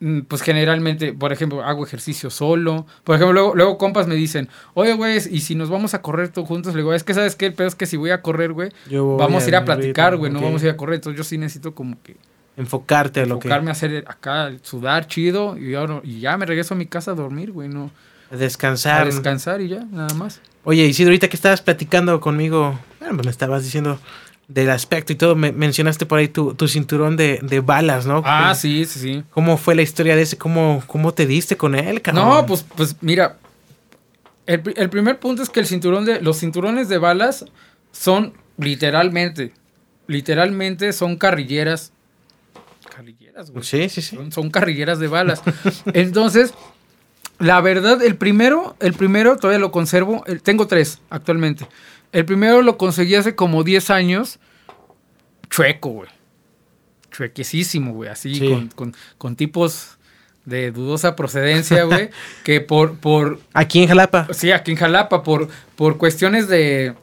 Mm, 0.00 0.20
Pues 0.22 0.42
generalmente, 0.42 1.12
por 1.12 1.32
ejemplo, 1.32 1.62
hago 1.62 1.84
ejercicio 1.84 2.30
solo. 2.30 2.86
Por 3.04 3.16
ejemplo, 3.16 3.32
luego, 3.32 3.54
luego 3.54 3.78
compas 3.78 4.06
me 4.06 4.14
dicen, 4.16 4.48
oye, 4.74 4.94
güey, 4.94 5.16
y 5.16 5.40
si 5.40 5.54
nos 5.54 5.70
vamos 5.70 5.94
a 5.94 6.02
correr 6.02 6.28
todos 6.30 6.48
juntos, 6.48 6.74
le 6.74 6.80
digo, 6.80 6.92
es 6.94 7.04
que 7.04 7.14
sabes 7.14 7.36
qué, 7.36 7.46
el 7.46 7.54
pedo 7.54 7.68
es 7.68 7.74
que 7.74 7.86
si 7.86 7.96
voy 7.96 8.10
a 8.10 8.22
correr, 8.22 8.52
güey, 8.52 8.70
vamos 9.18 9.44
a 9.44 9.48
ir 9.48 9.56
a 9.56 9.64
platicar, 9.64 10.16
güey, 10.16 10.32
no 10.32 10.40
vamos 10.40 10.62
a 10.62 10.66
ir 10.66 10.70
a 10.72 10.76
correr. 10.76 10.96
Entonces 10.96 11.16
yo 11.18 11.24
sí 11.24 11.38
necesito 11.38 11.74
como 11.74 11.96
que 12.02 12.16
Enfocarte 12.56 13.20
a 13.20 13.26
lo 13.26 13.38
que... 13.38 13.48
enfocarme 13.48 13.70
a 13.70 13.72
hacer 13.72 14.04
acá, 14.08 14.50
sudar 14.62 15.06
chido, 15.06 15.56
y, 15.56 15.74
ahora- 15.74 16.00
y 16.04 16.20
ya 16.20 16.36
me 16.36 16.44
regreso 16.46 16.74
a 16.74 16.76
mi 16.76 16.84
casa 16.86 17.12
a 17.12 17.14
dormir, 17.14 17.52
güey, 17.52 17.68
no. 17.68 17.90
a 18.30 18.34
A 18.34 18.36
Descansar. 18.36 19.06
descansar 19.06 19.60
y 19.62 19.68
ya, 19.68 19.84
nada 19.90 20.12
más. 20.14 20.40
Oye, 20.64 20.84
Isidro, 20.84 21.08
ahorita 21.10 21.28
que 21.28 21.36
estabas 21.36 21.62
platicando 21.62 22.20
conmigo, 22.20 22.78
bueno, 22.98 23.14
me 23.24 23.30
estabas 23.30 23.62
diciendo 23.64 23.98
del 24.50 24.70
aspecto 24.70 25.12
y 25.12 25.16
todo, 25.16 25.36
me, 25.36 25.52
mencionaste 25.52 26.06
por 26.06 26.18
ahí 26.18 26.28
tu, 26.28 26.54
tu 26.54 26.66
cinturón 26.66 27.16
de, 27.16 27.38
de, 27.42 27.60
balas, 27.60 28.04
¿no? 28.04 28.22
Ah, 28.24 28.54
sí, 28.54 28.84
sí, 28.84 28.98
sí. 28.98 29.24
¿Cómo 29.30 29.56
fue 29.56 29.76
la 29.76 29.82
historia 29.82 30.16
de 30.16 30.22
ese? 30.22 30.36
¿Cómo, 30.36 30.82
cómo 30.86 31.14
te 31.14 31.26
diste 31.26 31.56
con 31.56 31.76
él, 31.76 32.02
cabrón? 32.02 32.28
No, 32.28 32.46
pues, 32.46 32.64
pues 32.76 32.96
mira, 33.00 33.38
el, 34.46 34.62
el, 34.76 34.90
primer 34.90 35.20
punto 35.20 35.42
es 35.42 35.50
que 35.50 35.60
el 35.60 35.66
cinturón 35.66 36.04
de, 36.04 36.20
los 36.20 36.38
cinturones 36.38 36.88
de 36.88 36.98
balas 36.98 37.44
son 37.92 38.34
literalmente, 38.58 39.52
literalmente 40.08 40.92
son 40.92 41.16
carrilleras. 41.16 41.92
Carrilleras, 42.92 43.52
güey. 43.52 43.62
Sí, 43.62 43.88
sí, 43.88 44.02
sí. 44.02 44.16
Son, 44.16 44.32
son 44.32 44.50
carrilleras 44.50 44.98
de 44.98 45.06
balas. 45.06 45.42
Entonces, 45.94 46.54
la 47.38 47.60
verdad, 47.60 48.02
el 48.02 48.16
primero, 48.16 48.76
el 48.80 48.94
primero 48.94 49.36
todavía 49.36 49.60
lo 49.60 49.70
conservo. 49.70 50.24
tengo 50.42 50.66
tres 50.66 50.98
actualmente. 51.08 51.66
El 52.12 52.24
primero 52.24 52.62
lo 52.62 52.76
conseguí 52.76 53.14
hace 53.14 53.34
como 53.34 53.62
10 53.62 53.90
años. 53.90 54.38
Chueco, 55.48 55.90
güey. 55.90 56.08
Chuequecísimo, 57.10 57.92
güey. 57.92 58.10
Así, 58.10 58.68
con, 59.18 59.36
tipos 59.36 59.98
de 60.44 60.72
dudosa 60.72 61.16
procedencia, 61.16 61.84
güey. 61.84 62.10
que 62.44 62.60
por, 62.60 62.98
por. 62.98 63.40
Aquí 63.52 63.82
en 63.82 63.88
Jalapa. 63.88 64.28
Sí, 64.32 64.50
aquí 64.52 64.72
en 64.72 64.76
Jalapa. 64.76 65.22
Por, 65.22 65.48
por 65.76 65.98
cuestiones 65.98 66.48
de. 66.48 66.94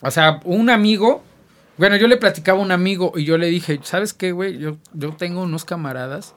O 0.00 0.10
sea, 0.10 0.40
un 0.44 0.70
amigo. 0.70 1.22
Bueno, 1.76 1.96
yo 1.96 2.06
le 2.06 2.16
platicaba 2.16 2.58
a 2.58 2.62
un 2.62 2.70
amigo 2.70 3.12
y 3.16 3.24
yo 3.24 3.36
le 3.36 3.48
dije, 3.48 3.80
¿sabes 3.82 4.14
qué, 4.14 4.30
güey? 4.30 4.58
Yo, 4.58 4.76
yo 4.92 5.16
tengo 5.16 5.42
unos 5.42 5.64
camaradas 5.64 6.34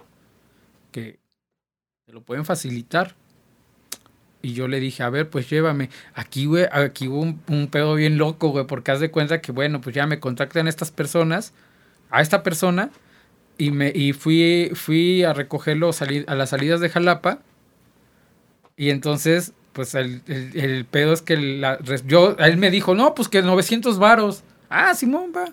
que 0.91 1.19
te 2.05 2.13
lo 2.13 2.21
pueden 2.21 2.43
facilitar. 2.43 3.15
Y 4.41 4.53
yo 4.53 4.67
le 4.67 4.79
dije, 4.79 5.03
a 5.03 5.09
ver, 5.09 5.29
pues 5.29 5.49
llévame. 5.49 5.89
Aquí, 6.13 6.45
güey, 6.45 6.67
aquí 6.71 7.07
hubo 7.07 7.21
un, 7.21 7.67
pedo 7.67 7.95
bien 7.95 8.17
loco, 8.17 8.49
güey, 8.49 8.65
porque 8.67 8.91
haz 8.91 8.99
de 8.99 9.11
cuenta 9.11 9.41
que, 9.41 9.51
bueno, 9.51 9.81
pues 9.81 9.95
ya 9.95 10.05
me 10.05 10.19
contactan 10.19 10.67
estas 10.67 10.91
personas, 10.91 11.53
a 12.09 12.21
esta 12.21 12.43
persona, 12.43 12.91
y, 13.57 13.71
me, 13.71 13.91
y 13.93 14.13
fui, 14.13 14.71
fui 14.75 15.23
a 15.23 15.33
recogerlo 15.33 15.89
a 16.27 16.35
las 16.35 16.49
salidas 16.51 16.79
de 16.79 16.89
Jalapa. 16.89 17.39
Y 18.77 18.91
entonces, 18.91 19.53
pues 19.73 19.95
el, 19.95 20.21
el, 20.27 20.85
pedo 20.85 21.13
es 21.13 21.23
que 21.23 21.35
la, 21.37 21.79
yo, 22.05 22.35
él 22.37 22.57
me 22.57 22.69
dijo, 22.69 22.93
no, 22.93 23.15
pues 23.15 23.27
que 23.27 23.41
900 23.41 23.97
varos. 23.97 24.43
Ah, 24.69 24.93
Simón, 24.93 25.31
va. 25.35 25.45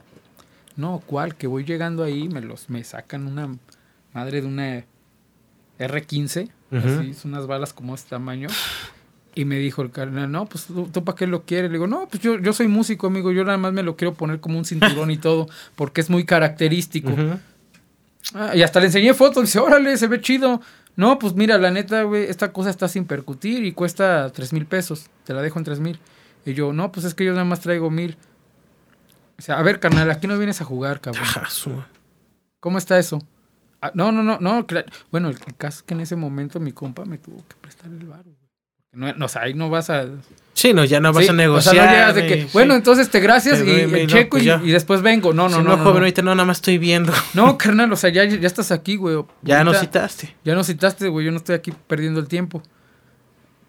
No, 0.77 1.03
¿cuál? 1.07 1.37
Que 1.37 1.47
voy 1.47 1.65
llegando 1.65 2.03
ahí, 2.03 2.29
me 2.29 2.41
los, 2.41 2.69
me 2.69 2.85
sacan 2.85 3.27
una 3.27 3.57
madre 4.13 4.43
de 4.43 4.47
una 4.47 4.85
R15 5.89 6.51
así, 6.73 7.11
es 7.11 7.25
unas 7.25 7.47
balas 7.47 7.73
como 7.73 7.95
este 7.95 8.11
tamaño. 8.11 8.49
Y 9.37 9.45
me 9.45 9.59
dijo 9.59 9.83
el 9.83 9.91
carnal, 9.91 10.31
no, 10.31 10.47
pues 10.47 10.67
tú, 10.67 11.05
para 11.05 11.17
qué 11.17 11.27
lo 11.27 11.43
quieres. 11.43 11.71
Le 11.71 11.75
digo, 11.75 11.89
no, 11.89 12.07
pues 12.09 12.23
yo, 12.23 12.39
yo 12.39 12.53
soy 12.53 12.69
músico, 12.69 13.09
amigo, 13.09 13.33
yo 13.33 13.45
nada 13.45 13.59
más 13.59 13.73
me 13.73 13.83
lo 13.83 13.97
quiero 13.97 14.15
poner 14.15 14.39
como 14.39 14.59
un 14.59 14.65
cinturón 14.65 15.11
y 15.11 15.17
todo, 15.17 15.49
porque 15.75 16.01
es 16.01 16.09
muy 16.09 16.25
característico. 16.25 17.11
Ah, 18.33 18.55
y 18.55 18.63
hasta 18.63 18.79
le 18.79 18.87
enseñé 18.87 19.13
fotos, 19.13 19.43
dice, 19.43 19.59
órale, 19.59 19.97
se 19.97 20.07
ve 20.07 20.21
chido. 20.21 20.61
No, 20.97 21.19
pues 21.19 21.35
mira, 21.35 21.59
la 21.59 21.73
neta, 21.73 22.05
güey, 22.05 22.25
esta 22.25 22.53
cosa 22.53 22.71
está 22.71 22.87
sin 22.87 23.07
percutir 23.07 23.65
y 23.65 23.73
cuesta 23.73 24.31
tres 24.31 24.53
mil 24.53 24.67
pesos. 24.67 25.11
Te 25.25 25.35
la 25.35 25.43
dejo 25.43 25.59
en 25.59 25.65
tres 25.65 25.81
mil. 25.81 25.99
Y 26.47 26.55
yo, 26.55 26.73
no, 26.73 26.93
pues 26.93 27.05
es 27.05 27.15
que 27.15 27.25
yo 27.25 27.33
nada 27.33 27.45
más 27.45 27.61
traigo 27.61 27.91
mil. 27.91 28.17
O 29.37 29.43
sea, 29.43 29.59
a 29.59 29.63
ver, 29.63 29.81
carnal, 29.81 30.11
aquí 30.11 30.29
no 30.29 30.39
vienes 30.39 30.61
a 30.61 30.65
jugar, 30.65 31.01
cabrón. 31.01 31.25
¿Cómo 32.61 32.79
está 32.79 32.99
eso? 32.99 33.21
Ah, 33.85 33.91
no, 33.93 34.11
no, 34.13 34.23
no, 34.23 34.39
no. 34.41 34.67
Bueno, 35.11 35.29
el, 35.29 35.39
caso 35.59 35.81
es 35.81 35.83
que 35.83 35.93
en 35.93 36.01
ese 36.01 36.17
momento 36.17 36.59
mi 36.59 36.73
compa 36.73 37.05
me 37.05 37.19
tuvo 37.19 37.45
que 37.47 37.55
prestar 37.61 37.91
el 37.91 38.07
bar, 38.07 38.25
No, 38.93 39.13
no, 39.13 39.27
o 39.27 39.29
sea, 39.29 39.43
ahí 39.43 39.53
no 39.53 39.69
vas 39.69 39.91
a. 39.91 40.07
Sí, 40.55 40.73
no, 40.73 40.87
ya 40.87 41.01
no 41.01 41.13
vas 41.13 41.29
a 41.29 41.35
negociar. 41.35 42.15
de 42.15 42.27
que, 42.27 42.49
bueno, 42.55 42.77
entonces 42.77 43.11
te 43.11 43.21
gracias 43.21 43.63
y 43.63 43.71
el 43.71 44.07
checo 44.07 44.39
pues 44.39 44.45
y, 44.47 44.71
después 44.71 45.03
vengo. 45.03 45.35
No, 45.35 45.51
no, 45.51 45.61
no. 45.61 45.77
No, 45.77 45.85
joven, 45.85 45.99
ahorita 45.99 46.23
no, 46.23 46.35
nada 46.35 46.47
más 46.47 46.59
estoy 46.59 46.79
viendo. 46.79 47.13
No, 47.35 47.59
carnal, 47.59 47.93
o 47.93 47.97
sea, 47.97 48.09
ya, 48.09 48.25
ya 48.25 48.47
estás 48.47 48.73
aquí, 48.73 48.97
güey. 48.97 49.23
Ya 49.43 49.63
no 49.65 49.75
citaste. 49.75 50.35
Ya 50.47 50.55
no 50.55 50.65
citaste, 50.65 51.09
güey. 51.09 51.27
Yo 51.27 51.31
no 51.31 51.37
estoy 51.37 51.55
aquí 51.55 51.71
perdiendo 51.87 52.21
el 52.21 52.27
tiempo. 52.27 52.63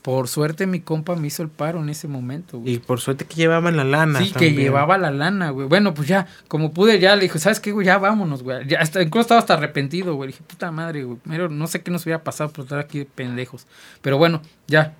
Por 0.06 0.28
suerte 0.28 0.68
mi 0.68 0.82
compa 0.82 1.16
me 1.16 1.26
hizo 1.26 1.42
el 1.42 1.50
paro 1.50 1.82
en 1.82 1.90
ese 1.90 2.08
momento, 2.08 2.60
güey. 2.60 2.76
Y 2.76 2.78
por 2.78 3.02
suerte 3.02 3.26
que 3.26 3.34
llevaba 3.34 3.72
la 3.72 3.84
lana. 3.84 4.20
Sí, 4.20 4.32
que 4.34 4.54
llevaba 4.54 5.00
la 5.00 5.10
lana, 5.10 5.50
güey. 5.50 5.68
Bueno, 5.68 5.96
pues 5.96 6.08
ya, 6.08 6.28
como 6.48 6.74
pude, 6.74 7.00
ya 7.00 7.16
le 7.16 7.24
dije, 7.24 7.40
¿sabes 7.40 7.60
qué, 7.60 7.72
güey? 7.72 7.88
Ya 7.88 7.98
vámonos, 7.98 8.44
güey. 8.44 8.68
Ya 8.68 8.82
hasta, 8.82 9.02
incluso 9.02 9.22
estaba 9.22 9.40
hasta 9.40 9.56
arrepentido, 9.56 10.14
güey. 10.14 10.28
dije, 10.28 10.44
puta 10.46 10.70
madre, 10.70 11.06
güey. 11.06 11.18
Pero 11.28 11.50
no 11.50 11.66
sé 11.66 11.82
qué 11.82 11.90
nos 11.90 12.04
hubiera 12.04 12.24
pasado 12.24 12.52
por 12.52 12.66
estar 12.66 12.78
aquí 12.78 13.00
de 13.00 13.06
pendejos. 13.06 13.66
Pero 14.04 14.20
bueno, 14.20 14.44
ya, 14.68 14.94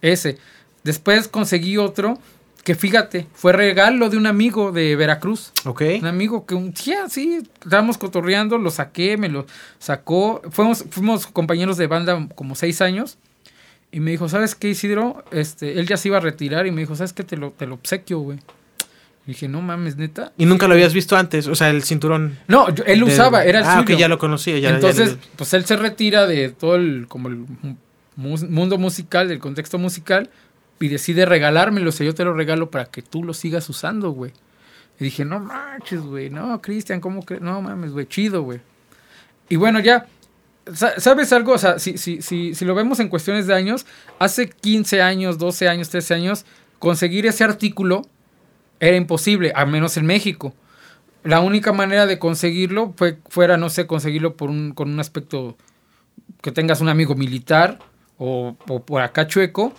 ese. 0.00 0.38
Después 0.84 1.26
conseguí 1.26 1.76
otro 1.76 2.16
que 2.62 2.76
fíjate, 2.76 3.26
fue 3.34 3.52
regalo 3.52 4.10
de 4.10 4.16
un 4.16 4.28
amigo 4.28 4.70
de 4.70 4.94
Veracruz. 4.94 5.50
Ok. 5.64 5.82
Un 6.02 6.06
amigo 6.06 6.46
que 6.46 6.54
un 6.54 6.72
día, 6.72 7.08
sí, 7.08 7.42
estábamos 7.64 7.98
cotorreando, 7.98 8.58
lo 8.58 8.70
saqué, 8.70 9.16
me 9.16 9.28
lo 9.28 9.46
sacó. 9.80 10.40
Fuimos, 10.52 10.84
fuimos 10.88 11.26
compañeros 11.26 11.78
de 11.78 11.88
banda 11.88 12.28
como 12.36 12.54
seis 12.54 12.80
años. 12.80 13.18
Y 13.92 14.00
me 14.00 14.12
dijo, 14.12 14.28
¿sabes 14.28 14.54
qué, 14.54 14.68
Isidro? 14.68 15.24
Este, 15.32 15.78
él 15.80 15.86
ya 15.86 15.96
se 15.96 16.08
iba 16.08 16.18
a 16.18 16.20
retirar 16.20 16.66
y 16.66 16.70
me 16.70 16.80
dijo, 16.82 16.94
¿sabes 16.94 17.12
qué? 17.12 17.24
Te 17.24 17.36
lo, 17.36 17.50
te 17.50 17.66
lo 17.66 17.74
obsequio, 17.74 18.20
güey. 18.20 18.38
Y 19.26 19.32
dije, 19.32 19.48
no 19.48 19.60
mames, 19.60 19.96
neta. 19.96 20.32
¿Y 20.38 20.46
nunca 20.46 20.66
lo 20.68 20.74
habías 20.74 20.94
visto 20.94 21.16
antes? 21.16 21.46
O 21.46 21.54
sea, 21.54 21.70
el 21.70 21.82
cinturón. 21.82 22.38
No, 22.46 22.68
él 22.68 23.00
lo 23.00 23.06
usaba, 23.06 23.44
era 23.44 23.60
el 23.60 23.64
ah, 23.66 23.84
que 23.86 23.96
ya 23.96 24.08
lo 24.08 24.18
conocía. 24.18 24.58
Ya, 24.58 24.70
Entonces, 24.70 25.16
pues 25.36 25.52
él 25.54 25.64
se 25.64 25.76
retira 25.76 26.26
de 26.26 26.50
todo 26.50 26.76
el, 26.76 27.06
como 27.08 27.28
el 27.28 27.46
mundo 28.16 28.78
musical, 28.78 29.28
del 29.28 29.40
contexto 29.40 29.76
musical, 29.78 30.30
y 30.78 30.88
decide 30.88 31.26
regalármelo. 31.26 31.90
O 31.90 31.92
sea, 31.92 32.06
yo 32.06 32.14
te 32.14 32.24
lo 32.24 32.32
regalo 32.32 32.70
para 32.70 32.86
que 32.86 33.02
tú 33.02 33.24
lo 33.24 33.34
sigas 33.34 33.68
usando, 33.68 34.10
güey. 34.10 34.32
Y 34.98 35.04
dije, 35.04 35.24
no 35.24 35.40
manches, 35.40 36.00
güey. 36.00 36.30
No, 36.30 36.60
Cristian, 36.62 37.00
¿cómo 37.00 37.22
crees? 37.24 37.42
No 37.42 37.60
mames, 37.60 37.92
güey, 37.92 38.06
chido, 38.06 38.42
güey. 38.42 38.60
Y 39.48 39.56
bueno, 39.56 39.80
ya 39.80 40.06
¿Sabes 40.72 41.32
algo? 41.32 41.52
O 41.52 41.58
sea, 41.58 41.78
si, 41.78 41.98
si, 41.98 42.22
si, 42.22 42.54
si 42.54 42.64
lo 42.64 42.74
vemos 42.74 43.00
en 43.00 43.08
cuestiones 43.08 43.46
de 43.46 43.54
años, 43.54 43.86
hace 44.18 44.48
15 44.48 45.02
años, 45.02 45.38
12 45.38 45.68
años, 45.68 45.88
13 45.88 46.14
años, 46.14 46.44
conseguir 46.78 47.26
ese 47.26 47.44
artículo 47.44 48.02
era 48.78 48.96
imposible, 48.96 49.52
al 49.54 49.68
menos 49.68 49.96
en 49.96 50.06
México. 50.06 50.54
La 51.22 51.40
única 51.40 51.72
manera 51.72 52.06
de 52.06 52.18
conseguirlo 52.18 52.94
fue, 52.96 53.18
fuera, 53.28 53.56
no 53.56 53.68
sé, 53.68 53.86
conseguirlo 53.86 54.36
por 54.36 54.48
un, 54.48 54.72
con 54.72 54.90
un 54.90 55.00
aspecto 55.00 55.56
que 56.40 56.50
tengas 56.50 56.80
un 56.80 56.88
amigo 56.88 57.14
militar 57.14 57.78
o, 58.16 58.56
por 58.86 59.02
acá 59.02 59.26
chueco 59.26 59.74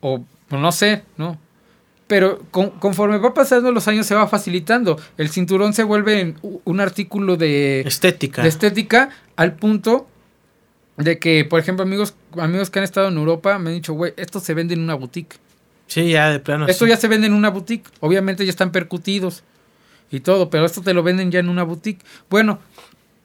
o 0.00 0.24
no 0.50 0.72
sé, 0.72 1.04
¿no? 1.16 1.38
Pero 2.06 2.40
conforme 2.50 3.16
va 3.16 3.32
pasando 3.32 3.72
los 3.72 3.88
años 3.88 4.06
se 4.06 4.14
va 4.14 4.26
facilitando. 4.26 5.00
El 5.16 5.30
cinturón 5.30 5.72
se 5.72 5.82
vuelve 5.82 6.34
un 6.42 6.80
artículo 6.80 7.38
de 7.38 7.80
estética. 7.80 8.42
De 8.42 8.48
estética 8.48 9.08
al 9.36 9.54
punto 9.54 10.08
de 10.96 11.18
que, 11.18 11.44
por 11.44 11.60
ejemplo, 11.60 11.82
amigos, 11.82 12.14
amigos 12.38 12.70
que 12.70 12.78
han 12.78 12.84
estado 12.84 13.08
en 13.08 13.16
Europa 13.16 13.58
me 13.58 13.70
han 13.70 13.76
dicho, 13.76 13.94
güey, 13.94 14.12
esto 14.16 14.40
se 14.40 14.54
vende 14.54 14.74
en 14.74 14.80
una 14.80 14.94
boutique. 14.94 15.36
Sí, 15.86 16.10
ya 16.10 16.30
de 16.30 16.40
plano. 16.40 16.66
Esto 16.68 16.86
ya 16.86 16.96
se 16.96 17.08
vende 17.08 17.26
en 17.26 17.34
una 17.34 17.50
boutique. 17.50 17.90
Obviamente 18.00 18.44
ya 18.44 18.50
están 18.50 18.72
percutidos 18.72 19.42
y 20.10 20.20
todo, 20.20 20.50
pero 20.50 20.64
esto 20.64 20.82
te 20.82 20.94
lo 20.94 21.02
venden 21.02 21.30
ya 21.30 21.40
en 21.40 21.48
una 21.48 21.64
boutique. 21.64 22.04
Bueno, 22.30 22.60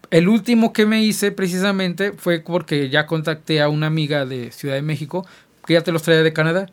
el 0.09 0.28
último 0.28 0.74
que 0.74 0.86
me 0.86 1.03
hice 1.03 1.32
precisamente 1.32 2.13
fue 2.13 2.39
porque 2.39 2.89
ya 2.89 3.05
contacté 3.05 3.61
a 3.61 3.70
una 3.70 3.88
amiga 3.88 4.26
de 4.26 4.51
Ciudad 4.51 4.76
de 4.76 4.82
México 4.82 5.26
que 5.65 5.74
ya 5.74 5.82
te 5.82 5.91
los 5.91 6.03
traía 6.03 6.24
de 6.24 6.34
Canadá. 6.34 6.68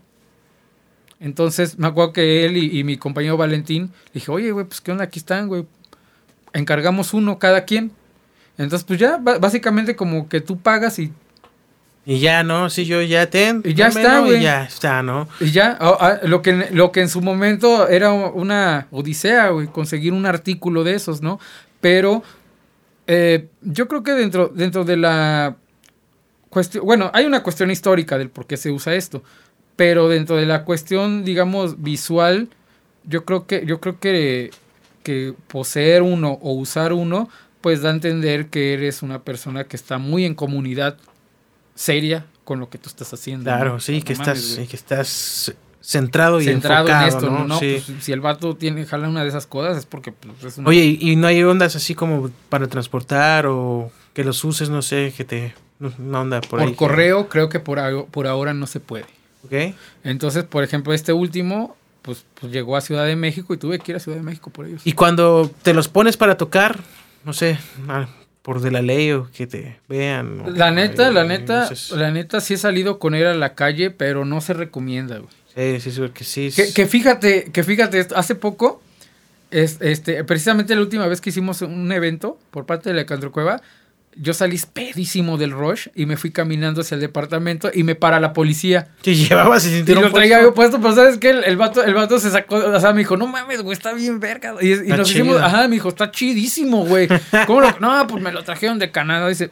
Entonces 1.21 1.79
me 1.79 1.87
acuerdo 1.87 2.13
que 2.13 2.45
él 2.45 2.57
y, 2.57 2.79
y 2.79 2.85
mi 2.85 2.97
compañero 2.97 3.37
Valentín 3.37 3.93
dije, 4.13 4.31
oye, 4.31 4.53
güey, 4.53 4.67
pues 4.67 4.81
qué 4.81 4.93
onda, 4.93 5.05
aquí 5.05 5.19
están, 5.19 5.49
güey. 5.49 5.67
Encargamos 6.53 7.15
uno 7.15 7.39
cada 7.39 7.65
quien. 7.65 7.93
Entonces, 8.57 8.85
pues 8.85 8.99
ya, 8.99 9.19
básicamente 9.19 9.97
como 9.97 10.29
que 10.29 10.41
tú 10.41 10.59
pagas 10.59 10.99
y... 10.99 11.13
Y 12.07 12.19
ya, 12.19 12.43
¿no? 12.43 12.69
Si 12.69 12.85
yo 12.85 13.01
ya 13.01 13.31
te... 13.31 13.61
Y 13.65 13.75
ya 13.75 13.89
está, 13.89 14.21
güey. 14.21 14.39
Y 14.39 14.43
ya 14.43 14.65
está, 14.65 15.03
¿no? 15.03 15.27
Y 15.41 15.51
ya, 15.51 15.79
lo, 16.23 16.43
que, 16.43 16.69
lo 16.71 16.93
que 16.93 17.01
en 17.01 17.09
su 17.09 17.23
momento 17.23 17.89
era 17.89 18.13
una 18.13 18.89
odisea, 18.91 19.49
güey, 19.49 19.69
conseguir 19.69 20.13
un 20.13 20.27
artículo 20.27 20.85
de 20.85 20.95
esos, 20.95 21.23
¿no? 21.23 21.41
Pero 21.81 22.23
eh, 23.07 23.49
yo 23.63 23.89
creo 23.89 24.03
que 24.03 24.13
dentro, 24.13 24.49
dentro 24.49 24.85
de 24.85 24.99
la 24.99 25.57
cuestión... 26.51 26.85
Bueno, 26.85 27.11
hay 27.15 27.25
una 27.25 27.43
cuestión 27.43 27.71
histórica 27.71 28.19
del 28.19 28.29
por 28.29 28.47
qué 28.47 28.59
se 28.59 28.71
usa 28.71 28.95
esto, 28.95 29.23
pero 29.75 30.09
dentro 30.09 30.37
de 30.37 30.47
la 30.47 30.65
cuestión, 30.65 31.25
digamos, 31.25 31.83
visual, 31.83 32.49
yo 33.05 33.25
creo 33.25 33.47
que, 33.47 33.65
yo 33.65 33.81
creo 33.81 33.99
que, 33.99 34.51
que 35.03 35.35
poseer 35.49 36.03
uno 36.03 36.39
o 36.43 36.53
usar 36.53 36.93
uno 36.93 37.31
pues 37.65 37.81
da 37.81 37.89
a 37.89 37.93
entender 37.95 38.49
que 38.49 38.75
eres 38.75 39.01
una 39.01 39.23
persona 39.23 39.65
que 39.65 39.75
está 39.75 39.97
muy 39.97 40.27
en 40.27 40.35
comunidad 40.35 40.99
seria 41.75 42.27
con 42.45 42.61
lo 42.61 42.69
que 42.69 42.77
tú 42.77 42.91
estás 42.91 43.15
haciendo. 43.15 43.45
Claro, 43.45 43.81
sí, 43.81 44.03
que 44.03 44.13
estás, 44.13 44.61
que 44.69 44.77
estás 44.77 45.55
centrado 45.81 46.43
y 46.43 46.45
centrado 46.45 46.87
en 46.89 47.09
esto, 47.09 47.31
¿no? 47.31 47.59
Pues, 47.59 47.91
si 48.01 48.13
el 48.13 48.21
vato 48.21 48.55
tiene, 48.55 48.85
jala 48.85 49.09
una 49.09 49.23
de 49.23 49.31
esas 49.31 49.47
cosas 49.47 49.79
es 49.79 49.87
porque 49.87 50.13
pues, 50.13 50.45
es 50.45 50.59
una... 50.59 50.69
Oye, 50.69 50.99
¿y 51.01 51.17
no 51.17 51.27
hay 51.27 51.43
ondas 51.43 51.75
así 51.75 51.95
como 51.95 52.31
para 52.51 52.67
transportar 52.67 53.47
o 53.47 53.91
que 54.13 54.25
los 54.25 54.45
uses, 54.45 54.69
no 54.69 54.83
sé, 54.83 55.15
que 55.17 55.25
te... 55.25 55.55
Una 55.81 56.21
onda 56.21 56.43
por, 56.43 56.61
por 56.61 56.75
correo 56.75 57.31
creo 57.31 57.49
que 57.49 57.61
por, 57.61 57.81
por 58.09 58.27
ahora 58.27 58.53
no 58.53 58.67
se 58.67 58.81
puede. 58.81 59.07
Ok. 59.43 59.75
Entonces, 60.03 60.45
por 60.45 60.65
ejemplo, 60.65 60.93
este 60.93 61.15
último 61.15 61.79
pues, 62.03 62.27
pues 62.39 62.53
llegó 62.53 62.77
a 62.77 62.83
Ciudad 62.83 63.07
de 63.07 63.17
México 63.17 63.55
y 63.55 63.57
tuve 63.57 63.79
que 63.79 63.93
ir 63.93 63.97
a 63.97 64.01
Ciudad 64.01 64.19
de 64.19 64.23
México 64.23 64.51
por 64.51 64.67
ellos. 64.67 64.83
Y 64.85 64.93
cuando 64.93 65.51
te 65.63 65.73
los 65.73 65.89
pones 65.89 66.19
para 66.19 66.37
tocar, 66.37 66.79
no 67.25 67.33
sé, 67.33 67.59
ah, 67.89 68.09
por 68.43 68.61
de 68.61 68.71
la 68.71 68.83
ley 68.83 69.13
o 69.13 69.31
que 69.31 69.47
te 69.47 69.79
vean. 69.89 70.41
o- 70.41 70.51
La 70.51 70.71
neta, 70.71 71.11
la 71.11 71.25
neta, 71.25 71.69
la 71.93 72.11
neta 72.11 72.41
sí 72.41 72.55
he 72.55 72.59
salido 72.59 72.99
con 72.99 73.15
él 73.15 73.27
a 73.27 73.35
la 73.35 73.55
calle, 73.55 73.91
pero 73.91 74.25
no 74.25 74.41
se 74.41 74.53
recomienda, 74.55 75.19
güey. 75.19 75.79
Sí, 75.81 75.91
sí, 75.91 76.01
porque 76.01 76.25
sí. 76.25 76.47
es- 76.49 76.57
Que, 76.57 76.73
que 76.73 76.87
fíjate, 76.87 77.45
que 77.53 77.63
fíjate, 77.65 78.07
hace 78.15 78.35
poco, 78.35 78.83
es, 79.51 79.79
este, 79.81 80.25
precisamente 80.25 80.75
la 80.75 80.81
última 80.83 81.07
vez 81.07 81.21
que 81.21 81.31
hicimos 81.31 81.63
un 81.63 81.91
evento 81.93 82.39
por 82.51 82.67
parte 82.67 82.91
de 82.91 82.97
la 82.97 83.07
Cueva, 83.31 83.63
yo 84.17 84.33
salí 84.35 84.59
pedísimo 84.73 85.37
del 85.39 85.51
rush 85.53 85.89
y 85.95 86.07
me 86.07 86.17
fui 86.17 86.31
caminando 86.31 86.83
hacia 86.83 86.95
el 86.95 87.01
departamento 87.01 87.71
y 87.75 87.83
me 87.83 87.95
para 87.95 88.21
la 88.21 88.33
policía. 88.33 88.89
que 89.03 89.15
llevabas 89.15 89.67
y 89.67 89.79
Y 89.79 89.83
lo 89.85 90.13
traía 90.13 90.41
yo 90.43 90.55
puesto, 90.55 90.81
pero 90.81 90.95
¿sabes 90.95 91.19
qué? 91.19 91.31
El, 91.31 91.45
el 91.45 91.57
vato, 91.57 91.83
el 91.85 91.95
vato 91.95 92.19
se 92.19 92.31
sacó, 92.31 92.57
o 92.57 92.81
sea, 92.81 92.93
me 92.93 93.01
dijo, 93.01 93.17
no 93.17 93.27
mames, 93.27 93.63
güey, 93.63 93.77
está 93.77 93.93
bien 93.93 94.21
verga. 94.21 94.55
Y, 94.61 94.69
nos 94.89 95.11
hicimos, 95.11 95.41
ajá, 95.41 95.67
me 95.69 95.75
dijo, 95.77 95.89
está 95.89 96.11
chidísimo, 96.11 96.85
güey. 96.87 97.09
¿Cómo 97.47 97.61
lo- 97.61 97.79
No, 97.81 98.07
pues 98.07 98.23
me 98.23 98.33
lo 98.33 98.43
trajeron 98.45 98.79
de 98.79 98.91
Canadá. 98.91 99.29
Dice, 99.29 99.51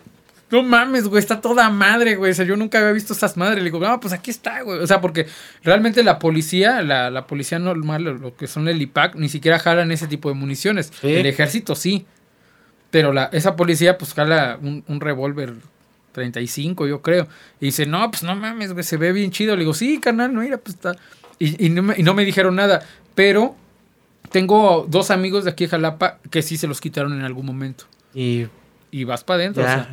no 0.50 0.62
mames, 0.62 1.08
güey, 1.08 1.18
está 1.18 1.40
toda 1.40 1.70
madre, 1.70 2.14
güey. 2.16 2.30
O 2.30 2.34
sea, 2.34 2.44
yo 2.44 2.56
nunca 2.56 2.78
había 2.78 2.92
visto 2.92 3.14
estas 3.14 3.36
madres. 3.38 3.58
Le 3.58 3.64
digo, 3.64 3.80
no, 3.80 3.98
pues 4.00 4.12
aquí 4.12 4.30
está, 4.30 4.60
güey. 4.60 4.80
O 4.80 4.86
sea, 4.86 5.00
porque 5.00 5.26
realmente 5.64 6.02
la 6.02 6.18
policía, 6.18 6.82
la, 6.82 7.10
la 7.10 7.26
policía 7.26 7.58
normal, 7.58 8.02
lo, 8.04 8.14
lo 8.14 8.36
que 8.36 8.46
son 8.46 8.68
el 8.68 8.80
IPAC, 8.82 9.14
ni 9.16 9.28
siquiera 9.30 9.58
jalan 9.58 9.90
ese 9.92 10.06
tipo 10.08 10.28
de 10.28 10.34
municiones. 10.34 10.92
Sí. 11.00 11.14
El 11.14 11.24
ejército 11.26 11.74
sí. 11.74 12.04
Pero 12.93 13.12
la, 13.12 13.24
esa 13.32 13.57
policía, 13.57 13.97
pues 13.97 14.12
jala 14.12 14.59
un, 14.62 14.84
un 14.86 15.01
revólver 15.01 15.55
35, 16.12 16.86
yo 16.86 17.01
creo. 17.01 17.26
Y 17.59 17.66
dice, 17.66 17.86
no, 17.86 18.09
pues 18.11 18.22
no 18.22 18.36
mames, 18.36 18.74
güey, 18.74 18.84
se 18.84 18.99
ve 18.99 19.12
bien 19.12 19.30
chido. 19.30 19.57
Le 19.57 19.61
digo, 19.61 19.72
sí, 19.72 19.99
carnal, 19.99 20.32
no, 20.32 20.43
mira, 20.43 20.59
pues 20.59 20.76
está. 20.76 20.95
Y, 21.38 21.66
y 21.66 21.70
no, 21.70 21.82
me, 21.82 21.95
y 21.97 22.03
no 22.03 22.12
me 22.12 22.24
dijeron 22.26 22.55
nada. 22.55 22.86
Pero 23.14 23.57
tengo 24.30 24.86
dos 24.88 25.11
amigos 25.11 25.45
de 25.45 25.51
aquí 25.51 25.64
de 25.64 25.70
Jalapa 25.70 26.18
que 26.30 26.43
sí 26.43 26.59
se 26.59 26.66
los 26.66 26.82
quitaron 26.82 27.14
en 27.14 27.22
algún 27.22 27.47
momento. 27.47 27.84
Y 28.14 28.47
Y 28.90 29.05
vas 29.05 29.24
para 29.24 29.40
adentro. 29.40 29.62
O 29.62 29.66
sea, 29.66 29.88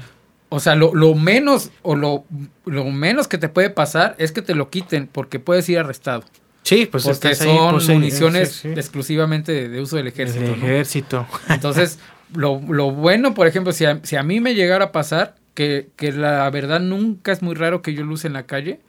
o 0.49 0.59
sea, 0.59 0.75
lo, 0.75 0.93
lo 0.93 1.15
menos 1.15 1.71
o 1.83 1.95
lo, 1.95 2.25
lo 2.65 2.83
menos 2.85 3.29
que 3.29 3.37
te 3.37 3.47
puede 3.47 3.69
pasar 3.69 4.15
es 4.17 4.33
que 4.33 4.41
te 4.41 4.55
lo 4.55 4.69
quiten 4.69 5.07
porque 5.07 5.39
puedes 5.39 5.69
ir 5.69 5.79
arrestado. 5.79 6.25
Sí, 6.63 6.85
pues 6.85 7.05
porque 7.05 7.29
ahí, 7.29 7.35
son 7.35 7.71
pues, 7.71 7.85
sí, 7.85 7.93
municiones 7.93 8.51
sí, 8.51 8.73
sí. 8.73 8.79
exclusivamente 8.79 9.53
de, 9.53 9.69
de 9.69 9.81
uso 9.81 9.95
del 9.95 10.07
ejército. 10.07 10.41
Del 10.41 10.59
¿no? 10.59 10.65
ejército. 10.65 11.27
Entonces, 11.47 11.97
lo, 12.33 12.61
lo 12.69 12.91
bueno, 12.91 13.33
por 13.33 13.47
ejemplo, 13.47 13.71
si 13.73 13.85
a, 13.85 13.99
si 14.03 14.15
a 14.15 14.23
mí 14.23 14.39
me 14.39 14.55
llegara 14.55 14.85
a 14.85 14.91
pasar, 14.91 15.35
que, 15.53 15.87
que 15.97 16.11
la 16.11 16.49
verdad 16.49 16.79
nunca 16.79 17.31
es 17.31 17.41
muy 17.41 17.55
raro 17.55 17.81
que 17.81 17.93
yo 17.93 18.03
lo 18.05 18.13
use 18.13 18.27
en 18.27 18.33
la 18.33 18.43
calle. 18.43 18.79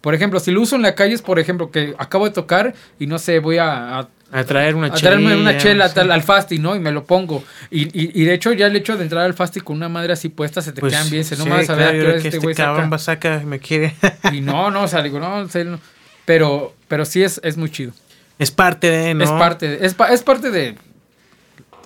Por 0.00 0.14
ejemplo, 0.14 0.38
si 0.40 0.52
lo 0.52 0.60
uso 0.60 0.76
en 0.76 0.82
la 0.82 0.94
calle 0.94 1.14
es, 1.14 1.22
por 1.22 1.38
ejemplo, 1.38 1.70
que 1.70 1.94
acabo 1.98 2.24
de 2.24 2.30
tocar 2.32 2.74
y 2.98 3.06
no 3.08 3.18
sé, 3.18 3.40
voy 3.40 3.58
a, 3.58 3.98
a, 3.98 4.08
A 4.32 4.44
traer 4.44 4.74
una 4.76 4.86
a 4.88 4.90
traerme 4.92 5.36
una 5.36 5.56
chela 5.58 5.88
sí. 5.88 5.94
tal, 5.96 6.10
al 6.12 6.22
fasti, 6.22 6.58
¿no? 6.58 6.76
Y 6.76 6.80
me 6.80 6.92
lo 6.92 7.04
pongo. 7.04 7.42
Y, 7.70 7.82
y, 7.88 8.22
y 8.22 8.24
de 8.24 8.32
hecho, 8.34 8.52
ya 8.52 8.66
el 8.66 8.76
hecho 8.76 8.96
de 8.96 9.02
entrar 9.02 9.24
al 9.24 9.34
fasti 9.34 9.60
con 9.60 9.76
una 9.76 9.88
madre 9.88 10.12
así 10.12 10.28
puesta 10.28 10.62
se 10.62 10.72
te 10.72 10.80
Pues, 10.80 10.92
quedan 10.92 11.10
bien. 11.10 11.24
Se 11.24 11.36
no 11.36 11.44
sí, 11.44 11.50
me 11.50 11.56
vas 11.56 11.70
a 11.70 11.74
ver 11.74 11.86
a 11.88 11.90
claro, 11.90 12.10
este 12.16 12.28
este 12.28 12.54
cabrón 12.54 12.90
va 12.92 12.98
saca, 12.98 13.42
me 13.44 13.58
quiere. 13.58 13.94
Y 14.32 14.40
no, 14.40 14.70
no, 14.70 14.84
o 14.84 14.88
sea, 14.88 15.02
digo, 15.02 15.18
no, 15.18 15.42
no. 15.44 15.80
Pero, 16.24 16.74
pero 16.86 17.04
sí 17.04 17.22
es, 17.24 17.40
es 17.42 17.56
muy 17.56 17.70
chido. 17.70 17.92
es 18.38 18.50
parte 18.52 18.90
de, 18.90 19.14
¿no? 19.14 19.24
Es 19.24 19.30
parte, 19.30 19.68
de- 19.68 19.86
es, 19.86 19.96
es 20.12 20.22
parte 20.22 20.50
de 20.52 20.76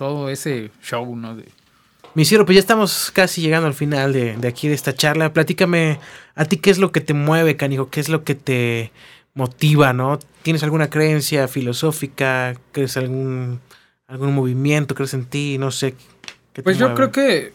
todo 0.03 0.27
ese 0.27 0.69
show, 0.81 1.15
¿no? 1.15 1.33
De, 1.33 1.45
Mi 2.13 2.25
Ciro, 2.25 2.45
pues 2.45 2.55
ya 2.57 2.59
estamos 2.59 3.09
casi 3.13 3.39
llegando 3.41 3.67
al 3.67 3.73
final 3.73 4.11
de, 4.11 4.35
de 4.35 4.47
aquí 4.49 4.67
de 4.67 4.73
esta 4.73 4.93
charla. 4.93 5.31
Platícame 5.31 5.97
a 6.35 6.43
ti 6.43 6.57
qué 6.57 6.71
es 6.71 6.77
lo 6.77 6.91
que 6.91 6.99
te 6.99 7.13
mueve, 7.13 7.55
canijo, 7.55 7.89
qué 7.89 8.01
es 8.01 8.09
lo 8.09 8.25
que 8.25 8.35
te 8.35 8.91
motiva, 9.33 9.93
¿no? 9.93 10.19
¿Tienes 10.41 10.61
alguna 10.63 10.89
creencia 10.89 11.47
filosófica? 11.47 12.53
¿Crees 12.73 12.97
algún 12.97 13.61
algún 14.07 14.35
movimiento? 14.35 14.93
¿Crees 14.93 15.13
en 15.13 15.23
ti? 15.23 15.57
No 15.57 15.71
sé. 15.71 15.95
¿qué 16.51 16.61
Pues 16.63 16.77
yo 16.77 16.89
mueve? 16.89 16.95
creo 16.97 17.11
que, 17.13 17.53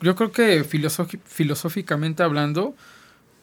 yo 0.00 0.16
creo 0.16 0.32
que 0.32 0.64
filosóficamente 0.64 2.22
hablando, 2.22 2.74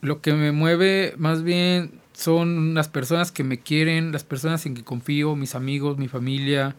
lo 0.02 0.22
que 0.22 0.34
me 0.34 0.52
mueve 0.52 1.14
más 1.18 1.44
bien 1.44 1.92
son 2.14 2.74
las 2.74 2.88
personas 2.88 3.32
que 3.32 3.44
me 3.44 3.60
quieren, 3.60 4.12
las 4.12 4.24
personas 4.24 4.66
en 4.66 4.74
que 4.74 4.84
confío, 4.84 5.36
mis 5.36 5.54
amigos, 5.54 6.00
mi 6.00 6.08
familia, 6.08 6.76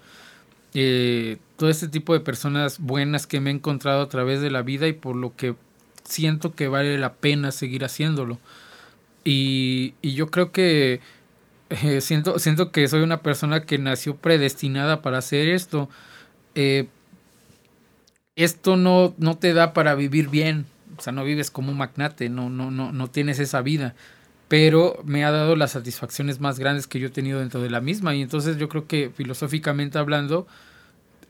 eh, 0.75 1.39
todo 1.61 1.69
este 1.69 1.89
tipo 1.89 2.15
de 2.15 2.21
personas 2.21 2.79
buenas 2.79 3.27
que 3.27 3.39
me 3.39 3.51
he 3.51 3.53
encontrado 3.53 4.01
a 4.01 4.09
través 4.09 4.41
de 4.41 4.51
la 4.51 4.63
vida 4.63 4.89
y 4.89 4.95
por 4.95 5.15
lo 5.15 5.37
que 5.37 5.57
siento 6.05 6.55
que 6.55 6.69
vale 6.69 6.97
la 6.97 7.13
pena 7.13 7.53
seguir 7.53 7.85
haciéndolo. 7.85 8.39
Y, 9.25 9.93
y 10.01 10.15
yo 10.15 10.31
creo 10.31 10.53
que 10.53 11.01
eh, 11.69 12.01
siento, 12.01 12.39
siento 12.39 12.73
que 12.73 12.89
soy 12.89 13.03
una 13.03 13.21
persona 13.21 13.67
que 13.67 13.77
nació 13.77 14.17
predestinada 14.17 15.03
para 15.03 15.19
hacer 15.19 15.49
esto. 15.49 15.91
Eh, 16.55 16.89
esto 18.37 18.79
no, 18.79 19.15
no 19.19 19.37
te 19.37 19.53
da 19.53 19.75
para 19.75 19.95
vivir 19.95 20.31
bien. 20.31 20.65
O 20.97 21.03
sea, 21.03 21.13
no 21.13 21.25
vives 21.25 21.51
como 21.51 21.73
un 21.73 21.77
magnate, 21.77 22.31
no, 22.31 22.49
no, 22.49 22.71
no, 22.71 22.91
no 22.91 23.09
tienes 23.09 23.39
esa 23.39 23.61
vida. 23.61 23.95
Pero 24.49 24.99
me 25.05 25.27
ha 25.27 25.31
dado 25.31 25.57
las 25.57 25.73
satisfacciones 25.73 26.41
más 26.41 26.59
grandes 26.59 26.87
que 26.87 27.01
yo 27.01 27.09
he 27.09 27.11
tenido 27.11 27.41
dentro 27.41 27.61
de 27.61 27.69
la 27.69 27.83
misma. 27.83 28.15
Y 28.15 28.23
entonces 28.23 28.57
yo 28.57 28.71
creo 28.71 28.87
que 28.87 29.11
filosóficamente 29.15 29.99
hablando, 29.99 30.47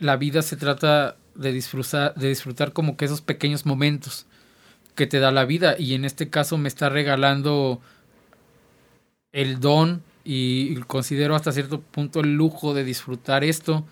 la 0.00 0.16
vida 0.16 0.42
se 0.42 0.56
trata 0.56 1.16
de 1.36 1.52
disfrutar, 1.52 2.14
de 2.16 2.28
disfrutar 2.28 2.72
como 2.72 2.96
que 2.96 3.04
esos 3.04 3.20
pequeños 3.20 3.64
momentos 3.66 4.26
que 4.96 5.06
te 5.06 5.20
da 5.20 5.30
la 5.30 5.44
vida. 5.44 5.76
Y 5.78 5.94
en 5.94 6.04
este 6.04 6.28
caso 6.28 6.58
me 6.58 6.68
está 6.68 6.88
regalando 6.88 7.80
el 9.32 9.60
don 9.60 10.02
y 10.24 10.74
considero 10.82 11.34
hasta 11.34 11.52
cierto 11.52 11.80
punto 11.80 12.20
el 12.20 12.34
lujo 12.34 12.74
de 12.74 12.84
disfrutar 12.84 13.44
esto. 13.44 13.86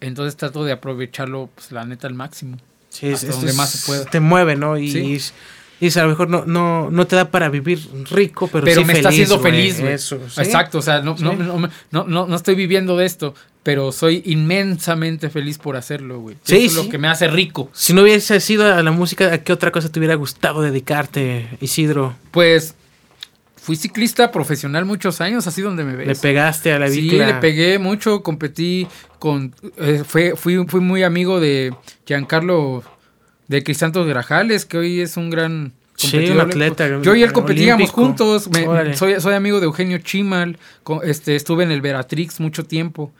Entonces 0.00 0.36
trato 0.36 0.64
de 0.64 0.72
aprovecharlo, 0.72 1.50
pues 1.54 1.72
la 1.72 1.84
neta, 1.84 2.06
al 2.06 2.14
máximo. 2.14 2.56
Sí, 2.88 3.12
hasta 3.12 3.28
es- 3.28 3.34
donde 3.36 3.52
más 3.52 3.70
se 3.70 3.86
pueda. 3.86 4.04
Te 4.06 4.20
mueve, 4.20 4.56
¿no? 4.56 4.78
Y, 4.78 4.90
Sí. 4.90 5.32
Es, 5.86 5.96
a 5.96 6.02
lo 6.02 6.08
mejor 6.08 6.28
no, 6.28 6.44
no, 6.44 6.90
no 6.90 7.06
te 7.06 7.14
da 7.16 7.30
para 7.30 7.48
vivir 7.48 7.78
rico, 8.10 8.48
pero, 8.48 8.64
Pero 8.64 8.80
sí 8.80 8.86
me 8.86 8.94
está 8.94 9.10
feliz, 9.10 9.24
haciendo 9.26 9.38
güey. 9.42 9.52
feliz, 9.52 9.80
güey. 9.80 9.92
Eso, 9.92 10.18
sí. 10.28 10.40
Exacto, 10.40 10.78
o 10.78 10.82
sea, 10.82 11.00
no, 11.02 11.16
no, 11.18 11.32
Sí. 11.32 11.38
no, 11.38 11.68
no, 11.92 12.04
no, 12.04 12.26
no 12.26 12.36
estoy 12.36 12.54
viviendo 12.56 12.96
de 12.96 13.06
esto, 13.06 13.34
pero 13.62 13.92
soy 13.92 14.22
inmensamente 14.26 15.30
feliz 15.30 15.58
por 15.58 15.76
hacerlo, 15.76 16.20
güey. 16.20 16.36
Sí, 16.42 16.56
Eso 16.56 16.64
es 16.66 16.72
sí. 16.72 16.84
lo 16.84 16.90
que 16.90 16.98
me 16.98 17.08
hace 17.08 17.28
rico. 17.28 17.70
Si 17.72 17.92
no 17.92 18.02
hubiese 18.02 18.40
sido 18.40 18.72
a 18.72 18.82
la 18.82 18.90
música, 18.90 19.32
¿a 19.32 19.38
qué 19.38 19.52
otra 19.52 19.70
cosa 19.70 19.88
te 19.90 19.98
hubiera 20.00 20.14
gustado 20.14 20.62
dedicarte, 20.62 21.48
Isidro? 21.60 22.14
Pues 22.30 22.74
fui 23.56 23.76
ciclista 23.76 24.32
profesional 24.32 24.84
muchos 24.86 25.20
años, 25.20 25.46
así 25.46 25.60
donde 25.60 25.84
me 25.84 25.94
ves. 25.94 26.06
Le 26.06 26.14
pegaste 26.14 26.72
a 26.72 26.78
la 26.78 26.88
Sí, 26.88 27.02
bicla. 27.02 27.26
le 27.26 27.34
pegué 27.34 27.78
mucho, 27.78 28.22
competí 28.22 28.86
con... 29.18 29.54
eh, 29.76 30.02
fue, 30.06 30.34
fui, 30.36 30.64
fui 30.66 30.80
muy 30.80 31.02
amigo 31.02 31.38
de 31.38 31.74
Giancarlo 32.06 32.82
de 33.48 33.62
Crisantos 33.64 34.06
Grajales, 34.06 34.64
que 34.66 34.78
hoy 34.78 35.00
es 35.00 35.16
un 35.16 35.30
gran... 35.30 35.72
Sí, 35.96 36.30
un 36.30 36.38
atleta 36.38 37.00
Yo 37.02 37.16
y 37.16 37.24
él 37.24 37.32
competíamos 37.32 37.90
olímpico. 37.90 38.00
juntos. 38.00 38.48
me- 38.50 38.94
soy, 38.96 39.20
soy 39.20 39.34
amigo 39.34 39.58
de 39.58 39.64
Eugenio 39.66 39.98
Chimal. 39.98 40.56
este, 41.02 41.34
estuve 41.34 41.64
en 41.64 41.72
el 41.72 41.80
Veratrix 41.80 42.38
mucho 42.38 42.62
tiempo. 42.64 43.10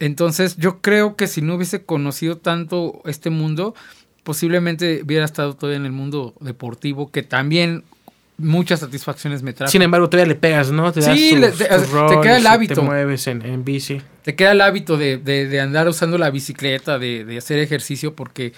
Entonces, 0.00 0.56
yo 0.56 0.80
creo 0.80 1.16
que 1.16 1.26
si 1.26 1.42
no 1.42 1.54
hubiese 1.56 1.82
conocido 1.82 2.38
tanto 2.38 3.02
este 3.04 3.28
mundo, 3.28 3.74
posiblemente 4.22 5.02
hubiera 5.04 5.24
estado 5.26 5.54
todavía 5.54 5.76
en 5.76 5.84
el 5.84 5.92
mundo 5.92 6.32
deportivo, 6.40 7.10
que 7.10 7.22
también 7.22 7.84
muchas 8.38 8.80
satisfacciones 8.80 9.42
me 9.42 9.52
trajo. 9.52 9.70
Sin 9.70 9.82
embargo, 9.82 10.08
todavía 10.08 10.32
le 10.32 10.34
pegas, 10.40 10.70
¿no? 10.70 10.90
Te 10.92 11.00
das 11.00 11.16
Sí, 11.16 11.30
tus- 11.32 11.40
le- 11.40 11.48
te- 11.50 11.66
tus 11.66 11.88
te 12.08 12.20
queda 12.22 12.36
el 12.38 12.42
Te 12.42 12.48
hábito. 12.48 12.82
mueves 12.82 13.26
en, 13.26 13.42
en 13.42 13.64
bici. 13.66 14.00
te 14.22 14.34
queda 14.34 14.52
el 14.52 14.62
hábito 14.62 14.96
de, 14.96 15.18
de- 15.18 15.46
de 15.46 15.60
andar 15.60 15.86
usando 15.88 16.16
la 16.16 16.30
bicicleta, 16.30 16.98
de, 16.98 17.24
de 17.26 17.36
hacer 17.38 17.58
ejercicio, 17.58 18.14
porque 18.16 18.54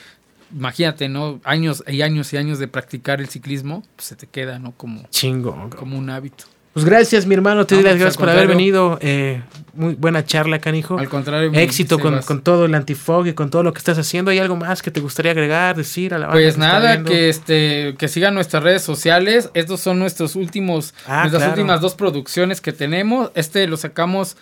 imagínate, 0.57 1.09
¿no? 1.09 1.40
Años 1.44 1.84
y 1.86 2.02
años 2.02 2.32
y 2.32 2.36
años 2.38 2.59
de 2.59 2.66
practicar 2.68 3.20
el 3.20 3.28
ciclismo, 3.28 3.82
pues 3.94 4.09
se 4.09 4.16
te 4.16 4.26
queda, 4.26 4.59
¿no? 4.59 4.72
Como, 4.72 5.07
Chingo. 5.11 5.70
como 5.76 5.98
un 5.98 6.11
hábito. 6.11 6.44
Pues 6.72 6.84
gracias, 6.84 7.24
mi 7.24 7.34
hermano. 7.34 7.64
Te 7.64 7.74
No, 7.74 7.80
doy 7.80 7.84
las 7.84 7.92
pues, 7.92 8.00
gracias 8.02 8.16
por 8.18 8.28
haber 8.28 8.46
venido. 8.48 8.98
Eh, 9.00 9.42
muy 9.72 9.94
buena 9.94 10.26
charla, 10.26 10.59
canijo. 10.59 10.98
Al 10.98 11.09
contrario. 11.09 11.50
Éxito 11.54 11.98
con, 11.98 12.20
con 12.20 12.42
todo 12.42 12.66
el 12.66 12.74
antifog 12.74 13.26
y 13.28 13.32
con 13.32 13.48
todo 13.48 13.62
lo 13.62 13.72
que 13.72 13.78
estás 13.78 13.96
haciendo. 13.96 14.30
¿Hay 14.30 14.38
algo 14.40 14.57
más 14.57 14.82
que 14.82 14.90
te 14.90 15.00
gustaría 15.00 15.32
agregar, 15.32 15.74
decir 15.74 16.12
a 16.12 16.18
la 16.18 16.26
banda 16.26 16.38
Pues 16.42 16.54
que 16.54 16.61
nada, 16.61 17.02
que 17.02 17.28
este, 17.30 17.94
que 17.98 18.09
sigan 18.09 18.34
nuestras 18.34 18.62
redes 18.62 18.82
sociales. 18.82 19.48
Estos 19.54 19.80
son 19.80 19.98
nuestros 19.98 20.36
últimos, 20.36 20.92
Ah, 21.07 21.20
nuestras 21.20 21.44
claro. 21.44 21.52
últimas 21.52 21.80
dos 21.80 21.94
producciones 21.94 22.61
que 22.61 22.74
tenemos. 22.74 23.30
Este 23.34 23.66
lo 23.68 23.78
sacamos 23.78 24.36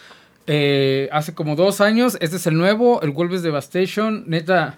eh, 0.49 1.09
hace 1.13 1.35
como 1.35 1.55
dos 1.55 1.81
años. 1.81 2.19
Este 2.21 2.35
es 2.39 2.49
el 2.49 2.57
nuevo, 2.59 3.01
el 3.03 3.11
Wolves 3.11 3.45
Devastation. 3.45 4.25
Neta, 4.27 4.77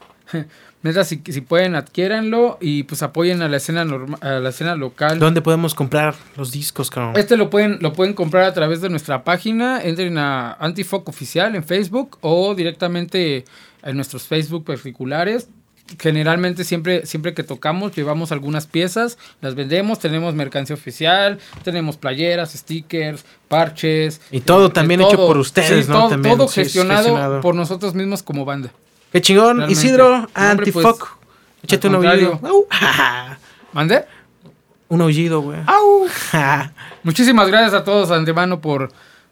neta, 0.86 1.04
si, 1.04 1.20
si 1.28 1.40
pueden 1.42 1.74
adquiéranlo 1.74 2.56
y 2.60 2.84
pues 2.84 3.02
apoyen 3.02 3.42
a 3.42 3.48
la 3.48 3.58
escena 3.58 3.84
norma- 3.84 4.18
a 4.20 4.40
la 4.40 4.48
escena 4.48 4.74
local. 4.76 5.18
¿Dónde 5.18 5.42
podemos 5.42 5.74
comprar 5.74 6.14
los 6.36 6.50
discos, 6.52 6.90
cabrón? 6.90 7.14
Este 7.16 7.36
lo 7.36 7.50
pueden, 7.50 7.78
lo 7.80 7.92
pueden 7.92 8.14
comprar 8.14 8.44
a 8.44 8.54
través 8.54 8.80
de 8.80 8.88
nuestra 8.88 9.22
página. 9.24 9.82
Entren 9.82 10.16
a 10.18 10.52
Antifoc 10.54 11.08
Oficial 11.08 11.54
en 11.54 11.64
Facebook 11.64 12.18
o 12.22 12.54
directamente 12.54 13.44
en 13.82 13.96
nuestros 13.96 14.24
Facebook 14.24 14.64
particulares. 14.64 15.48
generalmente 16.00 16.64
siempre, 16.64 17.06
siempre 17.06 17.32
que 17.32 17.44
tocamos 17.44 17.94
llevamos 17.94 18.32
algunas 18.32 18.66
piezas, 18.66 19.18
las 19.40 19.54
vendemos, 19.54 20.00
tenemos 20.00 20.34
mercancía 20.34 20.74
oficial, 20.74 21.38
tenemos 21.62 21.96
playeras, 21.96 22.50
stickers, 22.54 23.24
parches. 23.46 24.20
Y 24.32 24.40
todo 24.40 24.66
eh, 24.66 24.70
también 24.70 24.98
todo. 25.00 25.10
hecho 25.10 25.26
por 25.28 25.38
ustedes, 25.38 25.86
Sí, 25.86 25.90
¿no? 25.92 25.98
Todo, 26.00 26.08
También, 26.10 26.36
todo 26.36 26.48
sí, 26.48 26.62
gestionado, 26.62 27.04
gestionado. 27.04 27.40
por 27.40 27.54
nosotros 27.54 27.94
mismos 27.94 28.24
como 28.24 28.44
banda. 28.44 28.70
Qué 29.12 29.20
chingón. 29.20 29.58
Realmente. 29.58 29.72
Isidro, 29.72 30.08
No, 30.10 30.16
hombre, 30.16 30.30
antifoc. 30.36 31.16
Échate 31.62 31.88
un 31.88 31.94
aullido. 31.96 32.40
¿Mande? 33.72 34.04
un 34.88 35.00
aullido, 35.00 35.40
güey. 35.40 35.58
Muchísimas 37.02 37.48
gracias 37.48 37.74
a 37.74 37.84
todos 37.84 38.10
antemano 38.10 38.60
por, 38.60 38.90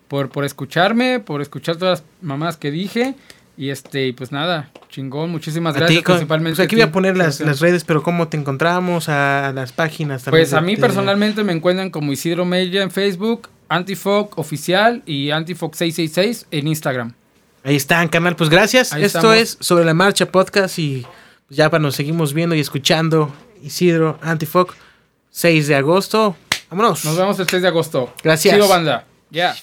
por, 0.09 0.29
por 0.29 0.45
escucharme, 0.45 1.21
por 1.21 1.41
escuchar 1.41 1.77
todas 1.77 2.01
las 2.01 2.09
mamás 2.23 2.57
que 2.57 2.71
dije. 2.71 3.15
Y 3.57 3.71
este, 3.71 4.13
pues 4.15 4.33
nada, 4.33 4.71
chingón, 4.89 5.31
muchísimas 5.31 5.77
A 5.77 5.79
gracias 5.79 6.01
ti, 6.01 6.05
principalmente. 6.05 6.57
pues 6.57 6.67
aquí 6.67 6.75
voy 6.75 6.83
a 6.83 6.91
poner 6.91 7.17
las, 7.17 7.39
las 7.39 7.61
redes, 7.61 7.85
pero 7.85 8.03
¿cómo 8.03 8.27
te 8.27 8.37
encontramos? 8.37 9.09
A 9.09 9.53
las 9.55 9.71
páginas 9.71 10.25
también. 10.25 10.43
Pues 10.43 10.55
a 10.55 10.61
mí 10.61 10.75
de- 10.75 10.81
personalmente 10.81 11.45
me 11.45 11.53
encuentran 11.53 11.91
como 11.91 12.11
Isidro 12.13 12.45
Mella 12.45 12.83
en 12.83 12.91
Facebook, 12.91 13.49
Antifoc 13.69 14.37
oficial 14.39 15.05
y 15.07 15.31
Antifoc 15.31 15.75
666 15.75 16.47
en 16.51 16.67
Instagram. 16.67 17.13
Ahí 17.65 17.77
están, 17.77 18.09
canal. 18.09 18.37
Pues 18.37 18.51
gracias. 18.51 18.93
Ahí 18.93 19.03
Esto 19.05 19.19
estamos. 19.33 19.37
es 19.39 19.57
Sobre 19.59 19.87
la 19.87 19.95
Marcha 19.95 20.27
Podcast 20.27 20.79
y 20.79 21.07
pues, 21.49 21.57
ya 21.57 21.71
para 21.71 21.83
nos 21.83 21.95
seguimos 21.95 22.35
viendo 22.35 22.55
y 22.55 22.61
escuchando. 22.61 23.35
Isidro, 23.63 24.19
Antifoc, 24.21 24.75
6 25.31 25.69
de 25.69 25.75
agosto. 25.75 26.37
Vámonos. 26.69 27.07
Nos 27.07 27.17
vemos 27.17 27.39
el 27.41 27.49
6 27.49 27.63
de 27.63 27.69
agosto. 27.69 28.13
Gracias. 28.23 28.55
Chido 28.55 28.69
banda. 28.69 29.07
Ya. 29.31 29.57